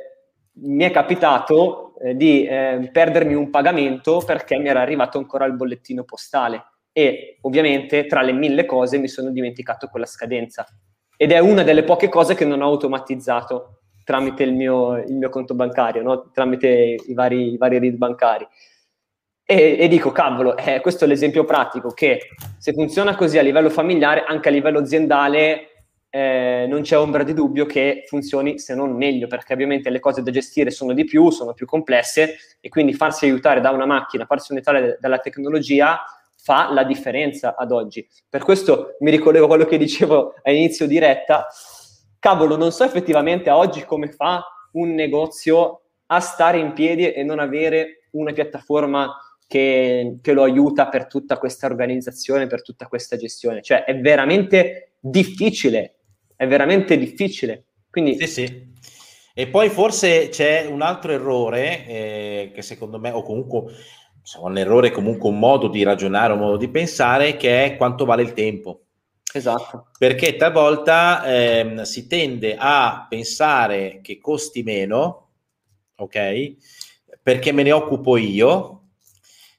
mi 0.53 0.85
è 0.85 0.91
capitato 0.91 1.95
eh, 2.03 2.15
di 2.15 2.45
eh, 2.45 2.91
perdermi 2.93 3.33
un 3.33 3.49
pagamento 3.49 4.23
perché 4.27 4.59
mi 4.59 4.69
era 4.69 4.83
arrivato 4.83 5.17
ancora 5.17 5.47
il 5.47 5.55
bollettino 5.55 6.05
postale 6.05 6.63
e 6.99 7.37
ovviamente 7.43 8.07
tra 8.07 8.23
le 8.23 8.33
mille 8.33 8.65
cose 8.65 8.97
mi 8.97 9.07
sono 9.07 9.31
dimenticato 9.31 9.89
quella 9.89 10.07
scadenza 10.07 10.65
ed 11.15 11.31
è 11.31 11.39
una 11.41 11.63
delle 11.63 11.85
poche 11.85 12.09
cose 12.09 12.35
che 12.35 12.47
non 12.47 12.63
ho 12.63 12.69
automatizzato 12.69 13.81
tramite 14.03 14.45
il 14.45 14.55
mio, 14.55 14.97
il 14.97 15.15
mio 15.15 15.29
conto 15.29 15.55
bancario, 15.55 16.01
no? 16.03 16.31
tramite 16.31 16.97
i 17.07 17.13
vari, 17.13 17.53
i 17.53 17.57
vari 17.59 17.79
read 17.79 17.97
bancari. 17.97 18.49
E, 19.45 19.77
e, 19.79 19.89
dico, 19.89 20.11
cavolo, 20.11 20.57
eh, 20.57 20.81
questo 20.81 21.05
è 21.05 21.09
l'esempio 21.09 21.45
pratico 21.45 21.91
che 21.91 22.31
se 22.57 22.73
funziona 22.73 23.15
così 23.15 23.37
a 23.37 23.43
livello 23.43 23.69
familiare, 23.69 24.25
anche 24.27 24.49
a 24.49 24.53
livello 24.53 24.79
aziendale 24.79 25.89
eh, 26.09 26.65
non 26.67 26.81
c'è 26.81 26.97
ombra 26.97 27.25
di 27.25 27.35
dubbio 27.35 27.67
che 27.67 28.05
funzioni 28.07 28.59
se 28.59 28.75
non 28.75 28.97
meglio, 28.97 29.27
perché 29.27 29.53
ovviamente 29.53 29.91
le 29.91 30.01
cose 30.01 30.23
da 30.23 30.31
gestire 30.31 30.71
sono 30.71 30.95
di 30.95 31.05
più, 31.05 31.29
sono 31.29 31.53
più 31.53 31.67
complesse 31.67 32.37
e 32.59 32.71
quindi 32.71 32.95
farsi 32.95 33.27
aiutare 33.27 33.61
da 33.61 33.71
una 33.71 33.85
macchina, 33.85 34.25
farsi 34.25 34.53
aiutare 34.55 34.97
dalla 34.99 35.19
tecnologia 35.19 36.01
fa 36.47 36.73
la 36.73 36.85
differenza 36.85 37.57
ad 37.57 37.73
oggi. 37.73 38.07
Per 38.29 38.45
questo 38.45 38.95
mi 39.01 39.11
ricollego 39.11 39.47
a 39.47 39.49
quello 39.49 39.65
che 39.65 39.79
dicevo 39.79 40.35
a 40.45 40.53
inizio 40.53 40.87
diretta. 40.87 41.49
Cavolo, 42.21 42.57
non 42.57 42.71
so 42.71 42.85
effettivamente 42.85 43.51
a 43.51 43.57
oggi 43.57 43.85
come 43.85 44.13
fa 44.13 44.45
un 44.75 44.95
negozio 44.95 45.81
a 46.07 46.21
stare 46.21 46.59
in 46.59 46.73
piedi 46.73 47.11
e 47.11 47.25
non 47.25 47.41
avere 47.41 48.05
una 48.13 48.33
piattaforma 48.33 49.13
che, 49.49 50.19
che, 50.23 50.33
lo 50.33 50.45
aiuta 50.45 50.87
per 50.87 51.09
tutta 51.09 51.37
questa 51.37 51.67
organizzazione, 51.67 52.47
per 52.47 52.63
tutta 52.63 52.87
questa 52.87 53.17
gestione. 53.17 53.61
Cioè 53.61 53.83
è 53.83 53.99
veramente 53.99 54.93
difficile, 55.01 55.97
è 56.37 56.47
veramente 56.47 56.97
difficile. 56.97 57.65
Quindi... 57.91 58.19
Sì, 58.19 58.27
sì. 58.29 58.75
E 59.35 59.49
poi 59.49 59.69
forse 59.69 60.29
c'è 60.29 60.65
un 60.65 60.81
altro 60.81 61.11
errore 61.11 61.87
eh, 61.87 62.53
che 62.55 62.63
secondo 62.63 63.01
me, 63.01 63.11
o 63.11 63.23
comunque 63.23 63.65
insomma, 64.27 64.49
un 64.49 64.59
errore, 64.59 64.91
comunque 64.91 65.29
un 65.29 65.39
modo 65.39 65.69
di 65.69 65.85
ragionare, 65.85 66.33
un 66.33 66.41
modo 66.41 66.57
di 66.57 66.69
pensare, 66.69 67.37
che 67.37 67.65
è 67.65 67.77
quanto 67.77 68.05
vale 68.05 68.23
il 68.23 68.33
tempo. 68.33 68.81
Esatto. 69.33 69.91
Perché 69.97 70.35
talvolta 70.35 71.25
ehm, 71.25 71.83
si 71.83 72.09
tende 72.09 72.57
a 72.59 73.07
pensare 73.09 74.01
che 74.03 74.19
costi 74.19 74.65
meno, 74.65 75.29
ok? 75.95 76.57
Perché 77.23 77.53
me 77.53 77.63
ne 77.63 77.71
occupo 77.71 78.17
io, 78.17 78.89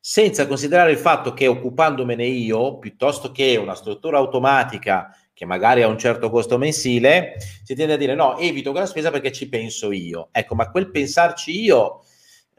senza 0.02 0.48
considerare 0.48 0.92
il 0.92 0.98
fatto 0.98 1.34
che 1.34 1.48
occupandomene 1.48 2.26
io, 2.26 2.78
piuttosto 2.78 3.32
che 3.32 3.56
una 3.56 3.76
struttura 3.76 4.18
automatica 4.18 5.16
che 5.34 5.46
magari 5.46 5.82
ha 5.82 5.88
un 5.88 5.98
certo 6.00 6.30
costo 6.30 6.58
mensile, 6.58 7.36
si 7.64 7.74
tende 7.74 7.94
a 7.94 7.98
dire 7.98 8.16
no, 8.16 8.38
evito 8.38 8.72
quella 8.72 8.86
spesa 8.86 9.12
perché 9.12 9.32
ci 9.32 9.48
penso 9.48 9.92
io. 9.94 10.28
Ecco, 10.32 10.56
ma 10.56 10.70
quel 10.72 10.92
pensarci 10.92 11.62
io 11.62 12.02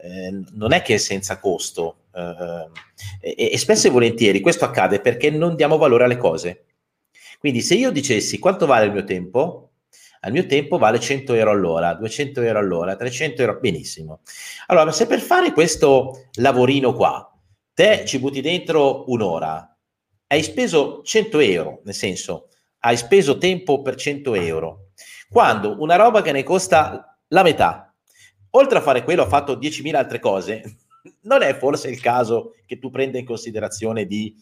eh, 0.01 0.43
non 0.51 0.71
è 0.71 0.81
che 0.81 0.95
è 0.95 0.97
senza 0.97 1.39
costo. 1.39 2.05
Eh, 2.13 3.35
e, 3.35 3.49
e 3.51 3.57
spesso 3.57 3.87
e 3.87 3.91
volentieri 3.91 4.39
questo 4.39 4.65
accade 4.65 5.01
perché 5.01 5.29
non 5.29 5.55
diamo 5.55 5.77
valore 5.77 6.05
alle 6.05 6.17
cose. 6.17 6.65
Quindi 7.37 7.61
se 7.61 7.75
io 7.75 7.91
dicessi 7.91 8.39
quanto 8.39 8.65
vale 8.65 8.85
il 8.85 8.91
mio 8.91 9.03
tempo, 9.03 9.71
al 10.21 10.31
mio 10.31 10.45
tempo 10.45 10.77
vale 10.77 10.99
100 10.99 11.33
euro 11.33 11.51
all'ora, 11.51 11.93
200 11.93 12.41
euro 12.41 12.59
all'ora, 12.59 12.95
300 12.95 13.41
euro, 13.41 13.59
benissimo. 13.59 14.21
Allora, 14.67 14.91
se 14.91 15.07
per 15.07 15.19
fare 15.19 15.53
questo 15.53 16.29
lavorino 16.33 16.93
qua, 16.93 17.25
te 17.73 18.03
ci 18.05 18.19
butti 18.19 18.41
dentro 18.41 19.09
un'ora, 19.09 19.77
hai 20.27 20.43
speso 20.43 21.01
100 21.03 21.39
euro, 21.39 21.81
nel 21.85 21.93
senso, 21.93 22.49
hai 22.79 22.97
speso 22.97 23.37
tempo 23.37 23.81
per 23.81 23.95
100 23.95 24.33
euro, 24.35 24.89
quando 25.29 25.81
una 25.81 25.95
roba 25.95 26.21
che 26.21 26.33
ne 26.33 26.43
costa 26.43 27.17
la 27.29 27.43
metà, 27.43 27.88
oltre 28.51 28.77
a 28.77 28.81
fare 28.81 29.03
quello, 29.03 29.23
ha 29.23 29.27
fatto 29.27 29.55
10.000 29.55 29.95
altre 29.95 30.19
cose. 30.19 30.63
Non 31.21 31.41
è 31.43 31.55
forse 31.57 31.89
il 31.89 32.01
caso 32.01 32.55
che 32.65 32.77
tu 32.77 32.89
prenda 32.89 33.17
in 33.17 33.25
considerazione 33.25 34.05
di 34.05 34.35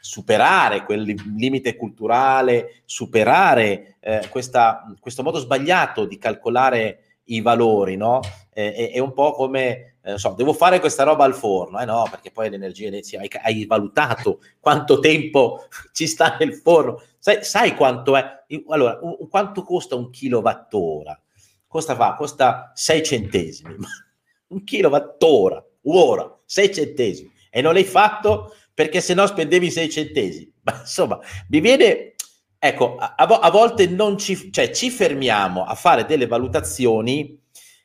superare 0.00 0.84
quel 0.84 1.02
limite 1.36 1.74
culturale, 1.74 2.82
superare 2.84 3.96
eh, 4.00 4.28
questa, 4.30 4.84
questo 5.00 5.24
modo 5.24 5.38
sbagliato 5.38 6.04
di 6.04 6.16
calcolare 6.16 7.18
i 7.24 7.40
valori, 7.40 7.96
no? 7.96 8.20
Eh, 8.52 8.90
è, 8.92 8.98
un 8.98 9.12
po' 9.12 9.32
come, 9.32 9.96
eh, 10.02 10.18
so, 10.18 10.34
devo 10.36 10.52
fare 10.52 10.80
questa 10.80 11.02
roba 11.02 11.24
al 11.24 11.34
forno, 11.34 11.80
eh 11.80 11.84
no, 11.84 12.06
perché 12.10 12.30
poi 12.30 12.50
l'energia 12.50 12.90
hai, 12.90 13.30
hai 13.42 13.66
valutato 13.66 14.40
quanto 14.60 14.98
tempo 14.98 15.66
ci 15.92 16.06
sta 16.06 16.36
nel 16.38 16.54
forno, 16.54 17.02
sai, 17.18 17.44
sai 17.44 17.74
quanto 17.74 18.16
è, 18.16 18.44
allora, 18.68 18.98
quanto 19.28 19.62
costa 19.62 19.94
un 19.94 20.10
kilowattora? 20.10 21.20
Costa, 21.68 21.94
fa? 21.94 22.14
costa 22.14 22.72
6 22.74 23.02
centesimi, 23.04 23.76
un 24.48 24.64
kilowattora, 24.64 25.64
ora, 25.82 26.36
6 26.44 26.74
centesimi, 26.74 27.30
e 27.50 27.60
non 27.60 27.74
l'hai 27.74 27.84
fatto 27.84 28.54
perché 28.74 29.00
se 29.00 29.14
no 29.14 29.26
spendevi 29.26 29.70
6 29.70 29.90
centesimi. 29.90 30.52
Ma 30.64 30.80
insomma, 30.80 31.18
mi 31.48 31.60
viene, 31.60 32.14
ecco, 32.58 32.96
a, 32.96 33.14
a 33.14 33.50
volte 33.50 33.86
non 33.86 34.18
ci, 34.18 34.50
cioè, 34.50 34.70
ci 34.70 34.90
fermiamo 34.90 35.64
a 35.64 35.74
fare 35.74 36.04
delle 36.04 36.26
valutazioni 36.26 37.40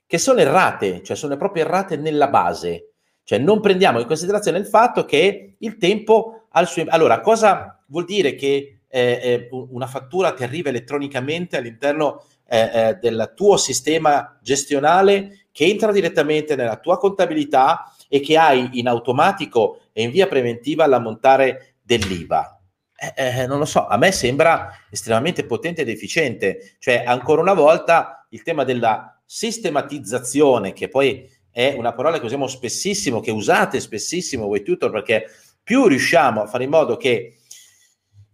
che 0.05 0.17
sono 0.17 0.39
errate, 0.39 1.01
cioè 1.03 1.15
sono 1.15 1.37
proprio 1.37 1.65
errate 1.65 1.97
nella 1.97 2.27
base. 2.27 2.89
Cioè 3.23 3.39
non 3.39 3.61
prendiamo 3.61 3.99
in 3.99 4.05
considerazione 4.05 4.57
il 4.57 4.65
fatto 4.65 5.05
che 5.05 5.55
il 5.57 5.77
tempo 5.77 6.47
ha 6.49 6.61
il 6.61 6.67
suo... 6.67 6.83
Allora, 6.89 7.21
cosa 7.21 7.81
vuol 7.87 8.05
dire 8.05 8.35
che 8.35 8.81
eh, 8.87 9.47
una 9.49 9.87
fattura 9.87 10.33
ti 10.33 10.43
arriva 10.43 10.69
elettronicamente 10.69 11.57
all'interno 11.57 12.25
eh, 12.53 12.69
eh, 12.71 12.97
del 13.01 13.33
tuo 13.35 13.57
sistema 13.57 14.37
gestionale 14.39 15.47
che 15.51 15.65
entra 15.65 15.91
direttamente 15.91 16.55
nella 16.55 16.77
tua 16.77 16.99
contabilità 16.99 17.91
e 18.07 18.19
che 18.19 18.37
hai 18.37 18.69
in 18.73 18.87
automatico 18.87 19.79
e 19.91 20.03
in 20.03 20.11
via 20.11 20.27
preventiva 20.27 20.85
l'ammontare 20.85 21.77
dell'IVA. 21.81 22.61
Eh, 22.95 23.41
eh, 23.41 23.47
non 23.47 23.57
lo 23.57 23.65
so, 23.65 23.87
a 23.87 23.97
me 23.97 24.11
sembra 24.11 24.69
estremamente 24.91 25.47
potente 25.47 25.81
ed 25.81 25.89
efficiente. 25.89 26.75
Cioè, 26.77 27.03
ancora 27.07 27.41
una 27.41 27.55
volta, 27.55 28.27
il 28.29 28.43
tema 28.43 28.63
della 28.63 29.19
sistematizzazione, 29.25 30.73
che 30.73 30.89
poi 30.89 31.27
è 31.49 31.73
una 31.75 31.93
parola 31.93 32.19
che 32.19 32.25
usiamo 32.25 32.45
spessissimo, 32.45 33.19
che 33.19 33.31
usate 33.31 33.79
spessissimo 33.79 34.45
voi 34.45 34.61
tutor, 34.61 34.91
perché 34.91 35.25
più 35.63 35.87
riusciamo 35.87 36.43
a 36.43 36.45
fare 36.45 36.65
in 36.65 36.69
modo 36.69 36.97
che 36.97 37.39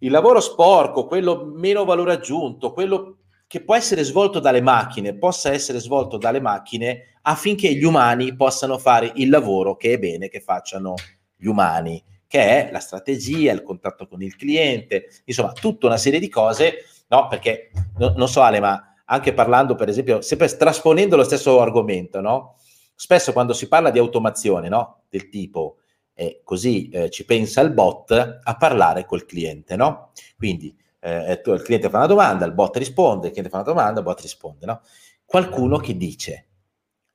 il 0.00 0.10
lavoro 0.10 0.40
sporco, 0.40 1.06
quello 1.06 1.46
meno 1.46 1.86
valore 1.86 2.12
aggiunto, 2.12 2.72
quello 2.72 3.19
che 3.50 3.64
può 3.64 3.74
essere 3.74 4.04
svolto 4.04 4.38
dalle 4.38 4.60
macchine, 4.60 5.18
possa 5.18 5.50
essere 5.50 5.80
svolto 5.80 6.18
dalle 6.18 6.40
macchine 6.40 7.16
affinché 7.22 7.74
gli 7.74 7.82
umani 7.82 8.36
possano 8.36 8.78
fare 8.78 9.10
il 9.16 9.28
lavoro 9.28 9.74
che 9.74 9.94
è 9.94 9.98
bene 9.98 10.28
che 10.28 10.38
facciano 10.38 10.94
gli 11.34 11.48
umani, 11.48 12.00
che 12.28 12.38
è 12.38 12.70
la 12.70 12.78
strategia, 12.78 13.50
il 13.50 13.64
contatto 13.64 14.06
con 14.06 14.22
il 14.22 14.36
cliente, 14.36 15.08
insomma, 15.24 15.50
tutta 15.50 15.88
una 15.88 15.96
serie 15.96 16.20
di 16.20 16.28
cose, 16.28 16.84
no? 17.08 17.26
Perché 17.26 17.72
no, 17.98 18.14
non 18.16 18.28
so 18.28 18.40
Ale, 18.40 18.60
ma 18.60 18.94
anche 19.06 19.34
parlando, 19.34 19.74
per 19.74 19.88
esempio, 19.88 20.20
sempre 20.20 20.46
trasponendo 20.56 21.16
lo 21.16 21.24
stesso 21.24 21.60
argomento, 21.60 22.20
no? 22.20 22.54
Spesso 22.94 23.32
quando 23.32 23.52
si 23.52 23.66
parla 23.66 23.90
di 23.90 23.98
automazione, 23.98 24.68
no? 24.68 25.02
Del 25.08 25.28
tipo 25.28 25.78
eh, 26.14 26.40
così 26.44 26.88
eh, 26.90 27.10
ci 27.10 27.24
pensa 27.24 27.62
il 27.62 27.72
bot 27.72 28.12
a 28.12 28.56
parlare 28.56 29.04
col 29.06 29.26
cliente, 29.26 29.74
no? 29.74 30.12
Quindi 30.36 30.72
eh, 31.00 31.40
il 31.44 31.62
cliente 31.62 31.88
fa 31.88 31.98
una 31.98 32.06
domanda, 32.06 32.44
il 32.44 32.52
bot 32.52 32.76
risponde, 32.76 33.26
il 33.26 33.32
cliente 33.32 33.50
fa 33.50 33.62
una 33.62 33.72
domanda, 33.72 34.00
il 34.00 34.04
bot 34.04 34.20
risponde, 34.20 34.66
no? 34.66 34.80
Qualcuno 35.24 35.78
che 35.78 35.96
dice, 35.96 36.48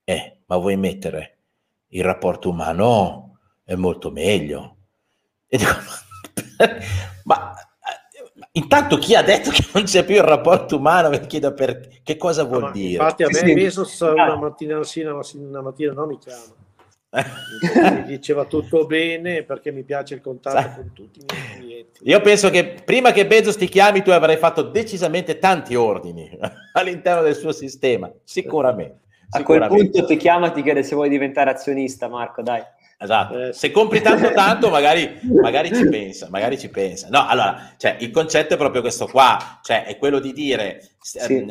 eh, 0.03 0.41
ma 0.45 0.57
vuoi 0.57 0.77
mettere 0.77 1.37
il 1.89 2.03
rapporto 2.03 2.49
umano? 2.49 3.39
È 3.63 3.75
molto 3.75 4.11
meglio. 4.11 4.77
E 5.47 5.57
dico, 5.57 5.71
ma 7.25 7.53
Intanto 8.57 8.97
chi 8.97 9.15
ha 9.15 9.21
detto 9.21 9.49
che 9.49 9.65
non 9.73 9.83
c'è 9.83 10.05
più 10.05 10.15
il 10.15 10.23
rapporto 10.23 10.77
umano 10.77 11.09
mi 11.09 11.19
chiedo 11.27 11.53
per 11.53 12.01
che 12.03 12.15
cosa 12.15 12.43
vuol 12.43 12.63
no, 12.63 12.71
dire. 12.71 13.03
Infatti 13.03 13.23
a 13.23 13.27
me 13.27 13.33
sì, 13.33 13.53
Bezos 13.53 13.99
una 13.99 14.37
mattina 14.37 14.83
sì, 14.83 15.01
una 15.01 15.61
mattina 15.61 15.91
no 15.91 16.05
mi 16.05 16.17
chiama. 16.17 16.53
Mi 17.91 18.03
diceva 18.05 18.45
tutto 18.45 18.85
bene 18.85 19.43
perché 19.43 19.71
mi 19.71 19.83
piace 19.83 20.15
il 20.15 20.21
contatto 20.21 20.57
Sa- 20.57 20.75
con 20.75 20.91
tutti 20.93 21.19
i 21.19 21.25
miei 21.25 21.57
clienti. 21.57 21.99
Io 22.03 22.21
penso 22.21 22.49
che 22.49 22.81
prima 22.83 23.11
che 23.11 23.25
Bezos 23.25 23.55
ti 23.55 23.67
chiami 23.67 24.01
tu 24.01 24.09
avrai 24.09 24.37
fatto 24.37 24.63
decisamente 24.63 25.39
tanti 25.39 25.75
ordini 25.75 26.29
all'interno 26.73 27.21
del 27.21 27.35
suo 27.35 27.51
sistema, 27.51 28.11
sicuramente. 28.23 29.03
A 29.29 29.43
quel 29.43 29.65
punto 29.67 30.05
ti 30.05 30.17
chiama 30.17 30.51
ti 30.51 30.61
chiede 30.61 30.83
se 30.83 30.95
vuoi 30.95 31.09
diventare 31.09 31.49
azionista, 31.49 32.07
Marco, 32.07 32.41
dai. 32.41 32.61
Esatto, 32.97 33.47
eh, 33.47 33.53
se 33.53 33.71
compri 33.71 34.01
tanto 34.01 34.31
tanto 34.33 34.69
magari, 34.69 35.19
magari, 35.23 35.73
ci 35.73 35.87
pensa, 35.89 36.27
magari 36.29 36.57
ci 36.57 36.69
pensa. 36.69 37.07
No, 37.09 37.27
allora, 37.27 37.73
cioè, 37.77 37.97
il 37.99 38.11
concetto 38.11 38.53
è 38.53 38.57
proprio 38.57 38.81
questo 38.81 39.07
qua, 39.07 39.59
cioè 39.63 39.85
è 39.85 39.97
quello 39.97 40.19
di 40.19 40.31
dire, 40.31 40.91
sì. 40.99 41.17
eh, 41.17 41.45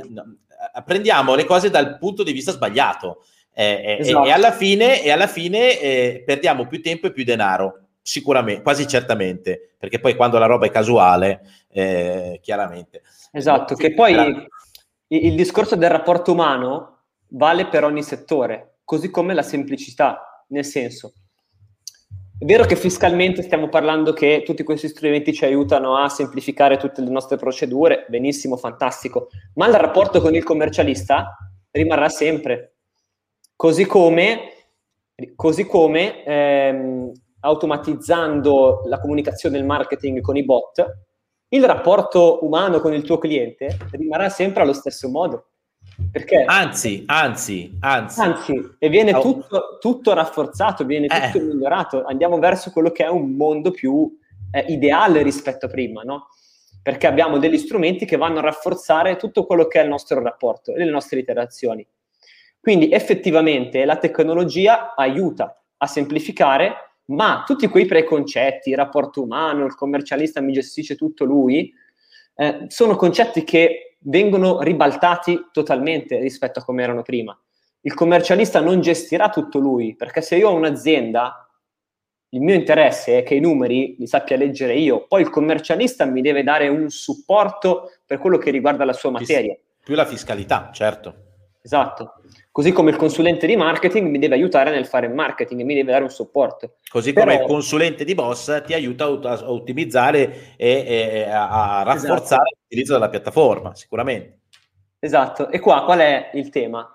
prendiamo 0.84 1.34
le 1.34 1.44
cose 1.44 1.68
dal 1.68 1.98
punto 1.98 2.22
di 2.22 2.32
vista 2.32 2.52
sbagliato 2.52 3.24
eh, 3.54 3.98
esatto. 4.00 4.24
e, 4.24 4.28
e, 4.28 4.32
alla 4.32 4.52
fine, 4.52 5.02
e 5.02 5.10
alla 5.10 5.26
fine 5.26 5.80
eh, 5.80 6.22
perdiamo 6.26 6.66
più 6.66 6.82
tempo 6.82 7.06
e 7.06 7.12
più 7.12 7.24
denaro, 7.24 7.86
sicuramente, 8.02 8.62
quasi 8.62 8.86
certamente, 8.86 9.74
perché 9.78 10.00
poi 10.00 10.16
quando 10.16 10.38
la 10.38 10.46
roba 10.46 10.66
è 10.66 10.70
casuale, 10.70 11.40
eh, 11.70 12.40
chiaramente. 12.42 13.02
Esatto, 13.32 13.74
che 13.74 13.94
poi 13.94 14.12
il, 14.12 14.48
il 15.08 15.34
discorso 15.34 15.76
del 15.76 15.90
rapporto 15.90 16.32
umano 16.32 16.98
vale 17.28 17.66
per 17.66 17.84
ogni 17.84 18.02
settore, 18.02 18.78
così 18.84 19.10
come 19.10 19.34
la 19.34 19.42
semplicità, 19.42 20.44
nel 20.48 20.64
senso 20.64 21.12
è 22.36 22.46
vero 22.46 22.64
che 22.64 22.74
fiscalmente 22.74 23.42
stiamo 23.42 23.68
parlando 23.68 24.12
che 24.12 24.42
tutti 24.44 24.64
questi 24.64 24.88
strumenti 24.88 25.32
ci 25.32 25.44
aiutano 25.44 25.96
a 25.96 26.08
semplificare 26.08 26.76
tutte 26.76 27.00
le 27.00 27.08
nostre 27.08 27.36
procedure, 27.36 28.06
benissimo, 28.08 28.56
fantastico, 28.56 29.28
ma 29.54 29.66
il 29.68 29.74
rapporto 29.74 30.20
con 30.20 30.34
il 30.34 30.42
commercialista 30.42 31.36
rimarrà 31.70 32.08
sempre. 32.08 32.73
Così 33.56 33.86
come, 33.86 34.52
così 35.36 35.66
come 35.66 36.24
ehm, 36.24 37.12
automatizzando 37.40 38.82
la 38.86 39.00
comunicazione 39.00 39.56
e 39.56 39.60
il 39.60 39.66
marketing 39.66 40.20
con 40.20 40.36
i 40.36 40.44
bot, 40.44 40.84
il 41.48 41.64
rapporto 41.64 42.44
umano 42.44 42.80
con 42.80 42.92
il 42.94 43.02
tuo 43.02 43.18
cliente 43.18 43.76
rimarrà 43.92 44.28
sempre 44.28 44.62
allo 44.62 44.72
stesso 44.72 45.08
modo. 45.08 45.48
Perché? 46.10 46.42
Anzi, 46.42 47.04
anzi, 47.06 47.76
anzi. 47.80 48.20
Anzi, 48.20 48.76
e 48.78 48.88
viene 48.88 49.12
tutto, 49.20 49.78
tutto 49.78 50.12
rafforzato, 50.12 50.84
viene 50.84 51.06
tutto 51.06 51.38
eh. 51.38 51.40
migliorato. 51.40 52.04
Andiamo 52.04 52.38
verso 52.38 52.70
quello 52.72 52.90
che 52.90 53.04
è 53.04 53.08
un 53.08 53.32
mondo 53.32 53.70
più 53.70 54.12
eh, 54.50 54.64
ideale 54.68 55.22
rispetto 55.22 55.66
a 55.66 55.68
prima, 55.68 56.02
no? 56.02 56.28
Perché 56.82 57.06
abbiamo 57.06 57.38
degli 57.38 57.58
strumenti 57.58 58.04
che 58.04 58.16
vanno 58.16 58.38
a 58.38 58.42
rafforzare 58.42 59.16
tutto 59.16 59.46
quello 59.46 59.66
che 59.66 59.80
è 59.80 59.84
il 59.84 59.88
nostro 59.88 60.20
rapporto 60.20 60.74
e 60.74 60.84
le 60.84 60.90
nostre 60.90 61.20
interazioni. 61.20 61.86
Quindi 62.64 62.90
effettivamente 62.90 63.84
la 63.84 63.98
tecnologia 63.98 64.94
aiuta 64.94 65.62
a 65.76 65.86
semplificare, 65.86 67.02
ma 67.08 67.42
tutti 67.46 67.68
quei 67.68 67.84
preconcetti, 67.84 68.70
il 68.70 68.76
rapporto 68.76 69.22
umano, 69.22 69.66
il 69.66 69.74
commercialista 69.74 70.40
mi 70.40 70.54
gestisce 70.54 70.96
tutto 70.96 71.26
lui, 71.26 71.70
eh, 72.34 72.64
sono 72.68 72.96
concetti 72.96 73.44
che 73.44 73.98
vengono 74.04 74.62
ribaltati 74.62 75.48
totalmente 75.52 76.18
rispetto 76.20 76.60
a 76.60 76.64
come 76.64 76.82
erano 76.82 77.02
prima. 77.02 77.38
Il 77.82 77.92
commercialista 77.92 78.60
non 78.60 78.80
gestirà 78.80 79.28
tutto 79.28 79.58
lui, 79.58 79.94
perché 79.94 80.22
se 80.22 80.36
io 80.36 80.48
ho 80.48 80.54
un'azienda, 80.54 81.46
il 82.30 82.40
mio 82.40 82.54
interesse 82.54 83.18
è 83.18 83.22
che 83.24 83.34
i 83.34 83.40
numeri 83.40 83.94
li 83.98 84.06
sappia 84.06 84.38
leggere 84.38 84.74
io, 84.74 85.06
poi 85.06 85.20
il 85.20 85.28
commercialista 85.28 86.06
mi 86.06 86.22
deve 86.22 86.42
dare 86.42 86.68
un 86.68 86.88
supporto 86.88 87.90
per 88.06 88.16
quello 88.16 88.38
che 88.38 88.50
riguarda 88.50 88.86
la 88.86 88.94
sua 88.94 89.10
materia. 89.10 89.54
Più 89.84 89.94
la 89.94 90.06
fiscalità, 90.06 90.70
certo. 90.72 91.24
Esatto. 91.60 92.14
Così 92.54 92.70
come 92.70 92.92
il 92.92 92.96
consulente 92.96 93.48
di 93.48 93.56
marketing 93.56 94.08
mi 94.08 94.20
deve 94.20 94.36
aiutare 94.36 94.70
nel 94.70 94.86
fare 94.86 95.08
marketing 95.08 95.62
mi 95.62 95.74
deve 95.74 95.90
dare 95.90 96.04
un 96.04 96.10
supporto. 96.10 96.76
Così 96.88 97.12
Però... 97.12 97.26
come 97.26 97.42
il 97.42 97.48
consulente 97.48 98.04
di 98.04 98.14
boss 98.14 98.62
ti 98.64 98.74
aiuta 98.74 99.06
a 99.06 99.50
ottimizzare 99.50 100.54
e, 100.56 100.84
e 100.86 101.22
a 101.28 101.82
rafforzare 101.82 102.22
esatto. 102.22 102.56
l'utilizzo 102.60 102.92
della 102.92 103.08
piattaforma, 103.08 103.74
sicuramente. 103.74 104.42
Esatto. 105.00 105.50
E 105.50 105.58
qua 105.58 105.82
qual 105.82 105.98
è 105.98 106.30
il 106.34 106.50
tema? 106.50 106.88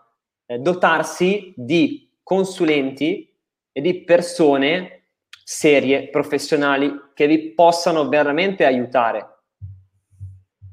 Eh, 0.45 0.60
dotarsi 0.60 1.53
di 1.57 2.10
consulenti 2.24 3.38
e 3.74 3.82
di 3.82 4.05
persone 4.05 5.07
serie, 5.43 6.07
professionali, 6.07 6.89
che 7.14 7.28
vi 7.28 7.53
possano 7.53 8.07
veramente 8.07 8.64
aiutare. 8.64 9.39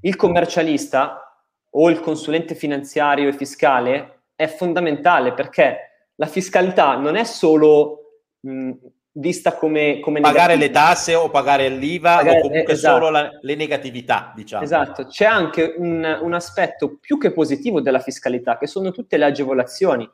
Il 0.03 0.15
commercialista 0.15 1.45
o 1.71 1.91
il 1.91 1.99
consulente 1.99 2.55
finanziario 2.55 3.29
e 3.29 3.33
fiscale 3.33 4.16
è 4.37 4.47
fondamentale 4.47 5.33
perché 5.33 6.11
la 6.17 6.27
fiscalità 6.27 6.97
non 6.97 7.17
è 7.17 7.25
solo 7.25 8.23
mh, 8.41 8.73
vista 9.13 9.55
come, 9.55 9.99
come 10.01 10.21
pagare 10.21 10.55
negativa. 10.55 10.81
le 10.81 10.89
tasse 10.89 11.15
o 11.15 11.31
pagare 11.31 11.69
l'IVA 11.69 12.17
pagare, 12.17 12.39
o 12.39 12.43
comunque 12.43 12.73
esatto. 12.75 12.95
solo 12.95 13.11
la, 13.11 13.31
le 13.41 13.55
negatività, 13.55 14.33
diciamo. 14.35 14.63
Esatto, 14.63 15.07
c'è 15.07 15.25
anche 15.25 15.75
un, 15.77 16.19
un 16.23 16.35
aspetto 16.35 16.99
più 16.99 17.19
che 17.19 17.33
positivo 17.33 17.81
della 17.81 18.01
fiscalità, 18.01 18.59
che 18.59 18.67
sono 18.67 18.91
tutte 18.91 19.17
le 19.17 19.25
agevolazioni 19.25 20.09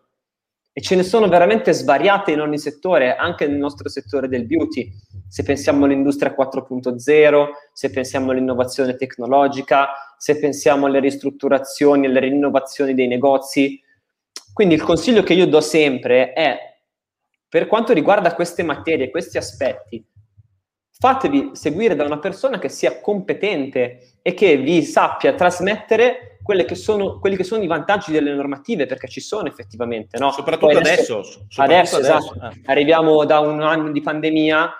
e 0.74 0.80
ce 0.80 0.96
ne 0.96 1.02
sono 1.02 1.28
veramente 1.28 1.72
svariate 1.74 2.32
in 2.32 2.40
ogni 2.40 2.58
settore, 2.58 3.14
anche 3.14 3.46
nel 3.46 3.58
nostro 3.58 3.90
settore 3.90 4.26
del 4.26 4.46
beauty. 4.46 4.90
Se 5.28 5.42
pensiamo 5.42 5.84
all'industria 5.84 6.34
4.0, 6.34 7.46
se 7.74 7.90
pensiamo 7.90 8.30
all'innovazione 8.30 8.96
tecnologica, 8.96 9.88
se 10.16 10.38
pensiamo 10.38 10.86
alle 10.86 11.00
ristrutturazioni, 11.00 12.06
alle 12.06 12.20
rinnovazioni 12.20 12.94
dei 12.94 13.06
negozi, 13.06 13.81
quindi 14.52 14.74
il 14.74 14.82
consiglio 14.82 15.22
che 15.22 15.34
io 15.34 15.46
do 15.46 15.60
sempre 15.60 16.32
è, 16.32 16.58
per 17.48 17.66
quanto 17.66 17.92
riguarda 17.92 18.34
queste 18.34 18.62
materie, 18.62 19.10
questi 19.10 19.38
aspetti, 19.38 20.04
fatevi 20.90 21.50
seguire 21.54 21.96
da 21.96 22.04
una 22.04 22.18
persona 22.18 22.58
che 22.58 22.68
sia 22.68 23.00
competente 23.00 24.18
e 24.22 24.34
che 24.34 24.56
vi 24.56 24.82
sappia 24.82 25.34
trasmettere 25.34 26.32
che 26.44 26.74
sono, 26.74 27.18
quelli 27.18 27.36
che 27.36 27.44
sono 27.44 27.62
i 27.62 27.66
vantaggi 27.66 28.12
delle 28.12 28.34
normative, 28.34 28.86
perché 28.86 29.08
ci 29.08 29.20
sono 29.20 29.48
effettivamente. 29.48 30.18
No? 30.18 30.32
Soprattutto 30.32 30.76
adesso. 30.76 31.18
Adesso, 31.18 31.46
soprattutto 31.48 31.62
adesso, 31.62 31.96
adesso. 31.96 32.34
Esatto. 32.34 32.44
Eh. 32.44 32.62
arriviamo 32.66 33.24
da 33.24 33.38
un 33.38 33.62
anno 33.62 33.90
di 33.90 34.00
pandemia 34.00 34.74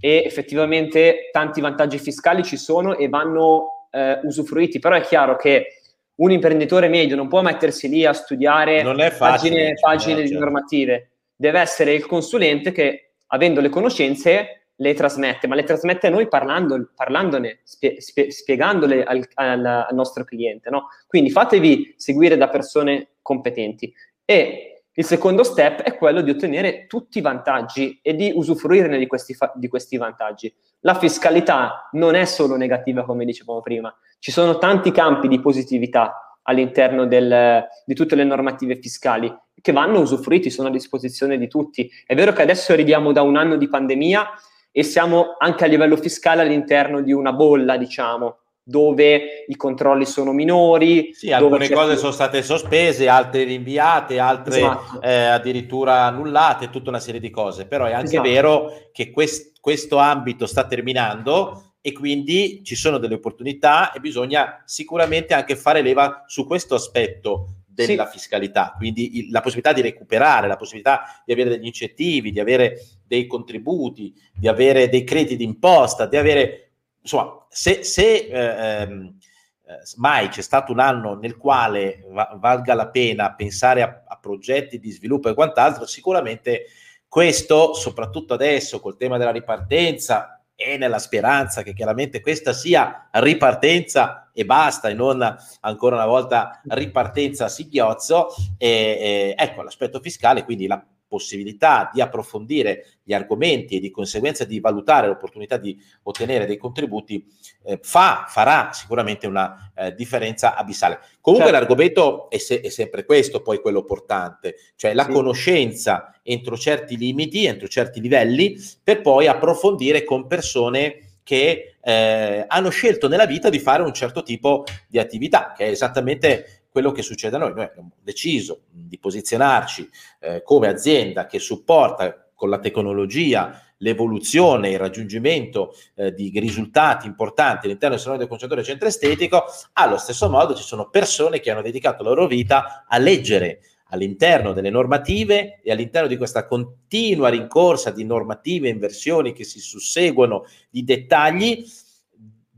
e 0.00 0.22
effettivamente 0.24 1.30
tanti 1.32 1.60
vantaggi 1.60 1.98
fiscali 1.98 2.44
ci 2.44 2.56
sono 2.56 2.96
e 2.96 3.08
vanno 3.08 3.88
eh, 3.90 4.20
usufruiti, 4.22 4.78
però 4.78 4.94
è 4.94 5.00
chiaro 5.00 5.36
che 5.36 5.77
un 6.18 6.30
imprenditore 6.30 6.88
medio 6.88 7.16
non 7.16 7.28
può 7.28 7.42
mettersi 7.42 7.88
lì 7.88 8.04
a 8.04 8.12
studiare 8.12 8.82
pagine, 9.16 9.74
pagine 9.80 10.22
di 10.22 10.32
normative, 10.32 11.10
deve 11.34 11.60
essere 11.60 11.94
il 11.94 12.06
consulente 12.06 12.72
che, 12.72 13.12
avendo 13.28 13.60
le 13.60 13.68
conoscenze, 13.68 14.58
le 14.80 14.94
trasmette, 14.94 15.46
ma 15.46 15.54
le 15.54 15.64
trasmette 15.64 16.06
a 16.06 16.10
noi 16.10 16.28
parlando, 16.28 16.90
parlandone, 16.94 17.60
spie, 17.64 18.00
spie, 18.00 18.30
spiegandole 18.30 19.04
al, 19.04 19.26
al, 19.34 19.64
al, 19.64 19.94
nostro 19.94 20.24
cliente. 20.24 20.70
No? 20.70 20.88
Quindi 21.06 21.30
fatevi 21.30 21.94
seguire 21.96 22.36
da 22.36 22.48
persone 22.48 23.08
competenti. 23.22 23.92
E 24.24 24.82
il 24.92 25.04
secondo 25.04 25.44
step 25.44 25.82
è 25.82 25.96
quello 25.96 26.20
di 26.20 26.30
ottenere 26.30 26.86
tutti 26.86 27.18
i 27.18 27.22
vantaggi 27.22 28.00
e 28.02 28.14
di 28.14 28.32
usufruirne 28.34 28.98
di 28.98 29.06
questi, 29.06 29.36
di 29.54 29.68
questi 29.68 29.96
vantaggi. 29.96 30.52
La 30.80 30.94
fiscalità 30.94 31.88
non 31.92 32.14
è 32.14 32.24
solo 32.24 32.56
negativa, 32.56 33.04
come 33.04 33.24
dicevamo 33.24 33.60
prima, 33.60 33.96
ci 34.18 34.30
sono 34.30 34.58
tanti 34.58 34.90
campi 34.90 35.28
di 35.28 35.40
positività 35.40 36.38
all'interno 36.42 37.06
del, 37.06 37.66
di 37.84 37.94
tutte 37.94 38.14
le 38.14 38.24
normative 38.24 38.76
fiscali 38.76 39.32
che 39.60 39.72
vanno 39.72 40.00
usufruiti, 40.00 40.50
sono 40.50 40.68
a 40.68 40.72
disposizione 40.72 41.36
di 41.36 41.48
tutti. 41.48 41.90
È 42.06 42.14
vero 42.14 42.32
che 42.32 42.42
adesso 42.42 42.72
arriviamo 42.72 43.12
da 43.12 43.22
un 43.22 43.36
anno 43.36 43.56
di 43.56 43.68
pandemia 43.68 44.28
e 44.70 44.82
siamo 44.82 45.36
anche 45.38 45.64
a 45.64 45.66
livello 45.66 45.96
fiscale 45.96 46.42
all'interno 46.42 47.00
di 47.00 47.12
una 47.12 47.32
bolla, 47.32 47.76
diciamo, 47.76 48.38
dove 48.62 49.44
i 49.46 49.56
controlli 49.56 50.04
sono 50.04 50.32
minori. 50.32 51.12
Sì, 51.12 51.32
alcune 51.32 51.68
cose 51.70 51.92
più... 51.92 51.98
sono 51.98 52.12
state 52.12 52.42
sospese, 52.42 53.08
altre 53.08 53.44
rinviate, 53.44 54.18
altre 54.18 54.58
esatto. 54.58 55.00
eh, 55.02 55.24
addirittura 55.24 56.04
annullate, 56.04 56.70
tutta 56.70 56.90
una 56.90 57.00
serie 57.00 57.20
di 57.20 57.30
cose. 57.30 57.66
Però 57.66 57.86
è 57.86 57.92
anche 57.92 58.10
esatto. 58.10 58.28
vero 58.28 58.72
che 58.92 59.10
quest- 59.10 59.58
questo 59.60 59.96
ambito 59.96 60.46
sta 60.46 60.66
terminando 60.66 61.67
e 61.80 61.92
quindi 61.92 62.62
ci 62.64 62.74
sono 62.74 62.98
delle 62.98 63.14
opportunità 63.14 63.92
e 63.92 64.00
bisogna 64.00 64.62
sicuramente 64.64 65.34
anche 65.34 65.56
fare 65.56 65.80
leva 65.80 66.24
su 66.26 66.46
questo 66.46 66.74
aspetto 66.74 67.58
della 67.86 68.06
sì. 68.06 68.18
fiscalità, 68.18 68.74
quindi 68.76 69.18
il, 69.18 69.30
la 69.30 69.40
possibilità 69.40 69.72
di 69.72 69.82
recuperare, 69.82 70.48
la 70.48 70.56
possibilità 70.56 71.22
di 71.24 71.32
avere 71.32 71.50
degli 71.50 71.66
incentivi, 71.66 72.32
di 72.32 72.40
avere 72.40 72.80
dei 73.06 73.26
contributi, 73.28 74.12
di 74.34 74.48
avere 74.48 74.88
dei 74.88 75.04
crediti 75.04 75.36
d'imposta, 75.36 76.06
di 76.06 76.16
avere, 76.16 76.72
insomma, 77.00 77.46
se, 77.48 77.84
se 77.84 78.16
eh, 78.16 78.82
ehm, 78.82 79.16
eh, 79.64 79.74
mai 79.96 80.28
c'è 80.28 80.42
stato 80.42 80.72
un 80.72 80.80
anno 80.80 81.14
nel 81.14 81.36
quale 81.36 82.04
va, 82.08 82.36
valga 82.40 82.74
la 82.74 82.88
pena 82.88 83.34
pensare 83.34 83.82
a, 83.82 84.02
a 84.08 84.18
progetti 84.18 84.80
di 84.80 84.90
sviluppo 84.90 85.28
e 85.28 85.34
quant'altro, 85.34 85.86
sicuramente 85.86 86.64
questo, 87.06 87.74
soprattutto 87.74 88.34
adesso 88.34 88.80
col 88.80 88.96
tema 88.96 89.18
della 89.18 89.30
ripartenza, 89.30 90.37
e 90.60 90.76
nella 90.76 90.98
speranza 90.98 91.62
che 91.62 91.72
chiaramente 91.72 92.20
questa 92.20 92.52
sia 92.52 93.08
ripartenza 93.12 94.28
e 94.32 94.44
basta 94.44 94.88
e 94.88 94.94
non 94.94 95.36
ancora 95.60 95.94
una 95.94 96.06
volta 96.06 96.60
ripartenza 96.64 97.44
a 97.44 97.48
singhiozzo. 97.48 98.34
E, 98.56 98.66
e, 98.68 99.34
ecco 99.38 99.62
l'aspetto 99.62 100.00
fiscale, 100.00 100.42
quindi 100.42 100.66
la 100.66 100.84
possibilità 101.08 101.90
di 101.92 102.00
approfondire 102.00 102.84
gli 103.02 103.14
argomenti 103.14 103.76
e 103.76 103.80
di 103.80 103.90
conseguenza 103.90 104.44
di 104.44 104.60
valutare 104.60 105.06
l'opportunità 105.06 105.56
di 105.56 105.76
ottenere 106.02 106.46
dei 106.46 106.58
contributi 106.58 107.26
eh, 107.64 107.78
fa, 107.82 108.26
farà 108.28 108.70
sicuramente 108.72 109.26
una 109.26 109.72
eh, 109.74 109.94
differenza 109.94 110.54
abissale. 110.54 111.00
Comunque 111.20 111.50
certo. 111.50 111.66
l'argomento 111.66 112.30
è, 112.30 112.36
se, 112.38 112.60
è, 112.60 112.68
sempre 112.68 113.04
questo 113.04 113.40
poi 113.40 113.60
quello 113.60 113.82
portante, 113.84 114.56
cioè 114.76 114.92
la 114.92 115.04
sì. 115.04 115.10
conoscenza 115.10 116.20
entro 116.22 116.56
certi 116.56 116.96
limiti, 116.96 117.46
entro 117.46 117.66
certi 117.66 118.00
livelli, 118.00 118.56
per 118.82 119.00
poi 119.00 119.26
approfondire 119.26 120.04
con 120.04 120.26
persone 120.26 121.08
che 121.28 121.76
eh, 121.82 122.44
hanno 122.46 122.70
scelto 122.70 123.06
nella 123.06 123.26
vita 123.26 123.50
di 123.50 123.58
fare 123.58 123.82
un 123.82 123.92
certo 123.92 124.22
tipo 124.22 124.64
di 124.86 124.98
attività, 124.98 125.52
che 125.54 125.66
è 125.66 125.68
esattamente 125.68 126.57
quello 126.70 126.92
che 126.92 127.02
succede 127.02 127.36
a 127.36 127.38
noi. 127.38 127.54
Noi 127.54 127.64
abbiamo 127.64 127.92
deciso 128.02 128.62
di 128.70 128.98
posizionarci 128.98 129.88
eh, 130.20 130.42
come 130.42 130.68
azienda 130.68 131.26
che 131.26 131.38
supporta 131.38 132.30
con 132.34 132.50
la 132.50 132.58
tecnologia 132.58 133.60
l'evoluzione, 133.78 134.70
il 134.70 134.78
raggiungimento 134.78 135.74
eh, 135.94 136.12
di 136.12 136.32
risultati 136.36 137.06
importanti 137.06 137.66
all'interno 137.66 137.94
del 137.94 138.02
salone 138.02 138.20
del 138.20 138.28
concentratore 138.28 138.68
centro 138.68 138.88
estetico, 138.88 139.44
allo 139.74 139.96
stesso 139.96 140.28
modo 140.28 140.54
ci 140.54 140.62
sono 140.62 140.88
persone 140.88 141.40
che 141.40 141.50
hanno 141.50 141.62
dedicato 141.62 142.02
la 142.02 142.10
loro 142.10 142.26
vita 142.26 142.84
a 142.88 142.98
leggere 142.98 143.60
all'interno 143.90 144.52
delle 144.52 144.70
normative 144.70 145.60
e 145.62 145.70
all'interno 145.70 146.08
di 146.08 146.16
questa 146.16 146.46
continua 146.46 147.28
rincorsa 147.28 147.90
di 147.90 148.04
normative, 148.04 148.68
inversioni 148.68 149.32
che 149.32 149.44
si 149.44 149.60
susseguono, 149.60 150.44
di 150.68 150.84
dettagli, 150.84 151.64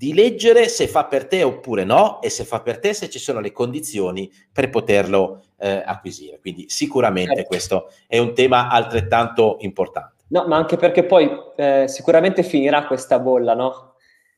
di 0.01 0.15
leggere 0.15 0.67
se 0.69 0.89
fa 0.89 1.05
per 1.05 1.27
te 1.27 1.43
oppure 1.43 1.85
no 1.85 2.23
e 2.23 2.31
se 2.31 2.45
fa 2.45 2.63
per 2.63 2.79
te 2.79 2.95
se 2.95 3.11
ci 3.11 3.19
sono 3.19 3.39
le 3.39 3.53
condizioni 3.53 4.33
per 4.51 4.71
poterlo 4.71 5.43
eh, 5.59 5.83
acquisire. 5.85 6.39
Quindi 6.41 6.71
sicuramente 6.71 7.35
certo. 7.35 7.47
questo 7.47 7.93
è 8.07 8.17
un 8.17 8.33
tema 8.33 8.71
altrettanto 8.71 9.59
importante. 9.61 10.25
No, 10.29 10.47
ma 10.47 10.57
anche 10.57 10.79
perché 10.79 11.05
poi 11.05 11.31
eh, 11.55 11.85
sicuramente 11.87 12.43
finirà 12.43 12.87
questa 12.87 13.19
bolla, 13.19 13.53
no? 13.53 13.97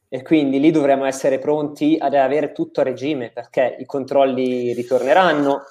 E 0.09 0.23
quindi 0.23 0.59
lì 0.59 0.73
dovremo 0.73 1.05
essere 1.05 1.39
pronti 1.39 1.97
ad 1.97 2.17
avere 2.17 2.51
tutto 2.51 2.81
a 2.81 2.83
regime 2.83 3.31
perché 3.31 3.77
i 3.79 3.85
controlli 3.85 4.73
ritorneranno, 4.73 5.63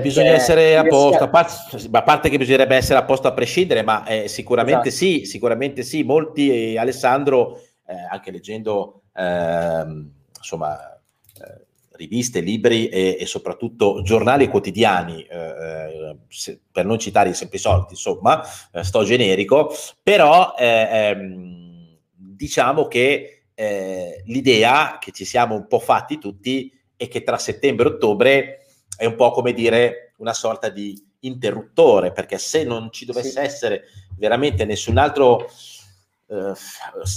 Bisogna 0.00 0.32
essere 0.32 0.76
a 0.76 0.84
posto, 0.84 1.24
a 1.24 1.28
parte, 1.28 1.88
a 1.90 2.02
parte, 2.02 2.28
che 2.28 2.38
bisognerebbe 2.38 2.76
essere 2.76 2.98
a 2.98 3.04
posto 3.04 3.26
a 3.26 3.32
prescindere, 3.32 3.82
ma 3.82 4.06
eh, 4.06 4.28
sicuramente 4.28 4.88
esatto. 4.88 5.04
sì, 5.04 5.24
sicuramente 5.24 5.82
sì. 5.82 6.04
Molti, 6.04 6.74
eh, 6.74 6.78
Alessandro, 6.78 7.58
eh, 7.84 7.94
anche 8.08 8.30
leggendo 8.30 9.03
Ehm, 9.16 10.10
insomma, 10.36 10.92
eh, 10.94 11.66
riviste, 11.92 12.40
libri 12.40 12.88
e, 12.88 13.16
e, 13.20 13.26
soprattutto 13.26 14.02
giornali 14.02 14.48
quotidiani, 14.48 15.22
eh, 15.22 15.36
eh, 15.36 16.16
se, 16.28 16.60
per 16.70 16.84
non 16.84 16.98
citare 16.98 17.30
i 17.30 17.34
semplici 17.34 17.64
soliti, 17.64 17.92
insomma, 17.92 18.42
eh, 18.72 18.82
sto 18.82 19.04
generico, 19.04 19.72
però 20.02 20.54
eh, 20.58 20.88
ehm, 20.90 21.98
diciamo 22.14 22.86
che 22.88 23.44
eh, 23.54 24.22
l'idea 24.26 24.98
che 25.00 25.12
ci 25.12 25.24
siamo 25.24 25.54
un 25.54 25.66
po' 25.68 25.78
fatti 25.78 26.18
tutti 26.18 26.72
è 26.96 27.06
che 27.06 27.22
tra 27.22 27.38
settembre 27.38 27.88
e 27.88 27.92
ottobre 27.92 28.66
è 28.96 29.04
un 29.04 29.14
po' 29.14 29.30
come 29.30 29.52
dire 29.52 30.12
una 30.18 30.34
sorta 30.34 30.68
di 30.68 31.00
interruttore, 31.20 32.12
perché 32.12 32.38
se 32.38 32.64
non 32.64 32.90
ci 32.90 33.04
dovesse 33.04 33.30
sì. 33.30 33.38
essere 33.38 33.84
veramente 34.16 34.64
nessun 34.64 34.98
altro 34.98 35.48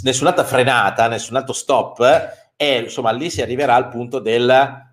nessun'altra 0.03 0.43
frenata, 0.43 1.07
nessun 1.07 1.35
altro 1.35 1.53
stop 1.53 2.01
e 2.55 2.79
insomma 2.79 3.11
lì 3.11 3.29
si 3.29 3.41
arriverà 3.41 3.75
al 3.75 3.89
punto 3.89 4.19
del 4.19 4.85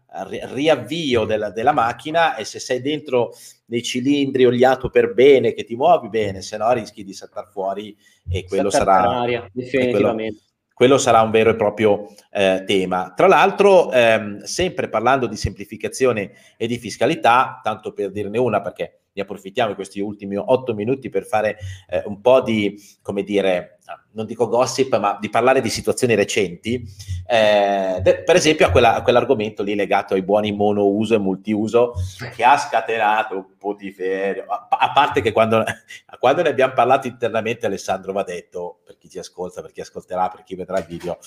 riavvio 0.53 1.25
della, 1.25 1.51
della, 1.51 1.73
macchina 1.73 2.37
e 2.37 2.45
se 2.45 2.61
sei 2.61 2.81
dentro 2.81 3.35
nei 3.67 3.83
cilindri 3.83 4.45
oliato 4.45 4.89
per 4.89 5.13
bene 5.13 5.53
che 5.53 5.65
ti 5.65 5.75
muovi 5.75 6.09
bene 6.09 6.41
se 6.41 6.57
no 6.57 6.73
rischi 6.73 7.03
di 7.03 7.13
saltare 7.13 7.49
fuori 7.51 7.97
e 8.29 8.45
quello 8.45 8.71
sarà 8.71 9.21
aria, 9.21 9.49
definitivamente. 9.53 10.39
Quello, 10.39 10.53
quello 10.75 10.99
sarà 10.99 11.21
un 11.23 11.31
vero 11.31 11.51
e 11.51 11.57
proprio 11.57 12.07
eh, 12.31 12.65
tema. 12.67 13.13
Tra 13.15 13.27
l'altro, 13.27 13.91
ehm, 13.93 14.43
sempre 14.43 14.89
parlando 14.89 15.27
di 15.27 15.37
semplificazione 15.37 16.33
e 16.57 16.67
di 16.67 16.79
fiscalità, 16.79 17.61
tanto 17.63 17.93
per 17.93 18.11
dirne 18.11 18.39
una, 18.39 18.61
perché 18.61 19.04
ne 19.15 19.23
approfittiamo 19.23 19.71
in 19.71 19.77
questi 19.77 20.01
ultimi 20.01 20.37
otto 20.37 20.75
minuti 20.75 21.09
per 21.09 21.25
fare 21.25 21.57
eh, 21.89 22.03
un 22.07 22.21
po' 22.21 22.41
di, 22.43 22.77
come 23.01 23.23
dire, 23.23 23.79
non 24.13 24.27
dico 24.27 24.49
gossip, 24.49 24.97
ma 24.99 25.19
di 25.21 25.29
parlare 25.29 25.61
di 25.61 25.69
situazioni 25.69 26.15
recenti, 26.15 26.83
eh, 27.27 27.99
de- 28.03 28.23
per 28.23 28.37
esempio 28.37 28.67
a, 28.67 28.71
quella, 28.71 28.95
a, 28.97 29.03
quell'argomento 29.03 29.63
lì 29.63 29.75
legato 29.75 30.15
ai 30.15 30.23
buoni 30.23 30.53
monouso 30.53 31.15
e 31.15 31.19
multiuso 31.19 31.95
che 32.35 32.45
ha 32.45 32.57
scatenato 32.57 33.37
un 33.37 33.57
putiferio, 33.59 34.45
a, 34.47 34.69
a 34.69 34.93
parte 34.93 35.21
che 35.21 35.33
quando, 35.33 35.63
quando, 36.19 36.43
ne 36.43 36.49
abbiamo 36.49 36.73
parlato 36.73 37.07
internamente 37.07 37.67
Alessandro 37.67 38.13
va 38.13 38.23
detto, 38.23 38.81
per 38.85 38.97
chi 38.99 39.09
ci 39.09 39.19
ascolta, 39.19 39.61
per 39.61 39.73
chi 39.73 39.81
ascolterà, 39.81 40.29
per 40.29 40.43
chi 40.43 40.55
vedrà 40.55 40.79
il 40.79 40.87
video, 40.87 41.19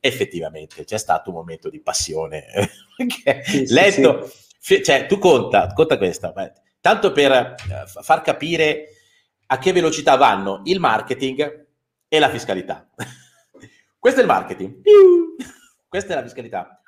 effettivamente 0.00 0.84
c'è 0.84 0.98
stato 0.98 1.30
un 1.30 1.36
momento 1.36 1.68
di 1.68 1.80
passione. 1.80 2.44
sì, 3.44 3.72
letto, 3.72 4.30
sì. 4.58 4.82
cioè 4.82 5.06
tu 5.06 5.18
conta, 5.18 5.72
conta 5.74 5.98
questa, 5.98 6.32
tanto 6.84 7.12
per 7.12 7.32
eh, 7.32 7.54
far 8.02 8.20
capire 8.20 8.88
a 9.46 9.56
che 9.56 9.72
velocità 9.72 10.16
vanno 10.16 10.60
il 10.64 10.80
marketing 10.80 11.66
e 12.06 12.18
la 12.18 12.28
fiscalità. 12.28 12.86
Questo 13.98 14.20
è 14.20 14.22
il 14.22 14.28
marketing. 14.28 14.82
Questa 15.88 16.12
è 16.12 16.16
la 16.16 16.22
fiscalità. 16.22 16.82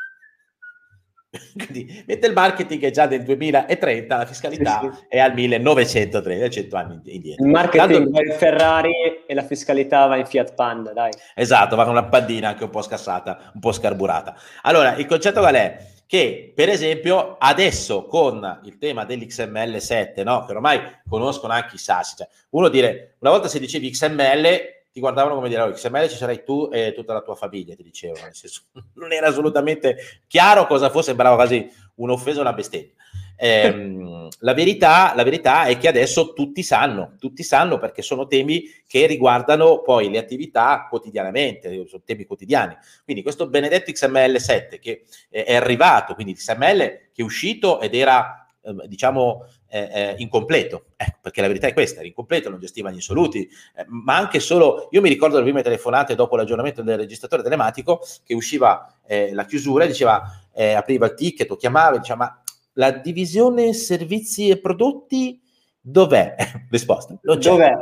Quindi, 1.57 2.05
mentre 2.07 2.29
il 2.29 2.35
marketing 2.35 2.83
è 2.83 2.91
già 2.91 3.07
del 3.07 3.23
2030, 3.23 4.17
la 4.19 4.27
fiscalità 4.27 4.81
sì, 4.83 4.99
sì. 4.99 5.05
è 5.09 5.19
al 5.19 5.33
1930, 5.33 6.51
100 6.51 6.77
anni 6.77 7.01
indietro. 7.07 7.47
Il 7.47 7.51
marketing 7.51 8.05
Tanto... 8.05 8.11
va 8.11 8.21
in 8.21 8.39
Ferrari 8.39 8.93
e 9.27 9.35
la 9.35 9.45
fiscalità 9.45 10.05
va 10.05 10.17
in 10.17 10.27
Fiat 10.27 10.53
Panda, 10.53 10.93
dai. 10.93 11.13
Esatto, 11.35 11.75
va 11.75 11.85
con 11.85 11.93
una 11.93 12.05
pandina 12.05 12.49
anche 12.49 12.65
un 12.65 12.71
po' 12.71 12.83
scassata, 12.83 13.51
un 13.55 13.61
po' 13.61 13.73
scarburata. 13.73 14.37
Allora, 14.61 14.95
il 14.97 15.07
concetto 15.07 15.41
qual 15.41 15.55
è? 15.55 15.95
Che 16.07 16.53
per 16.55 16.69
esempio 16.69 17.37
adesso 17.39 18.07
con 18.07 18.61
il 18.65 18.79
tema 18.79 19.05
dell'XML7, 19.05 20.23
no? 20.23 20.45
che 20.45 20.53
ormai 20.53 20.81
conoscono 21.09 21.53
anche 21.53 21.75
i 21.75 21.79
SaaS, 21.79 22.15
cioè 22.17 22.29
uno 22.51 22.69
dire, 22.69 23.17
una 23.19 23.33
volta 23.33 23.49
se 23.49 23.59
dicevi 23.59 23.91
XML 23.91 24.75
ti 24.97 25.03
guardavano 25.03 25.35
come 25.35 25.51
dire, 25.51 25.61
oh, 25.61 25.73
XML 25.73 26.09
ci 26.09 26.17
sarai 26.17 26.43
tu 26.43 26.71
e 26.73 26.95
tutta 26.95 27.13
la 27.13 27.21
tua 27.21 27.35
famiglia, 27.35 27.75
ti 27.75 27.83
dicevano, 27.83 28.33
senso, 28.33 28.63
non 28.95 29.13
era 29.13 29.27
assolutamente 29.29 30.23
chiaro 30.27 30.67
cosa 30.67 30.89
fosse, 30.89 31.09
sembrava 31.09 31.35
quasi 31.35 31.71
un'offesa 31.97 32.39
o 32.39 32.41
una 32.41 32.55
bestemmia. 32.55 32.95
Eh, 33.37 34.29
la, 34.41 34.55
verità, 34.55 35.13
la 35.15 35.23
verità 35.23 35.65
è 35.67 35.77
che 35.79 35.89
adesso 35.89 36.33
tutti 36.33 36.63
sanno, 36.63 37.17
tutti 37.19 37.43
sanno 37.43 37.79
perché 37.79 38.03
sono 38.03 38.27
temi 38.27 38.65
che 38.87 39.07
riguardano 39.07 39.83
poi 39.83 40.11
le 40.11 40.19
attività 40.19 40.87
quotidianamente, 40.89 41.87
sono 41.87 42.03
temi 42.05 42.25
quotidiani. 42.25 42.77
Quindi 43.05 43.23
questo 43.23 43.49
benedetto 43.49 43.91
XML7 43.91 44.79
che 44.81 45.05
è 45.29 45.55
arrivato, 45.55 46.15
quindi 46.15 46.35
XML 46.35 46.79
che 47.13 47.23
è 47.23 47.23
uscito 47.23 47.81
ed 47.81 47.95
era 47.95 48.47
eh, 48.67 48.89
diciamo, 48.89 49.47
eh, 49.69 49.89
eh, 49.93 50.15
incompleto, 50.19 50.87
ecco, 50.97 51.19
perché 51.21 51.41
la 51.41 51.47
verità 51.47 51.69
è 51.69 51.73
questa, 51.73 51.99
era 51.99 52.09
incompleto, 52.09 52.51
non 52.51 52.59
gestiva 52.59 52.91
gli 52.91 52.97
assoluti, 52.97 53.49
eh, 53.77 53.85
ma 53.89 54.17
anche 54.17 54.41
solo, 54.41 54.89
io 54.91 55.01
mi 55.01 55.09
ricordo 55.09 55.37
le 55.37 55.45
prime 55.45 55.63
telefonate 55.63 56.15
dopo 56.15 56.35
l'aggiornamento 56.37 56.83
del 56.83 56.97
registratore 56.97 57.43
telematico, 57.43 58.05
che 58.25 58.35
usciva 58.35 58.93
eh, 59.07 59.33
la 59.35 59.45
chiusura 59.45 59.87
diceva, 59.87 60.23
eh, 60.53 60.73
apriva 60.73 61.07
il 61.07 61.15
ticket 61.15 61.51
o 61.51 61.57
chiamava 61.57 61.99
diceva, 61.99 62.17
ma 62.17 62.43
la 62.77 62.91
divisione 62.93 63.73
servizi 63.73 64.49
e 64.49 64.59
prodotti 64.59 65.41
dov'è? 65.81 66.35
Risposta, 66.71 67.19
non 67.23 67.39
c'è. 67.39 67.51
Dov'è? 67.51 67.73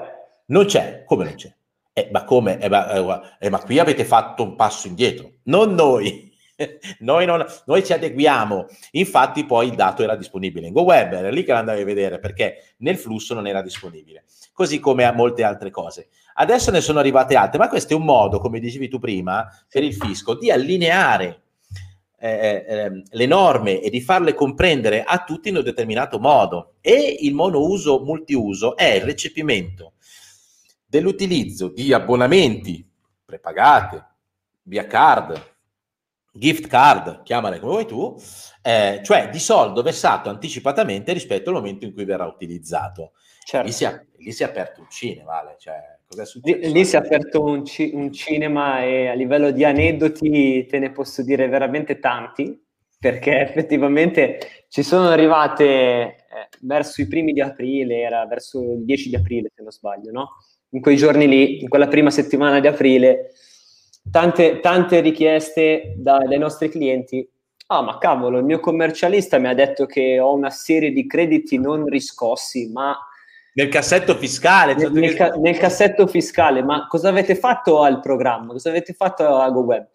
Non 0.47 0.67
c'è, 0.67 1.05
come 1.05 1.25
non 1.25 1.35
c'è? 1.35 1.55
Eh, 1.93 2.09
ma 2.13 2.25
come? 2.25 2.59
Eh, 2.61 2.69
ma, 2.69 3.39
eh, 3.39 3.51
ma, 3.51 3.59
qui 3.61 3.79
avete 3.79 4.05
fatto 4.05 4.43
un 4.43 4.57
passo 4.57 4.89
indietro, 4.89 5.35
non 5.45 5.75
noi. 5.75 6.33
noi, 7.01 7.27
non, 7.27 7.45
noi, 7.67 7.85
ci 7.85 7.93
adeguiamo. 7.93 8.67
Infatti, 8.93 9.45
poi 9.45 9.69
il 9.69 9.75
dato 9.75 10.03
era 10.03 10.17
disponibile 10.17 10.67
in 10.67 10.73
GoWeb, 10.73 11.13
era 11.13 11.31
lì 11.31 11.45
che 11.45 11.53
lo 11.53 11.59
andavi 11.59 11.81
a 11.81 11.85
vedere 11.85 12.19
perché 12.19 12.75
nel 12.79 12.97
flusso 12.97 13.35
non 13.35 13.47
era 13.47 13.63
disponibile, 13.63 14.25
così 14.53 14.79
come 14.81 15.05
a 15.05 15.13
molte 15.13 15.43
altre 15.43 15.71
cose. 15.71 16.09
Adesso 16.35 16.71
ne 16.71 16.81
sono 16.81 16.99
arrivate 16.99 17.37
altre, 17.37 17.59
ma 17.59 17.69
questo 17.69 17.93
è 17.93 17.97
un 17.97 18.05
modo, 18.05 18.39
come 18.39 18.61
dicevi 18.61 18.89
tu 18.89 18.99
prima, 18.99 19.49
per 19.69 19.83
il 19.83 19.95
fisco 19.95 20.35
di 20.35 20.51
allineare 20.51 21.44
eh, 22.25 22.64
eh, 22.66 23.03
le 23.07 23.27
norme 23.27 23.81
e 23.83 23.91
di 23.91 24.01
farle 24.01 24.33
comprendere 24.33 25.03
a 25.03 25.22
tutti 25.25 25.51
in 25.51 25.57
un 25.57 25.62
determinato 25.62 26.18
modo. 26.18 26.77
E 26.81 27.18
il 27.20 27.35
monouso 27.35 28.01
multiuso 28.01 28.77
è 28.77 28.95
il 28.95 29.03
recepimento 29.03 29.93
dell'utilizzo 30.87 31.68
di 31.68 31.93
abbonamenti 31.93 32.89
prepagate, 33.27 34.07
via 34.62 34.87
card, 34.87 35.53
gift 36.33 36.66
card, 36.66 37.22
chiamale 37.25 37.61
come 37.61 37.72
vuoi 37.72 37.87
tu, 37.87 38.16
eh, 38.62 39.03
cioè 39.05 39.29
di 39.29 39.39
soldo 39.39 39.83
versato 39.83 40.31
anticipatamente 40.31 41.12
rispetto 41.12 41.51
al 41.51 41.57
momento 41.57 41.85
in 41.85 41.93
cui 41.93 42.07
verrà 42.07 42.25
utilizzato. 42.25 43.12
Certo. 43.45 43.66
Lì, 43.66 43.72
si 43.72 43.85
è, 43.85 44.07
lì, 44.16 44.33
si 44.33 44.43
è, 44.43 44.47
aperto 44.47 44.81
un 44.81 44.89
cinema, 44.89 45.33
vale? 45.33 45.57
cioè, 45.59 45.94
lì, 46.43 46.73
lì, 46.73 46.85
si 46.85 46.97
è 46.97 46.99
aperto 46.99 47.43
un, 47.43 47.65
ci, 47.65 47.91
un, 47.95 48.12
cinema 48.12 48.83
e 48.83 49.09
a 49.09 49.15
livello 49.15 49.51
di 49.51 49.65
aneddoti 49.65 50.67
te 50.67 50.79
ne 50.79 50.91
posso 50.91 51.23
dire 51.23 51.49
veramente 51.49 51.99
tanti, 51.99 52.61
perché 52.99 53.41
effettivamente 53.43 54.39
ci 54.69 54.83
sono 54.83 55.09
arrivate 55.09 55.65
eh, 55.65 56.17
verso 56.61 57.01
i 57.03 57.09
primi 57.09 57.33
di 57.33 57.41
aprile, 57.41 58.01
era 58.01 58.27
verso 58.27 58.61
il 58.61 58.85
10 58.85 59.09
di 59.11 59.17
aprile 59.17 59.51
se 59.55 59.62
non 59.62 59.71
sbaglio, 59.71 60.11
no? 60.11 60.29
In 60.71 60.81
quei 60.81 60.97
giorni 60.97 61.29
lì, 61.29 61.62
in 61.62 61.69
quella 61.69 61.89
prima 61.89 62.11
settimana 62.11 62.61
di 62.61 62.67
aprile, 62.67 63.31
tante, 64.11 64.61
tante 64.61 65.01
richieste 65.01 65.95
da, 65.97 66.19
dai 66.19 66.39
nostri 66.39 66.69
clienti. 66.69 67.29
Ah, 67.67 67.83
ma 67.83 67.99
cavolo, 67.99 68.39
il 68.39 68.45
mio 68.45 68.61
commercialista 68.61 69.39
mi 69.39 69.49
ha 69.49 69.55
detto 69.55 69.87
che 69.87 70.19
ho 70.19 70.35
una 70.35 70.51
serie 70.51 70.91
di 70.91 71.07
crediti 71.07 71.59
non 71.59 71.87
riscossi, 71.87 72.71
ma... 72.73 72.97
Nel 73.55 73.69
cassetto 73.69 74.17
fiscale. 74.17 74.75
Nel, 74.75 74.93
nel, 74.93 75.15
ca- 75.15 75.35
nel 75.37 75.57
cassetto 75.57 76.07
fiscale, 76.07 76.63
ma 76.63 76.87
cosa 76.87 77.09
avete 77.09 77.35
fatto 77.35 77.83
al 77.83 78.01
programma? 78.01 78.53
Cosa 78.53 78.69
avete 78.69 78.93
fatto 78.93 79.27
a 79.37 79.51
GoWeb? 79.51 79.89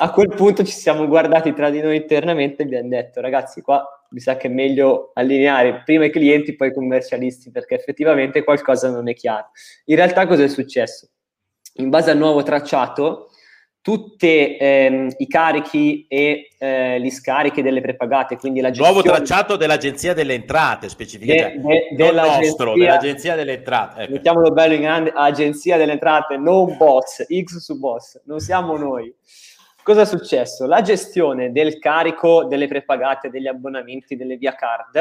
A 0.00 0.10
quel 0.10 0.28
punto 0.28 0.64
ci 0.64 0.72
siamo 0.72 1.06
guardati 1.08 1.52
tra 1.52 1.70
di 1.70 1.80
noi 1.80 1.96
internamente 1.96 2.62
e 2.62 2.66
abbiamo 2.66 2.88
detto, 2.88 3.20
ragazzi, 3.20 3.62
qua 3.62 3.84
mi 4.10 4.20
sa 4.20 4.36
che 4.36 4.46
è 4.46 4.50
meglio 4.50 5.10
allineare 5.14 5.82
prima 5.84 6.04
i 6.04 6.10
clienti, 6.10 6.54
poi 6.54 6.68
i 6.68 6.74
commercialisti, 6.74 7.50
perché 7.50 7.74
effettivamente 7.74 8.44
qualcosa 8.44 8.90
non 8.90 9.08
è 9.08 9.14
chiaro. 9.14 9.50
In 9.86 9.96
realtà 9.96 10.26
cosa 10.26 10.44
è 10.44 10.48
successo? 10.48 11.08
in 11.78 11.90
base 11.90 12.10
al 12.10 12.18
nuovo 12.18 12.42
tracciato, 12.42 13.27
tutti 13.88 14.58
ehm, 14.58 15.14
i 15.16 15.26
carichi 15.26 16.04
e 16.10 16.50
eh, 16.58 17.00
gli 17.00 17.08
scarichi 17.08 17.62
delle 17.62 17.80
prepagate, 17.80 18.36
quindi 18.36 18.60
la 18.60 18.68
gestione... 18.68 18.92
Nuovo 18.92 19.08
tracciato 19.08 19.56
dell'Agenzia 19.56 20.12
delle 20.12 20.34
Entrate, 20.34 20.90
specificamente, 20.90 21.96
de, 21.96 21.96
de, 21.96 22.12
nostro, 22.12 22.74
dell'Agenzia 22.74 23.34
delle 23.34 23.54
Entrate. 23.54 24.02
Ecco. 24.02 24.12
Mettiamolo 24.12 24.50
bello 24.50 24.74
in 24.74 24.82
grande, 24.82 25.10
Agenzia 25.14 25.78
delle 25.78 25.92
Entrate, 25.92 26.36
non 26.36 26.76
boss, 26.76 27.24
X 27.24 27.56
su 27.56 27.78
boss, 27.78 28.20
non 28.26 28.40
siamo 28.40 28.76
noi. 28.76 29.10
Cosa 29.82 30.02
è 30.02 30.04
successo? 30.04 30.66
La 30.66 30.82
gestione 30.82 31.50
del 31.50 31.78
carico 31.78 32.44
delle 32.44 32.68
prepagate, 32.68 33.30
degli 33.30 33.46
abbonamenti, 33.46 34.16
delle 34.16 34.36
via 34.36 34.54
card, 34.54 35.00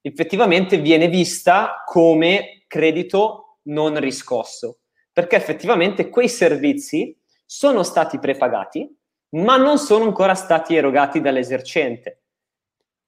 effettivamente 0.00 0.78
viene 0.78 1.08
vista 1.08 1.82
come 1.84 2.62
credito 2.66 3.58
non 3.64 4.00
riscosso 4.00 4.78
perché 5.18 5.34
effettivamente 5.34 6.10
quei 6.10 6.28
servizi 6.28 7.17
sono 7.50 7.82
stati 7.82 8.18
prepagati, 8.18 8.94
ma 9.30 9.56
non 9.56 9.78
sono 9.78 10.04
ancora 10.04 10.34
stati 10.34 10.76
erogati 10.76 11.22
dall'esercente. 11.22 12.24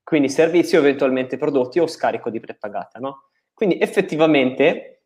Quindi 0.01 0.29
servizi 0.29 0.75
eventualmente 0.75 1.37
prodotti 1.37 1.79
o 1.79 1.85
scarico 1.85 2.31
di 2.31 2.39
prepagata, 2.39 2.97
no? 2.97 3.29
Quindi 3.53 3.77
effettivamente 3.79 5.03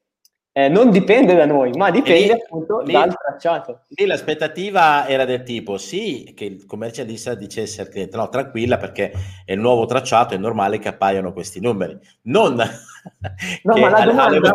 eh, 0.53 0.69
non 0.69 0.89
dipende 0.89 1.35
da 1.35 1.45
noi, 1.45 1.71
ma 1.71 1.91
dipende 1.91 2.33
lì, 2.33 2.41
appunto 2.41 2.79
lì, 2.79 2.93
dal 2.93 3.13
tracciato. 3.13 3.81
Lì 3.89 4.05
l'aspettativa 4.05 5.05
era 5.05 5.25
del 5.25 5.43
tipo, 5.43 5.77
sì, 5.77 6.31
che 6.33 6.45
il 6.45 6.65
commercialista 6.65 7.35
dicesse 7.35 7.81
al 7.81 7.89
cliente, 7.89 8.15
no, 8.15 8.29
tranquilla 8.29 8.77
perché 8.77 9.11
è 9.43 9.51
il 9.51 9.59
nuovo 9.59 9.85
tracciato, 9.85 10.33
è 10.33 10.37
normale 10.37 10.79
che 10.79 10.87
appaiano 10.87 11.33
questi 11.33 11.59
numeri. 11.59 11.99
Non... 12.21 12.55
no, 12.55 12.63
ma 13.77 13.89
la 13.89 14.05
domanda, 14.05 14.51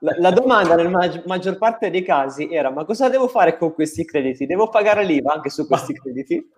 la, 0.00 0.14
la, 0.18 0.30
domanda 0.30 0.74
nella 0.74 0.88
mag- 0.88 1.24
maggior 1.26 1.58
parte 1.58 1.90
dei 1.90 2.02
casi 2.02 2.52
era: 2.52 2.70
ma 2.70 2.84
cosa 2.84 3.08
devo 3.08 3.28
fare 3.28 3.56
con 3.56 3.74
questi 3.74 4.04
crediti? 4.04 4.46
Devo 4.46 4.68
pagare 4.68 5.04
l'IVA 5.04 5.32
anche 5.32 5.50
su 5.50 5.66
questi 5.66 5.92
ma, 5.92 6.00
crediti? 6.00 6.48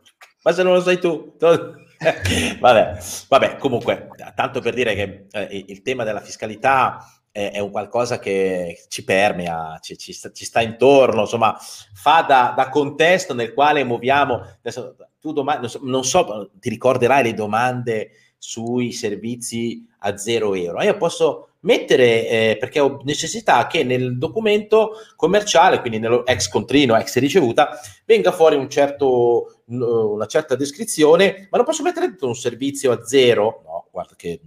Ma 0.43 0.53
se 0.53 0.63
non 0.63 0.75
lo 0.75 0.81
sai 0.81 0.99
tu, 0.99 1.35
vabbè, 1.39 2.99
vabbè, 3.29 3.57
comunque, 3.57 4.09
tanto 4.35 4.61
per 4.61 4.75
dire 4.75 4.95
che 4.95 5.27
eh, 5.31 5.65
il 5.69 5.83
tema 5.83 6.05
della 6.05 6.21
fiscalità 6.21 7.05
è, 7.31 7.53
è, 7.53 7.59
un 7.59 7.71
qualcosa 7.71 8.19
che 8.19 8.85
ci 8.89 9.05
permea, 9.05 9.79
ci, 9.81 9.97
ci, 9.97 10.13
sta, 10.13 10.31
ci 10.33 10.45
sta, 10.45 10.61
intorno, 10.61 11.23
insomma, 11.23 11.57
fa 11.95 12.23
da, 12.23 12.55
da, 12.57 12.69
contesto 12.69 13.35
nel 13.35 13.55
quale 13.55 13.85
muoviamo. 13.85 14.35
Adesso, 14.59 14.97
tu 15.21 15.33
domani, 15.33 15.61
non 15.61 15.69
so, 15.71 15.81
non 15.83 16.05
so, 16.05 16.51
ti 16.55 16.69
ricorderai 16.69 17.23
le 17.23 17.35
domande 17.35 18.11
sui 18.39 18.93
servizi 18.93 19.87
a 19.99 20.17
zero 20.17 20.55
euro. 20.55 20.83
Io 20.83 20.97
posso 20.97 21.50
mettere, 21.61 22.29
eh, 22.29 22.57
perché 22.59 22.81
ho 22.81 23.01
necessità 23.05 23.67
che 23.67 23.85
nel 23.85 24.17
documento 24.19 24.93
commerciale, 25.17 25.81
quindi 25.81 25.99
nello 25.99 26.25
ex 26.25 26.49
contrino, 26.49 26.97
ex 26.97 27.19
ricevuta, 27.19 27.79
venga 28.07 28.33
fuori 28.33 28.57
un 28.57 28.69
certo, 28.69 29.63
una 29.67 30.27
certa 30.27 30.57
descrizione, 30.57 31.49
ma 31.51 31.59
non 31.59 31.67
posso 31.67 31.83
mettere 31.83 32.07
dentro 32.07 32.29
un 32.29 32.35
servizio 32.35 32.93
a 32.93 33.05
zero, 33.05 33.63
no, 33.65 33.89
guarda 33.91 34.15
che 34.17 34.41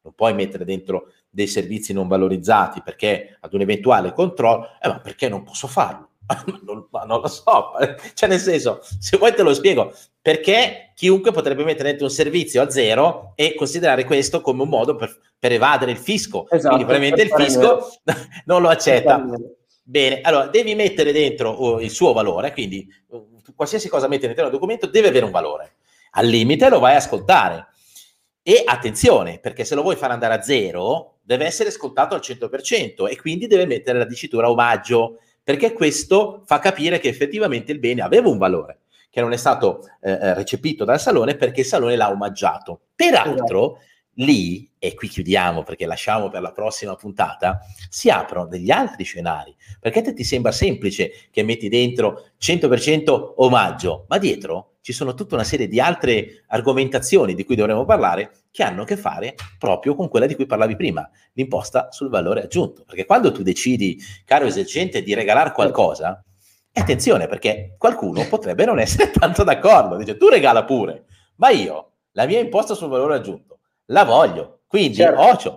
non 0.00 0.14
puoi 0.14 0.34
mettere 0.34 0.64
dentro 0.64 1.12
dei 1.30 1.46
servizi 1.46 1.92
non 1.92 2.06
valorizzati 2.06 2.82
perché 2.82 3.38
ad 3.40 3.52
un 3.54 3.62
eventuale 3.62 4.12
controllo, 4.12 4.68
eh, 4.80 4.88
ma 4.88 5.00
perché 5.00 5.28
non 5.28 5.42
posso 5.42 5.66
farlo? 5.66 6.10
non, 6.64 6.86
non, 7.06 7.20
lo 7.20 7.28
so, 7.28 7.72
cioè 8.14 8.28
nel 8.28 8.38
senso, 8.38 8.80
se 8.98 9.16
vuoi 9.16 9.34
te 9.34 9.42
lo 9.42 9.52
spiego, 9.52 9.92
perché 10.20 10.92
chiunque 10.94 11.32
potrebbe 11.32 11.64
mettere 11.64 11.90
dentro 11.90 12.06
un 12.06 12.12
servizio 12.12 12.62
a 12.62 12.70
zero 12.70 13.32
e 13.34 13.54
considerare 13.54 14.04
questo 14.04 14.40
come 14.40 14.62
un 14.62 14.68
modo 14.68 14.96
per, 14.96 15.14
per 15.38 15.52
evadere 15.52 15.90
il 15.90 15.98
fisco, 15.98 16.48
esatto, 16.48 16.74
quindi 16.74 16.84
probabilmente 16.84 17.22
il 17.22 17.44
fisco 17.44 17.90
non 18.46 18.62
lo 18.62 18.68
accetta. 18.68 19.22
Bene, 19.86 20.22
allora 20.22 20.46
devi 20.46 20.74
mettere 20.74 21.12
dentro 21.12 21.62
uh, 21.62 21.78
il 21.78 21.90
suo 21.90 22.14
valore, 22.14 22.52
quindi 22.52 22.86
uh, 23.08 23.40
qualsiasi 23.54 23.90
cosa 23.90 24.08
metti 24.08 24.24
all'interno 24.24 24.50
del 24.50 24.58
documento 24.58 24.86
deve 24.86 25.08
avere 25.08 25.26
un 25.26 25.30
valore. 25.30 25.74
Al 26.12 26.26
limite 26.26 26.70
lo 26.70 26.78
vai 26.78 26.94
a 26.94 26.98
ascoltare. 26.98 27.66
E 28.42 28.62
attenzione, 28.64 29.38
perché 29.40 29.64
se 29.64 29.74
lo 29.74 29.82
vuoi 29.82 29.96
fare 29.96 30.14
andare 30.14 30.34
a 30.34 30.42
zero, 30.42 31.16
deve 31.22 31.46
essere 31.46 31.70
scontato 31.70 32.14
al 32.14 32.20
100% 32.22 33.08
e 33.10 33.18
quindi 33.18 33.46
deve 33.46 33.66
mettere 33.66 33.98
la 33.98 34.04
dicitura 34.04 34.50
omaggio 34.50 35.18
perché 35.44 35.74
questo 35.74 36.42
fa 36.46 36.58
capire 36.58 36.98
che 36.98 37.08
effettivamente 37.08 37.70
il 37.70 37.78
bene 37.78 38.00
aveva 38.00 38.28
un 38.28 38.38
valore, 38.38 38.78
che 39.10 39.20
non 39.20 39.32
è 39.32 39.36
stato 39.36 39.80
eh, 40.00 40.10
eh 40.10 40.34
recepito 40.34 40.84
dal 40.84 40.98
Salone 40.98 41.36
perché 41.36 41.60
il 41.60 41.66
Salone 41.66 41.94
l'ha 41.94 42.10
omaggiato. 42.10 42.80
Peraltro, 42.96 43.80
lì, 44.16 44.70
e 44.78 44.94
qui 44.94 45.08
chiudiamo 45.08 45.62
perché 45.62 45.86
lasciamo 45.86 46.28
per 46.28 46.42
la 46.42 46.52
prossima 46.52 46.94
puntata, 46.94 47.60
si 47.88 48.10
aprono 48.10 48.46
degli 48.46 48.70
altri 48.70 49.04
scenari. 49.04 49.54
Perché 49.80 50.02
te 50.02 50.12
ti 50.12 50.24
sembra 50.24 50.52
semplice 50.52 51.10
che 51.30 51.42
metti 51.42 51.68
dentro 51.68 52.28
100% 52.40 53.34
omaggio, 53.36 54.04
ma 54.08 54.18
dietro 54.18 54.74
ci 54.80 54.92
sono 54.92 55.14
tutta 55.14 55.34
una 55.34 55.44
serie 55.44 55.66
di 55.66 55.80
altre 55.80 56.44
argomentazioni 56.48 57.34
di 57.34 57.44
cui 57.44 57.56
dovremo 57.56 57.86
parlare 57.86 58.32
che 58.50 58.62
hanno 58.62 58.82
a 58.82 58.84
che 58.84 58.98
fare 58.98 59.34
proprio 59.58 59.94
con 59.94 60.10
quella 60.10 60.26
di 60.26 60.34
cui 60.34 60.44
parlavi 60.44 60.76
prima, 60.76 61.08
l'imposta 61.32 61.90
sul 61.90 62.10
valore 62.10 62.42
aggiunto. 62.42 62.84
Perché 62.84 63.06
quando 63.06 63.32
tu 63.32 63.42
decidi, 63.42 63.98
caro 64.26 64.44
esercente, 64.44 65.02
di 65.02 65.14
regalare 65.14 65.52
qualcosa, 65.52 66.22
attenzione 66.74 67.28
perché 67.28 67.76
qualcuno 67.78 68.26
potrebbe 68.28 68.66
non 68.66 68.78
essere 68.78 69.10
tanto 69.18 69.42
d'accordo, 69.42 69.96
dice 69.96 70.18
tu 70.18 70.28
regala 70.28 70.64
pure, 70.64 71.06
ma 71.36 71.48
io 71.48 71.92
la 72.12 72.26
mia 72.26 72.40
imposta 72.40 72.74
sul 72.74 72.88
valore 72.90 73.14
aggiunto 73.14 73.53
la 73.86 74.04
voglio, 74.04 74.62
quindi 74.66 74.96
certo. 74.96 75.20
occhio. 75.20 75.56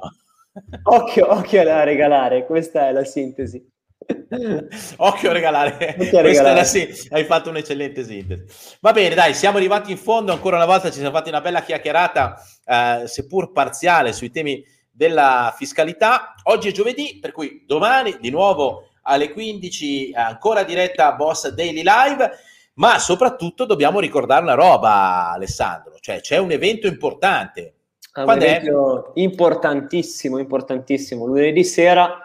occhio. 0.83 1.31
Occhio 1.31 1.61
a 1.61 1.83
regalare, 1.83 2.45
questa 2.45 2.87
è 2.87 2.91
la 2.91 3.03
sintesi. 3.03 3.75
Occhio 4.97 5.29
a 5.29 5.33
regalare, 5.33 5.95
Occhio 5.99 6.19
a 6.19 6.21
regalare. 6.21 6.63
Sì, 6.63 6.87
hai 7.09 7.25
fatto 7.25 7.49
un'eccellente 7.49 8.03
sintesi. 8.05 8.45
Va 8.79 8.91
bene, 8.93 9.15
dai, 9.15 9.33
siamo 9.33 9.57
arrivati 9.57 9.91
in 9.91 9.97
fondo. 9.97 10.31
Ancora 10.31 10.55
una 10.55 10.65
volta 10.65 10.89
ci 10.89 10.99
siamo 10.99 11.15
fatti 11.15 11.29
una 11.29 11.41
bella 11.41 11.61
chiacchierata, 11.61 12.41
eh, 12.63 13.07
seppur 13.07 13.51
parziale, 13.51 14.13
sui 14.13 14.29
temi 14.31 14.63
della 14.89 15.53
fiscalità. 15.57 16.35
Oggi 16.43 16.69
è 16.69 16.71
giovedì, 16.71 17.17
per 17.19 17.31
cui 17.31 17.63
domani 17.65 18.17
di 18.19 18.29
nuovo 18.29 18.89
alle 19.03 19.31
15 19.31 20.13
ancora 20.15 20.63
diretta 20.63 21.13
Boss 21.13 21.49
Daily 21.49 21.83
Live. 21.83 22.31
Ma 22.75 22.99
soprattutto 22.99 23.65
dobbiamo 23.65 23.99
ricordare 23.99 24.43
una 24.43 24.53
roba, 24.53 25.31
Alessandro, 25.31 25.97
cioè 25.99 26.21
c'è 26.21 26.37
un 26.37 26.51
evento 26.51 26.85
importante. 26.85 27.76
Un 28.23 28.41
evento 28.41 29.13
è? 29.13 29.19
importantissimo, 29.21 30.37
importantissimo. 30.37 31.25
Lunedì 31.25 31.63
sera 31.63 32.21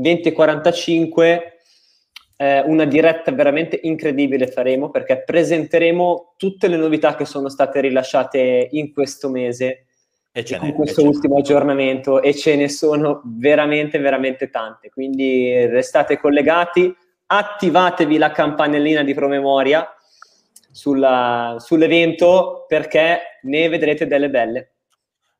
20.45 0.00 1.54
eh, 2.36 2.60
una 2.60 2.84
diretta 2.84 3.32
veramente 3.32 3.80
incredibile 3.82 4.46
faremo 4.46 4.90
perché 4.90 5.22
presenteremo 5.24 6.34
tutte 6.36 6.68
le 6.68 6.76
novità 6.76 7.14
che 7.14 7.24
sono 7.24 7.48
state 7.48 7.80
rilasciate 7.80 8.68
in 8.72 8.92
questo 8.92 9.30
mese 9.30 9.86
e 10.32 10.44
con 10.58 10.74
questo 10.74 11.02
ultimo 11.02 11.38
aggiornamento 11.38 12.20
e 12.20 12.34
ce 12.34 12.56
ne 12.56 12.68
sono 12.68 13.22
veramente 13.24 13.98
veramente 13.98 14.50
tante 14.50 14.90
quindi 14.90 15.64
restate 15.64 16.18
collegati 16.18 16.94
attivatevi 17.24 18.18
la 18.18 18.30
campanellina 18.32 19.02
di 19.02 19.14
promemoria 19.14 19.88
sulla, 20.70 21.56
sull'evento 21.58 22.66
perché 22.68 23.18
ne 23.44 23.68
vedrete 23.70 24.06
delle 24.06 24.28
belle 24.28 24.72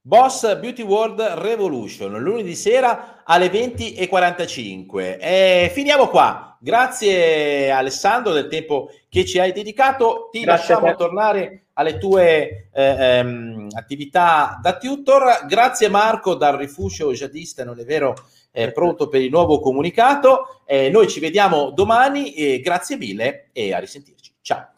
Boss 0.06 0.60
Beauty 0.60 0.82
World 0.82 1.20
Revolution, 1.20 2.22
lunedì 2.22 2.54
sera 2.54 3.24
alle 3.24 3.48
20.45. 3.48 5.18
E 5.20 5.68
finiamo 5.74 6.06
qua. 6.06 6.56
Grazie 6.60 7.72
Alessandro 7.72 8.32
del 8.32 8.46
tempo 8.46 8.88
che 9.08 9.24
ci 9.24 9.40
hai 9.40 9.50
dedicato. 9.50 10.28
Ti 10.30 10.42
Grazie 10.42 10.74
lasciamo 10.74 10.94
tornare 10.94 11.64
alle 11.72 11.98
tue 11.98 12.68
eh, 12.72 12.84
ehm, 12.84 13.66
attività 13.76 14.60
da 14.62 14.76
tutor. 14.76 15.44
Grazie 15.48 15.88
Marco 15.88 16.36
dal 16.36 16.56
rifugio 16.56 17.10
jihadista, 17.10 17.64
non 17.64 17.80
è 17.80 17.84
vero, 17.84 18.14
è 18.52 18.70
pronto 18.70 19.08
per 19.08 19.22
il 19.22 19.30
nuovo 19.30 19.58
comunicato. 19.58 20.60
Eh, 20.66 20.88
noi 20.88 21.08
ci 21.08 21.18
vediamo 21.18 21.70
domani. 21.70 22.32
E 22.32 22.60
grazie 22.60 22.96
mille 22.96 23.48
e 23.52 23.74
a 23.74 23.80
risentirci. 23.80 24.34
Ciao. 24.40 24.68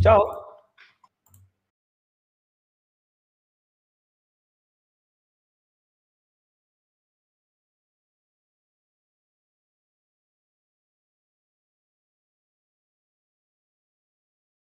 Ciao. 0.00 0.45